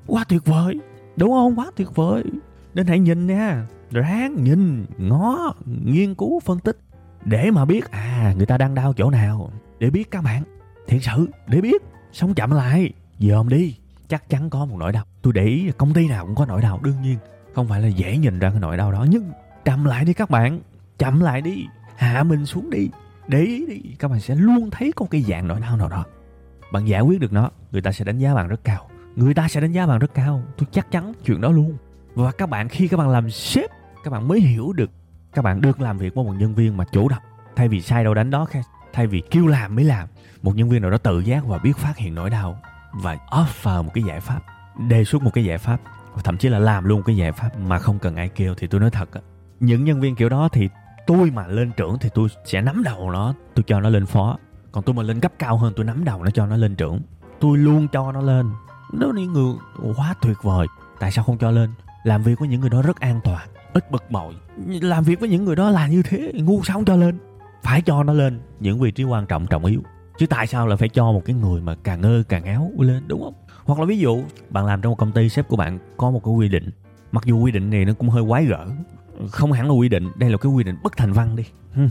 Quá 0.07 0.23
tuyệt 0.29 0.45
vời. 0.45 0.75
Đúng 1.15 1.31
không? 1.31 1.59
Quá 1.59 1.71
tuyệt 1.75 1.95
vời. 1.95 2.23
Nên 2.73 2.87
hãy 2.87 2.99
nhìn 2.99 3.27
nha. 3.27 3.67
Ráng 3.91 4.43
nhìn. 4.43 4.85
Ngó, 4.97 5.53
nghiên 5.65 6.15
cứu, 6.15 6.39
phân 6.39 6.59
tích. 6.59 6.77
Để 7.25 7.51
mà 7.51 7.65
biết 7.65 7.91
à 7.91 8.33
người 8.37 8.45
ta 8.45 8.57
đang 8.57 8.75
đau 8.75 8.93
chỗ 8.93 9.09
nào. 9.09 9.51
Để 9.79 9.89
biết 9.89 10.11
các 10.11 10.23
bạn. 10.23 10.43
Thiệt 10.87 11.01
sự, 11.03 11.27
để 11.47 11.61
biết. 11.61 11.81
Sống 12.11 12.33
chậm 12.33 12.51
lại 12.51 12.93
dòm 13.19 13.49
đi, 13.49 13.75
chắc 14.07 14.29
chắn 14.29 14.49
có 14.49 14.65
một 14.65 14.77
nỗi 14.79 14.91
đau. 14.91 15.05
Tôi 15.21 15.33
để 15.33 15.45
ý 15.45 15.71
công 15.77 15.93
ty 15.93 16.07
nào 16.07 16.25
cũng 16.25 16.35
có 16.35 16.45
nỗi 16.45 16.61
đau. 16.61 16.79
Đương 16.83 17.01
nhiên, 17.01 17.17
không 17.53 17.67
phải 17.67 17.81
là 17.81 17.87
dễ 17.87 18.17
nhìn 18.17 18.39
ra 18.39 18.49
cái 18.49 18.59
nỗi 18.59 18.77
đau 18.77 18.91
đó, 18.91 19.05
nhưng 19.09 19.31
chậm 19.65 19.85
lại 19.85 20.05
đi 20.05 20.13
các 20.13 20.29
bạn, 20.29 20.59
chậm 20.97 21.19
lại 21.19 21.41
đi, 21.41 21.65
hạ 21.95 22.23
mình 22.23 22.45
xuống 22.45 22.69
đi, 22.69 22.89
để 23.27 23.39
ý 23.39 23.65
đi. 23.65 23.81
Các 23.99 24.11
bạn 24.11 24.19
sẽ 24.19 24.35
luôn 24.35 24.69
thấy 24.71 24.91
có 24.95 25.05
cái 25.11 25.21
dạng 25.21 25.47
nỗi 25.47 25.59
đau 25.59 25.77
nào 25.77 25.89
đó. 25.89 26.05
Bạn 26.71 26.87
giải 26.87 27.01
quyết 27.01 27.19
được 27.19 27.33
nó, 27.33 27.49
người 27.71 27.81
ta 27.81 27.91
sẽ 27.91 28.05
đánh 28.05 28.19
giá 28.19 28.35
bạn 28.35 28.47
rất 28.47 28.63
cao. 28.63 28.89
Người 29.15 29.33
ta 29.33 29.47
sẽ 29.47 29.61
đánh 29.61 29.71
giá 29.71 29.87
bạn 29.87 29.99
rất 29.99 30.13
cao, 30.13 30.43
tôi 30.57 30.67
chắc 30.71 30.91
chắn 30.91 31.13
chuyện 31.25 31.41
đó 31.41 31.51
luôn. 31.51 31.77
Và 32.15 32.31
các 32.31 32.49
bạn, 32.49 32.69
khi 32.69 32.87
các 32.87 32.97
bạn 32.97 33.09
làm 33.09 33.29
sếp, 33.29 33.69
các 34.03 34.11
bạn 34.11 34.27
mới 34.27 34.41
hiểu 34.41 34.73
được 34.73 34.89
các 35.33 35.41
bạn 35.41 35.61
được 35.61 35.81
làm 35.81 35.97
việc 35.97 36.15
với 36.15 36.25
một 36.25 36.33
nhân 36.33 36.55
viên 36.55 36.77
mà 36.77 36.85
chủ 36.91 37.09
động. 37.09 37.21
Thay 37.55 37.67
vì 37.67 37.81
sai 37.81 38.03
đâu 38.03 38.13
đánh 38.13 38.29
đó 38.29 38.47
thay 38.93 39.07
vì 39.07 39.21
kêu 39.31 39.47
làm 39.47 39.75
mới 39.75 39.85
làm, 39.85 40.07
một 40.41 40.55
nhân 40.55 40.69
viên 40.69 40.81
nào 40.81 40.91
đó 40.91 40.97
tự 40.97 41.19
giác 41.19 41.45
và 41.45 41.57
biết 41.57 41.77
phát 41.77 41.97
hiện 41.97 42.15
nỗi 42.15 42.29
đau 42.29 42.59
và 42.93 43.17
offer 43.29 43.83
một 43.83 43.91
cái 43.93 44.03
giải 44.03 44.19
pháp, 44.19 44.39
đề 44.87 45.03
xuất 45.03 45.23
một 45.23 45.31
cái 45.33 45.45
giải 45.45 45.57
pháp 45.57 45.79
thậm 46.23 46.37
chí 46.37 46.49
là 46.49 46.59
làm 46.59 46.85
luôn 46.85 47.03
cái 47.03 47.17
giải 47.17 47.31
pháp 47.31 47.59
mà 47.59 47.79
không 47.79 47.99
cần 47.99 48.15
ai 48.15 48.29
kêu. 48.29 48.55
Thì 48.57 48.67
tôi 48.67 48.81
nói 48.81 48.89
thật 48.91 49.13
á, 49.13 49.21
những 49.59 49.83
nhân 49.83 49.99
viên 49.99 50.15
kiểu 50.15 50.29
đó 50.29 50.49
thì 50.51 50.69
tôi 51.07 51.31
mà 51.31 51.47
lên 51.47 51.71
trưởng 51.77 51.97
thì 51.99 52.09
tôi 52.13 52.27
sẽ 52.45 52.61
nắm 52.61 52.83
đầu 52.83 53.11
nó, 53.11 53.33
tôi 53.53 53.63
cho 53.67 53.79
nó 53.79 53.89
lên 53.89 54.05
phó. 54.05 54.37
Còn 54.71 54.83
tôi 54.83 54.95
mà 54.95 55.03
lên 55.03 55.19
cấp 55.19 55.31
cao 55.39 55.57
hơn, 55.57 55.73
tôi 55.75 55.85
nắm 55.85 56.03
đầu 56.03 56.23
nó 56.23 56.31
cho 56.31 56.45
nó 56.45 56.57
lên 56.57 56.75
trưởng. 56.75 57.01
Tôi 57.39 57.57
luôn 57.57 57.87
cho 57.87 58.11
nó 58.11 58.21
lên. 58.21 58.51
Đó 58.93 59.11
những 59.15 59.33
người 59.33 59.53
quá 59.97 60.13
tuyệt 60.21 60.37
vời. 60.41 60.67
Tại 60.99 61.11
sao 61.11 61.23
không 61.23 61.37
cho 61.37 61.51
lên? 61.51 61.69
Làm 62.03 62.23
việc 62.23 62.39
với 62.39 62.47
những 62.47 62.61
người 62.61 62.69
đó 62.69 62.81
rất 62.81 62.99
an 62.99 63.19
toàn, 63.23 63.47
ít 63.73 63.91
bực 63.91 64.11
bội. 64.11 64.33
Làm 64.67 65.03
việc 65.03 65.19
với 65.19 65.29
những 65.29 65.45
người 65.45 65.55
đó 65.55 65.69
là 65.69 65.87
như 65.87 66.03
thế, 66.03 66.31
ngu 66.33 66.63
sao 66.63 66.73
không 66.73 66.85
cho 66.85 66.95
lên? 66.95 67.17
Phải 67.63 67.81
cho 67.81 68.03
nó 68.03 68.13
lên 68.13 68.41
những 68.59 68.79
vị 68.79 68.91
trí 68.91 69.03
quan 69.03 69.25
trọng 69.25 69.47
trọng 69.47 69.65
yếu 69.65 69.81
chứ 70.17 70.25
tại 70.27 70.47
sao 70.47 70.67
là 70.67 70.75
phải 70.75 70.89
cho 70.89 71.11
một 71.11 71.25
cái 71.25 71.35
người 71.35 71.61
mà 71.61 71.75
càng 71.83 72.01
ngơ 72.01 72.23
càng 72.29 72.45
áo 72.45 72.71
lên, 72.79 73.03
đúng 73.07 73.23
không? 73.23 73.33
Hoặc 73.65 73.79
là 73.79 73.85
ví 73.85 73.97
dụ, 73.97 74.23
bạn 74.49 74.65
làm 74.65 74.81
trong 74.81 74.89
một 74.89 74.95
công 74.95 75.11
ty, 75.11 75.29
sếp 75.29 75.47
của 75.47 75.55
bạn 75.55 75.79
có 75.97 76.11
một 76.11 76.23
cái 76.23 76.33
quy 76.33 76.49
định. 76.49 76.69
Mặc 77.11 77.25
dù 77.25 77.39
quy 77.39 77.51
định 77.51 77.69
này 77.69 77.85
nó 77.85 77.93
cũng 77.93 78.09
hơi 78.09 78.23
quái 78.27 78.45
gở. 78.45 78.67
Không 79.29 79.51
hẳn 79.51 79.67
là 79.67 79.73
quy 79.73 79.89
định, 79.89 80.09
đây 80.15 80.29
là 80.29 80.37
cái 80.37 80.51
quy 80.51 80.63
định 80.63 80.75
bất 80.83 80.97
thành 80.97 81.13
văn 81.13 81.35
đi. 81.35 81.43
Hmm. 81.73 81.89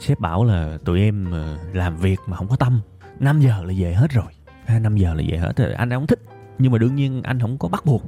sếp 0.00 0.20
bảo 0.20 0.44
là 0.44 0.78
tụi 0.84 1.00
em 1.00 1.30
ờ, 1.32 1.58
làm 1.72 1.96
việc 1.96 2.20
mà 2.26 2.36
không 2.36 2.48
có 2.48 2.56
tâm. 2.56 2.80
5 3.20 3.40
giờ 3.40 3.64
là 3.64 3.74
về 3.78 3.94
hết 3.94 4.10
rồi. 4.10 4.24
À, 4.66 4.74
ha 4.74 4.78
5 4.78 4.96
giờ 4.96 5.14
là 5.14 5.22
về 5.28 5.38
hết 5.38 5.56
rồi. 5.56 5.72
Anh 5.72 5.90
không 5.90 6.06
thích. 6.06 6.20
Nhưng 6.58 6.72
mà 6.72 6.78
đương 6.78 6.94
nhiên 6.94 7.22
anh 7.22 7.40
không 7.40 7.58
có 7.58 7.68
bắt 7.68 7.84
buộc. 7.84 8.02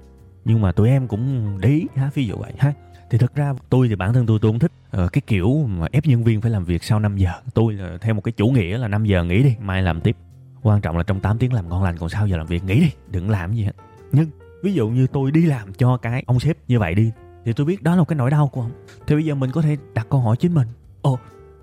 Nhưng 0.45 0.61
mà 0.61 0.73
tụi 0.73 0.89
em 0.89 1.09
cũng 1.09 1.57
để 1.61 1.69
ý 1.69 1.87
ha 1.97 2.11
ví 2.15 2.27
dụ 2.27 2.37
vậy, 2.37 2.53
ha 2.59 2.73
thì 3.15 3.19
thật 3.19 3.35
ra 3.35 3.55
tôi 3.71 3.89
thì 3.89 3.95
bản 3.95 4.13
thân 4.13 4.27
tôi 4.27 4.39
tôi 4.43 4.53
không 4.53 4.59
thích 4.59 4.73
uh, 5.05 5.13
cái 5.13 5.23
kiểu 5.27 5.67
mà 5.69 5.87
ép 5.93 6.07
nhân 6.07 6.25
viên 6.25 6.41
phải 6.41 6.51
làm 6.51 6.65
việc 6.65 6.85
sau 6.85 7.01
5 7.01 7.17
giờ. 7.17 7.31
Tôi 7.55 7.73
là 7.75 7.99
theo 8.01 8.15
một 8.15 8.21
cái 8.21 8.33
chủ 8.33 8.49
nghĩa 8.49 8.79
là 8.79 8.89
5 8.89 9.05
giờ 9.05 9.25
nghỉ 9.25 9.43
đi 9.43 9.57
mai 9.61 9.83
làm 9.83 10.01
tiếp. 10.01 10.17
Quan 10.63 10.81
trọng 10.81 10.97
là 10.97 11.03
trong 11.03 11.21
8 11.21 11.39
tiếng 11.39 11.53
làm 11.53 11.69
ngon 11.69 11.83
lành 11.83 11.99
còn 11.99 12.09
sau 12.09 12.27
giờ 12.27 12.37
làm 12.37 12.47
việc 12.47 12.65
nghỉ 12.65 12.81
đi 12.81 12.91
đừng 13.11 13.31
làm 13.31 13.53
gì 13.53 13.65
hết. 13.65 13.73
Nhưng 14.13 14.31
ví 14.63 14.73
dụ 14.73 14.89
như 14.89 15.07
tôi 15.07 15.31
đi 15.31 15.47
làm 15.47 15.75
cho 15.75 15.97
cái 15.97 16.25
ông 16.27 16.41
sếp 16.41 16.57
như 16.69 16.79
vậy 16.79 16.95
đi 16.95 17.13
thì 17.45 17.53
tôi 17.53 17.67
biết 17.67 17.83
đó 17.83 17.91
là 17.91 17.99
một 17.99 18.09
cái 18.09 18.17
nỗi 18.17 18.31
đau 18.31 18.49
của 18.49 18.61
ông. 18.61 18.71
Thì 19.07 19.15
bây 19.15 19.25
giờ 19.25 19.35
mình 19.35 19.51
có 19.51 19.63
thể 19.63 19.77
đặt 19.95 20.07
câu 20.11 20.21
hỏi 20.21 20.37
chính 20.37 20.55
mình. 20.55 20.69
Ồ 21.03 21.19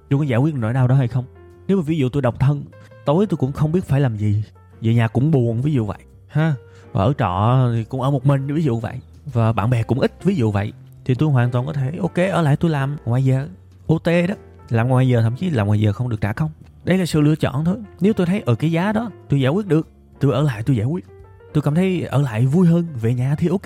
tôi 0.09 0.19
có 0.19 0.25
giải 0.25 0.39
quyết 0.39 0.55
nỗi 0.55 0.73
đau 0.73 0.87
đó 0.87 0.95
hay 0.95 1.07
không? 1.07 1.25
Nếu 1.67 1.77
mà 1.77 1.83
ví 1.83 1.97
dụ 1.97 2.09
tôi 2.09 2.21
độc 2.21 2.39
thân 2.39 2.63
tối 3.05 3.25
tôi 3.25 3.37
cũng 3.37 3.51
không 3.51 3.71
biết 3.71 3.85
phải 3.85 3.99
làm 4.01 4.17
gì. 4.17 4.43
Về 4.81 4.93
nhà 4.93 5.07
cũng 5.07 5.31
buồn 5.31 5.61
ví 5.61 5.73
dụ 5.73 5.85
vậy. 5.85 5.99
Ha 6.27 6.55
và 6.91 7.03
ở 7.03 7.13
trọ 7.17 7.69
thì 7.73 7.83
cũng 7.83 8.01
ở 8.01 8.11
một 8.11 8.25
mình 8.25 8.47
ví 8.47 8.63
dụ 8.63 8.79
vậy. 8.79 8.99
Và 9.25 9.53
bạn 9.53 9.69
bè 9.69 9.83
cũng 9.83 9.99
ít 9.99 10.23
ví 10.23 10.35
dụ 10.35 10.51
vậy 10.51 10.73
thì 11.05 11.15
tôi 11.15 11.29
hoàn 11.29 11.51
toàn 11.51 11.65
có 11.65 11.73
thể 11.73 11.91
ok 12.01 12.15
ở 12.31 12.41
lại 12.41 12.55
tôi 12.55 12.71
làm 12.71 12.97
ngoài 13.05 13.23
giờ 13.23 13.47
ot 13.87 14.05
đó. 14.05 14.35
Làm 14.69 14.87
ngoài 14.87 15.07
giờ 15.07 15.21
thậm 15.21 15.35
chí 15.35 15.49
làm 15.49 15.67
ngoài 15.67 15.79
giờ 15.79 15.93
không 15.93 16.09
được 16.09 16.21
trả 16.21 16.33
công. 16.33 16.51
Đây 16.83 16.97
là 16.97 17.05
sự 17.05 17.21
lựa 17.21 17.35
chọn 17.35 17.65
thôi. 17.65 17.77
Nếu 17.99 18.13
tôi 18.13 18.27
thấy 18.27 18.41
ở 18.45 18.55
cái 18.55 18.71
giá 18.71 18.91
đó 18.91 19.11
tôi 19.29 19.41
giải 19.41 19.51
quyết 19.51 19.67
được 19.67 19.87
tôi 20.19 20.33
ở 20.33 20.41
lại 20.41 20.63
tôi 20.63 20.75
giải 20.75 20.85
quyết. 20.85 21.05
Tôi 21.53 21.61
cảm 21.61 21.75
thấy 21.75 22.01
ở 22.01 22.21
lại 22.21 22.45
vui 22.45 22.67
hơn 22.67 22.87
về 23.01 23.13
nhà 23.13 23.35
thì 23.35 23.47
ok 23.47 23.61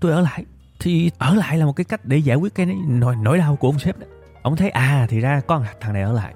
tôi 0.00 0.12
ở 0.12 0.20
lại. 0.20 0.44
Thì 0.80 1.10
ở 1.18 1.34
lại 1.34 1.58
là 1.58 1.66
một 1.66 1.72
cái 1.72 1.84
cách 1.84 2.04
để 2.04 2.16
giải 2.16 2.36
quyết 2.36 2.54
cái 2.54 2.66
nỗi, 2.88 3.16
nỗi 3.16 3.38
đau 3.38 3.56
của 3.56 3.68
ông 3.68 3.78
sếp 3.78 3.98
đó. 3.98 4.06
Ông 4.42 4.56
thấy 4.56 4.70
à 4.70 5.06
thì 5.10 5.20
ra 5.20 5.40
con 5.40 5.64
thằng 5.80 5.92
này 5.92 6.02
ở 6.02 6.12
lại. 6.12 6.34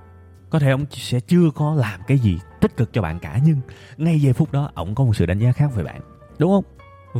Có 0.50 0.58
thể 0.58 0.70
ông 0.70 0.84
sẽ 0.90 1.20
chưa 1.20 1.50
có 1.54 1.74
làm 1.74 2.00
cái 2.06 2.18
gì 2.18 2.38
tích 2.60 2.76
cực 2.76 2.92
cho 2.92 3.02
bạn 3.02 3.18
cả 3.18 3.40
nhưng 3.44 3.60
ngay 3.96 4.20
giây 4.20 4.32
phút 4.32 4.52
đó 4.52 4.70
ông 4.74 4.94
có 4.94 5.04
một 5.04 5.16
sự 5.16 5.26
đánh 5.26 5.38
giá 5.38 5.52
khác 5.52 5.70
về 5.74 5.84
bạn. 5.84 6.00
Đúng 6.38 6.50
không? 6.50 6.64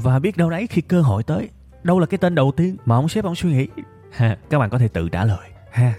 Và 0.02 0.18
biết 0.18 0.36
đâu 0.36 0.50
đấy 0.50 0.66
khi 0.66 0.82
cơ 0.82 1.02
hội 1.02 1.22
tới 1.22 1.48
đâu 1.84 1.98
là 1.98 2.06
cái 2.06 2.18
tên 2.18 2.34
đầu 2.34 2.52
tiên 2.56 2.76
mà 2.84 2.96
ông 2.96 3.08
sếp 3.08 3.24
ông 3.24 3.34
suy 3.34 3.52
nghĩ? 3.52 3.68
Ha 4.12 4.36
các 4.50 4.58
bạn 4.58 4.70
có 4.70 4.78
thể 4.78 4.88
tự 4.88 5.08
trả 5.08 5.24
lời. 5.24 5.50
Ha. 5.70 5.94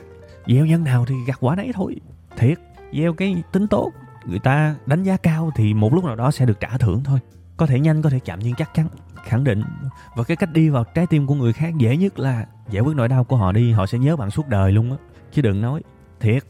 Gieo 0.47 0.65
nhân 0.65 0.83
nào 0.83 1.05
thì 1.05 1.15
gặt 1.27 1.37
quả 1.39 1.55
nấy 1.55 1.71
thôi. 1.73 1.95
Thiệt 2.37 2.57
gieo 2.93 3.13
cái 3.13 3.43
tính 3.51 3.67
tốt 3.67 3.91
người 4.25 4.39
ta 4.39 4.75
đánh 4.85 5.03
giá 5.03 5.17
cao 5.17 5.51
thì 5.55 5.73
một 5.73 5.93
lúc 5.93 6.03
nào 6.03 6.15
đó 6.15 6.31
sẽ 6.31 6.45
được 6.45 6.59
trả 6.59 6.77
thưởng 6.77 7.01
thôi. 7.03 7.19
Có 7.57 7.65
thể 7.65 7.79
nhanh 7.79 8.01
có 8.01 8.09
thể 8.09 8.19
chậm 8.19 8.39
nhưng 8.43 8.55
chắc 8.55 8.73
chắn 8.73 8.87
khẳng 9.23 9.43
định. 9.43 9.63
Và 10.15 10.23
cái 10.23 10.37
cách 10.37 10.53
đi 10.53 10.69
vào 10.69 10.83
trái 10.83 11.07
tim 11.07 11.27
của 11.27 11.35
người 11.35 11.53
khác 11.53 11.73
dễ 11.77 11.97
nhất 11.97 12.19
là 12.19 12.45
giải 12.69 12.83
quyết 12.83 12.95
nỗi 12.95 13.07
đau 13.07 13.23
của 13.23 13.37
họ 13.37 13.51
đi 13.51 13.71
họ 13.71 13.85
sẽ 13.85 13.97
nhớ 13.97 14.15
bạn 14.15 14.31
suốt 14.31 14.47
đời 14.47 14.71
luôn 14.71 14.91
á. 14.91 14.97
Chứ 15.31 15.41
đừng 15.41 15.61
nói 15.61 15.81
thiệt 16.19 16.43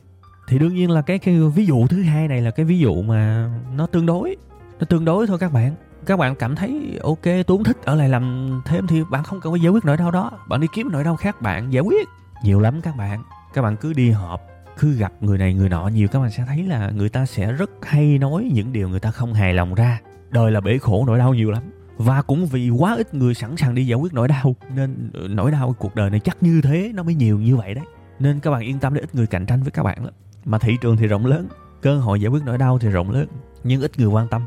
thì 0.48 0.60
đương 0.60 0.76
nhiên 0.76 0.92
là 0.92 1.02
cái, 1.02 1.20
cái 1.20 1.40
ví 1.56 1.66
dụ 1.66 1.88
thứ 1.88 2.02
hai 2.02 2.28
này 2.28 2.42
là 2.42 2.52
cái 2.52 2.66
ví 2.66 2.80
dụ 2.80 3.02
mà 3.02 3.50
nó 3.76 3.88
tương 3.88 4.06
đối 4.06 4.36
nó 4.80 4.86
tương 4.86 5.06
đối 5.06 5.28
thôi 5.28 5.38
các 5.40 5.54
bạn 5.54 5.76
các 6.06 6.18
bạn 6.20 6.36
cảm 6.36 6.56
thấy 6.56 7.00
ok, 7.04 7.24
tôi 7.24 7.44
không 7.48 7.64
thích. 7.64 7.78
Ở 7.84 7.96
lại 7.96 8.10
làm 8.10 8.62
thêm 8.66 8.88
thì 8.88 9.04
bạn 9.12 9.24
không 9.24 9.42
cần 9.42 9.54
phải 9.54 9.62
giải 9.62 9.72
quyết 9.72 9.86
nỗi 9.86 9.98
đau 9.98 10.12
đó. 10.12 10.32
Bạn 10.48 10.62
đi 10.62 10.68
kiếm 10.74 10.90
nỗi 10.92 11.04
đau 11.04 11.16
khác 11.16 11.42
bạn, 11.42 11.74
giải 11.74 11.82
quyết. 11.82 12.08
Nhiều 12.44 12.60
lắm 12.60 12.82
các 12.82 12.96
bạn. 12.96 13.24
Các 13.54 13.62
bạn 13.62 13.78
cứ 13.78 13.94
đi 13.94 14.12
họp, 14.12 14.42
cứ 14.80 14.94
gặp 14.94 15.14
người 15.22 15.38
này 15.38 15.54
người 15.54 15.70
nọ. 15.70 15.88
Nhiều 15.88 16.08
các 16.08 16.20
bạn 16.20 16.32
sẽ 16.32 16.44
thấy 16.48 16.64
là 16.64 16.90
người 16.90 17.10
ta 17.10 17.26
sẽ 17.26 17.52
rất 17.52 17.70
hay 17.82 18.18
nói 18.18 18.50
những 18.54 18.74
điều 18.74 18.90
người 18.90 19.00
ta 19.00 19.12
không 19.12 19.34
hài 19.34 19.54
lòng 19.54 19.76
ra. 19.76 20.00
Đời 20.30 20.52
là 20.52 20.62
bể 20.62 20.78
khổ, 20.78 21.04
nỗi 21.08 21.18
đau 21.18 21.34
nhiều 21.34 21.52
lắm. 21.52 21.64
Và 21.98 22.22
cũng 22.22 22.46
vì 22.46 22.70
quá 22.70 22.96
ít 22.96 23.14
người 23.14 23.34
sẵn 23.34 23.58
sàng 23.58 23.76
đi 23.76 23.88
giải 23.88 23.98
quyết 24.00 24.14
nỗi 24.14 24.28
đau, 24.28 24.56
nên 24.76 25.10
ờ, 25.14 25.28
nỗi 25.28 25.52
đau 25.52 25.76
cuộc 25.80 25.96
đời 25.96 26.10
này 26.10 26.20
chắc 26.20 26.38
như 26.44 26.62
thế, 26.62 26.92
nó 26.96 27.04
mới 27.04 27.16
nhiều 27.16 27.40
như 27.40 27.56
vậy 27.56 27.74
đấy. 27.74 27.86
Nên 28.20 28.40
các 28.40 28.52
bạn 28.52 28.62
yên 28.62 28.80
tâm 28.80 28.94
để 28.94 29.02
ít 29.02 29.16
người 29.16 29.28
cạnh 29.28 29.46
tranh 29.46 29.64
với 29.64 29.72
các 29.72 29.84
bạn 29.84 30.06
lắm. 30.06 30.14
Mà 30.46 30.58
thị 30.58 30.78
trường 30.82 30.98
thì 30.98 31.08
rộng 31.08 31.26
lớn, 31.26 31.48
cơ 31.82 31.98
hội 31.98 32.22
giải 32.22 32.30
quyết 32.30 32.44
nỗi 32.46 32.58
đau 32.58 32.80
thì 32.80 32.90
rộng 32.90 33.12
lớn, 33.12 33.28
nhưng 33.64 33.82
ít 33.82 34.00
người 34.00 34.08
quan 34.08 34.28
tâm. 34.28 34.42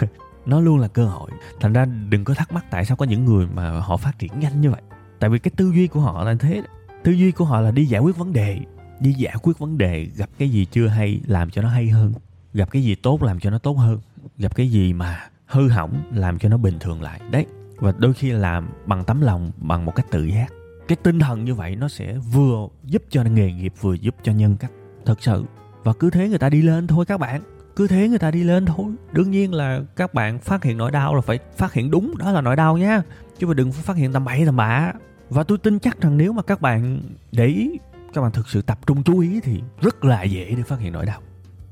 nó 0.46 0.60
luôn 0.60 0.78
là 0.78 0.88
cơ 0.88 1.06
hội. 1.06 1.30
Thành 1.60 1.72
ra 1.72 1.84
đừng 1.84 2.24
có 2.24 2.34
thắc 2.34 2.52
mắc 2.52 2.64
tại 2.70 2.84
sao 2.84 2.96
có 2.96 3.06
những 3.06 3.24
người 3.24 3.46
mà 3.46 3.80
họ 3.80 3.96
phát 3.96 4.18
triển 4.18 4.40
nhanh 4.40 4.60
như 4.60 4.70
vậy. 4.70 4.82
Tại 5.18 5.30
vì 5.30 5.38
cái 5.38 5.52
tư 5.56 5.72
duy 5.74 5.86
của 5.86 6.00
họ 6.00 6.24
là 6.24 6.34
thế 6.34 6.62
tư 7.04 7.12
duy 7.12 7.30
của 7.30 7.44
họ 7.44 7.60
là 7.60 7.70
đi 7.70 7.86
giải 7.86 8.00
quyết 8.00 8.16
vấn 8.16 8.32
đề, 8.32 8.58
đi 9.00 9.12
giải 9.12 9.34
quyết 9.42 9.58
vấn 9.58 9.78
đề, 9.78 10.04
gặp 10.16 10.30
cái 10.38 10.48
gì 10.48 10.64
chưa 10.64 10.86
hay 10.86 11.20
làm 11.26 11.50
cho 11.50 11.62
nó 11.62 11.68
hay 11.68 11.88
hơn, 11.88 12.12
gặp 12.54 12.70
cái 12.70 12.82
gì 12.82 12.94
tốt 12.94 13.22
làm 13.22 13.40
cho 13.40 13.50
nó 13.50 13.58
tốt 13.58 13.72
hơn, 13.72 13.98
gặp 14.38 14.54
cái 14.54 14.70
gì 14.70 14.92
mà 14.92 15.28
hư 15.46 15.68
hỏng 15.68 16.02
làm 16.12 16.38
cho 16.38 16.48
nó 16.48 16.56
bình 16.56 16.78
thường 16.80 17.02
lại. 17.02 17.20
Đấy, 17.30 17.46
và 17.76 17.92
đôi 17.98 18.14
khi 18.14 18.30
làm 18.30 18.68
bằng 18.86 19.04
tấm 19.04 19.20
lòng, 19.20 19.52
bằng 19.56 19.84
một 19.84 19.92
cách 19.94 20.06
tự 20.10 20.24
giác. 20.24 20.52
Cái 20.88 20.96
tinh 21.02 21.18
thần 21.18 21.44
như 21.44 21.54
vậy 21.54 21.76
nó 21.76 21.88
sẽ 21.88 22.18
vừa 22.32 22.68
giúp 22.84 23.02
cho 23.10 23.22
nghề 23.22 23.52
nghiệp, 23.52 23.72
vừa 23.80 23.94
giúp 23.94 24.14
cho 24.22 24.32
nhân 24.32 24.56
cách. 24.56 24.70
Thật 25.06 25.22
sự. 25.22 25.44
Và 25.84 25.92
cứ 25.92 26.10
thế 26.10 26.28
người 26.28 26.38
ta 26.38 26.48
đi 26.48 26.62
lên 26.62 26.86
thôi 26.86 27.04
các 27.04 27.20
bạn 27.20 27.42
cứ 27.76 27.86
thế 27.86 28.08
người 28.08 28.18
ta 28.18 28.30
đi 28.30 28.44
lên 28.44 28.66
thôi. 28.66 28.86
Đương 29.12 29.30
nhiên 29.30 29.54
là 29.54 29.80
các 29.96 30.14
bạn 30.14 30.38
phát 30.38 30.64
hiện 30.64 30.76
nỗi 30.76 30.90
đau 30.90 31.14
là 31.14 31.20
phải 31.20 31.38
phát 31.56 31.72
hiện 31.72 31.90
đúng, 31.90 32.18
đó 32.18 32.32
là 32.32 32.40
nỗi 32.40 32.56
đau 32.56 32.76
nhá. 32.76 33.02
chứ 33.38 33.46
mà 33.46 33.54
đừng 33.54 33.72
phát 33.72 33.96
hiện 33.96 34.12
tầm 34.12 34.24
bậy 34.24 34.42
tầm 34.46 34.56
bạ. 34.56 34.92
Và 35.30 35.42
tôi 35.42 35.58
tin 35.58 35.78
chắc 35.78 36.00
rằng 36.00 36.16
nếu 36.16 36.32
mà 36.32 36.42
các 36.42 36.60
bạn 36.60 37.00
để 37.32 37.46
ý, 37.46 37.78
các 38.14 38.20
bạn 38.22 38.32
thực 38.32 38.48
sự 38.48 38.62
tập 38.62 38.78
trung 38.86 39.02
chú 39.02 39.18
ý 39.18 39.40
thì 39.40 39.62
rất 39.80 40.04
là 40.04 40.22
dễ 40.22 40.54
để 40.56 40.62
phát 40.62 40.80
hiện 40.80 40.92
nỗi 40.92 41.06
đau. 41.06 41.20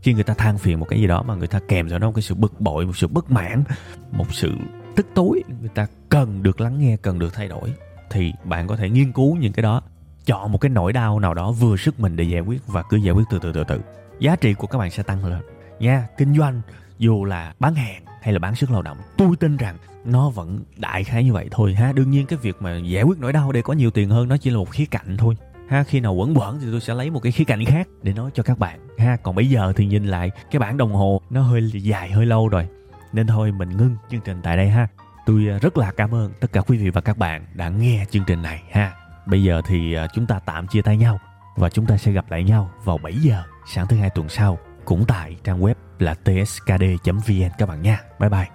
Khi 0.03 0.15
người 0.15 0.25
ta 0.25 0.35
than 0.35 0.59
phiền 0.59 0.81
một 0.81 0.88
cái 0.88 1.01
gì 1.01 1.07
đó 1.07 1.23
mà 1.23 1.35
người 1.35 1.47
ta 1.47 1.61
kèm 1.69 1.88
theo 1.88 1.99
nó 1.99 2.07
một 2.07 2.12
cái 2.15 2.23
sự 2.23 2.35
bực 2.35 2.61
bội, 2.61 2.87
một 2.87 2.97
sự 2.97 3.07
bất 3.07 3.31
mãn, 3.31 3.65
một 4.12 4.35
sự 4.35 4.53
tức 4.97 5.07
tối, 5.15 5.43
người 5.61 5.69
ta 5.69 5.87
cần 6.09 6.43
được 6.43 6.61
lắng 6.61 6.79
nghe, 6.79 6.97
cần 6.97 7.19
được 7.19 7.35
thay 7.35 7.49
đổi, 7.49 7.73
thì 8.11 8.33
bạn 8.45 8.67
có 8.67 8.77
thể 8.77 8.91
nghiên 8.91 9.12
cứu 9.12 9.37
những 9.37 9.53
cái 9.53 9.62
đó. 9.62 9.83
Chọn 10.25 10.53
một 10.53 10.59
cái 10.59 10.71
nỗi 10.71 10.93
đau 10.93 11.21
nào 11.21 11.35
đó 11.35 11.53
vừa 11.53 11.77
sức 11.77 12.01
mình 12.01 12.17
để 12.17 12.25
giải 12.25 12.41
quyết 12.41 12.67
và 12.67 12.83
cứ 12.83 12.97
giải 12.97 13.15
quyết 13.15 13.25
từ 13.31 13.38
từ 13.43 13.53
từ 13.53 13.65
từ. 13.65 13.81
Giá 14.19 14.37
trị 14.37 14.55
của 14.55 14.67
các 14.67 14.79
bạn 14.79 14.91
sẽ 14.91 15.03
tăng 15.03 15.25
lên 15.25 15.41
nha, 15.83 16.07
kinh 16.18 16.35
doanh, 16.35 16.61
dù 16.99 17.25
là 17.25 17.55
bán 17.61 17.75
hàng 17.75 18.03
hay 18.23 18.33
là 18.33 18.38
bán 18.38 18.55
sức 18.55 18.71
lao 18.71 18.83
động, 18.83 18.99
tôi 19.16 19.37
tin 19.37 19.57
rằng 19.57 19.77
nó 20.05 20.31
vẫn 20.31 20.62
đại 20.77 21.05
khái 21.05 21.25
như 21.25 21.33
vậy 21.33 21.49
thôi, 21.51 21.75
ha. 21.75 21.92
Đương 21.92 22.11
nhiên 22.11 22.27
cái 22.27 22.38
việc 22.42 22.57
mà 22.61 22.77
giải 22.77 23.03
quyết 23.03 23.18
nỗi 23.18 23.33
đau 23.33 23.53
để 23.53 23.62
có 23.62 23.73
nhiều 23.73 23.90
tiền 23.90 24.09
hơn, 24.11 24.29
nó 24.29 24.37
chỉ 24.37 24.51
là 24.51 24.57
một 24.57 24.71
khía 24.71 24.85
cạnh 24.87 25.16
thôi, 25.16 25.37
ha. 25.68 25.85
Khi 25.85 26.01
nào 26.01 26.14
quẩn 26.14 26.35
quẩn 26.35 26.61
thì 26.61 26.66
tôi 26.71 26.81
sẽ 26.81 26.95
lấy 26.95 27.11
một 27.11 27.21
cái 27.21 27.33
khía 27.33 27.45
cạnh 27.45 27.64
khác 27.64 27.88
để 28.03 28.12
nói 28.12 28.31
cho 28.35 28.42
các 28.42 28.59
bạn, 28.59 28.81
ha. 28.99 29.16
Còn 29.23 29.35
bây 29.35 29.51
giờ 29.51 29.73
thì 29.77 29.87
nhìn 29.87 30.05
lại 30.05 30.31
cái 30.51 30.61
bản 30.61 30.77
đồng 30.77 30.92
hồ, 30.92 31.21
nó 31.31 31.42
hơi 31.42 31.71
dài, 31.75 32.11
hơi 32.11 32.27
lâu 32.27 32.49
rồi, 32.49 32.68
nên 33.12 33.27
thôi 33.27 33.53
mình 33.53 33.77
ngưng 33.77 33.97
chương 34.11 34.21
trình 34.21 34.40
tại 34.42 34.57
đây, 34.57 34.68
ha. 34.68 34.88
Tôi 35.27 35.49
à, 35.51 35.59
rất 35.59 35.77
là 35.77 35.92
cảm 35.92 36.14
ơn 36.14 36.33
tất 36.40 36.53
cả 36.53 36.61
quý 36.61 36.79
vị 36.79 36.90
và 36.90 37.01
các 37.01 37.18
bạn 37.18 37.47
đã 37.55 37.68
nghe 37.68 38.05
chương 38.11 38.25
trình 38.27 38.42
này, 38.42 38.62
ha. 38.71 38.92
Bây 39.27 39.42
giờ 39.42 39.62
thì 39.66 39.95
à, 39.95 40.07
chúng 40.14 40.27
ta 40.27 40.38
tạm 40.38 40.66
chia 40.66 40.83
tay 40.83 40.97
nhau 40.97 41.21
và 41.57 41.68
chúng 41.68 41.87
ta 41.87 41.97
sẽ 41.97 42.12
gặp 42.12 42.31
lại 42.31 42.45
nhau 42.45 42.71
vào 42.85 42.99
7 42.99 43.14
giờ 43.14 43.42
sáng 43.66 43.87
thứ 43.87 43.97
hai 43.97 44.11
tuần 44.11 44.29
sau 44.29 44.59
cũng 44.85 45.05
tại 45.09 45.37
trang 45.45 45.61
web 45.61 45.75
là 45.99 46.14
tskd.vn 46.14 47.51
các 47.59 47.68
bạn 47.68 47.83
nha. 47.83 48.01
Bye 48.21 48.31
bye. 48.31 48.49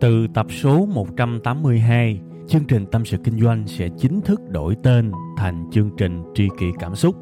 Từ 0.00 0.26
tập 0.34 0.46
số 0.50 0.86
182, 0.86 2.20
chương 2.48 2.64
trình 2.64 2.86
Tâm 2.86 3.04
sự 3.04 3.16
Kinh 3.24 3.40
doanh 3.40 3.66
sẽ 3.66 3.88
chính 3.98 4.20
thức 4.20 4.40
đổi 4.48 4.76
tên 4.82 5.12
thành 5.36 5.70
chương 5.72 5.90
trình 5.96 6.22
Tri 6.34 6.48
kỷ 6.58 6.66
Cảm 6.78 6.94
xúc. 6.94 7.16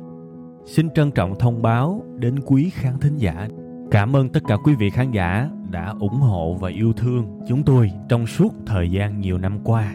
Xin 0.67 0.91
trân 0.91 1.11
trọng 1.11 1.39
thông 1.39 1.63
báo 1.63 2.05
đến 2.19 2.41
quý 2.47 2.71
khán 2.71 2.99
thính 3.01 3.17
giả. 3.17 3.49
Cảm 3.91 4.17
ơn 4.17 4.29
tất 4.29 4.41
cả 4.49 4.57
quý 4.65 4.75
vị 4.75 4.91
khán 4.91 5.11
giả 5.11 5.51
đã 5.71 5.95
ủng 6.01 6.21
hộ 6.21 6.55
và 6.61 6.69
yêu 6.69 6.93
thương 6.93 7.41
chúng 7.49 7.63
tôi 7.63 7.91
trong 8.09 8.27
suốt 8.27 8.55
thời 8.67 8.91
gian 8.91 9.21
nhiều 9.21 9.39
năm 9.39 9.59
qua 9.65 9.95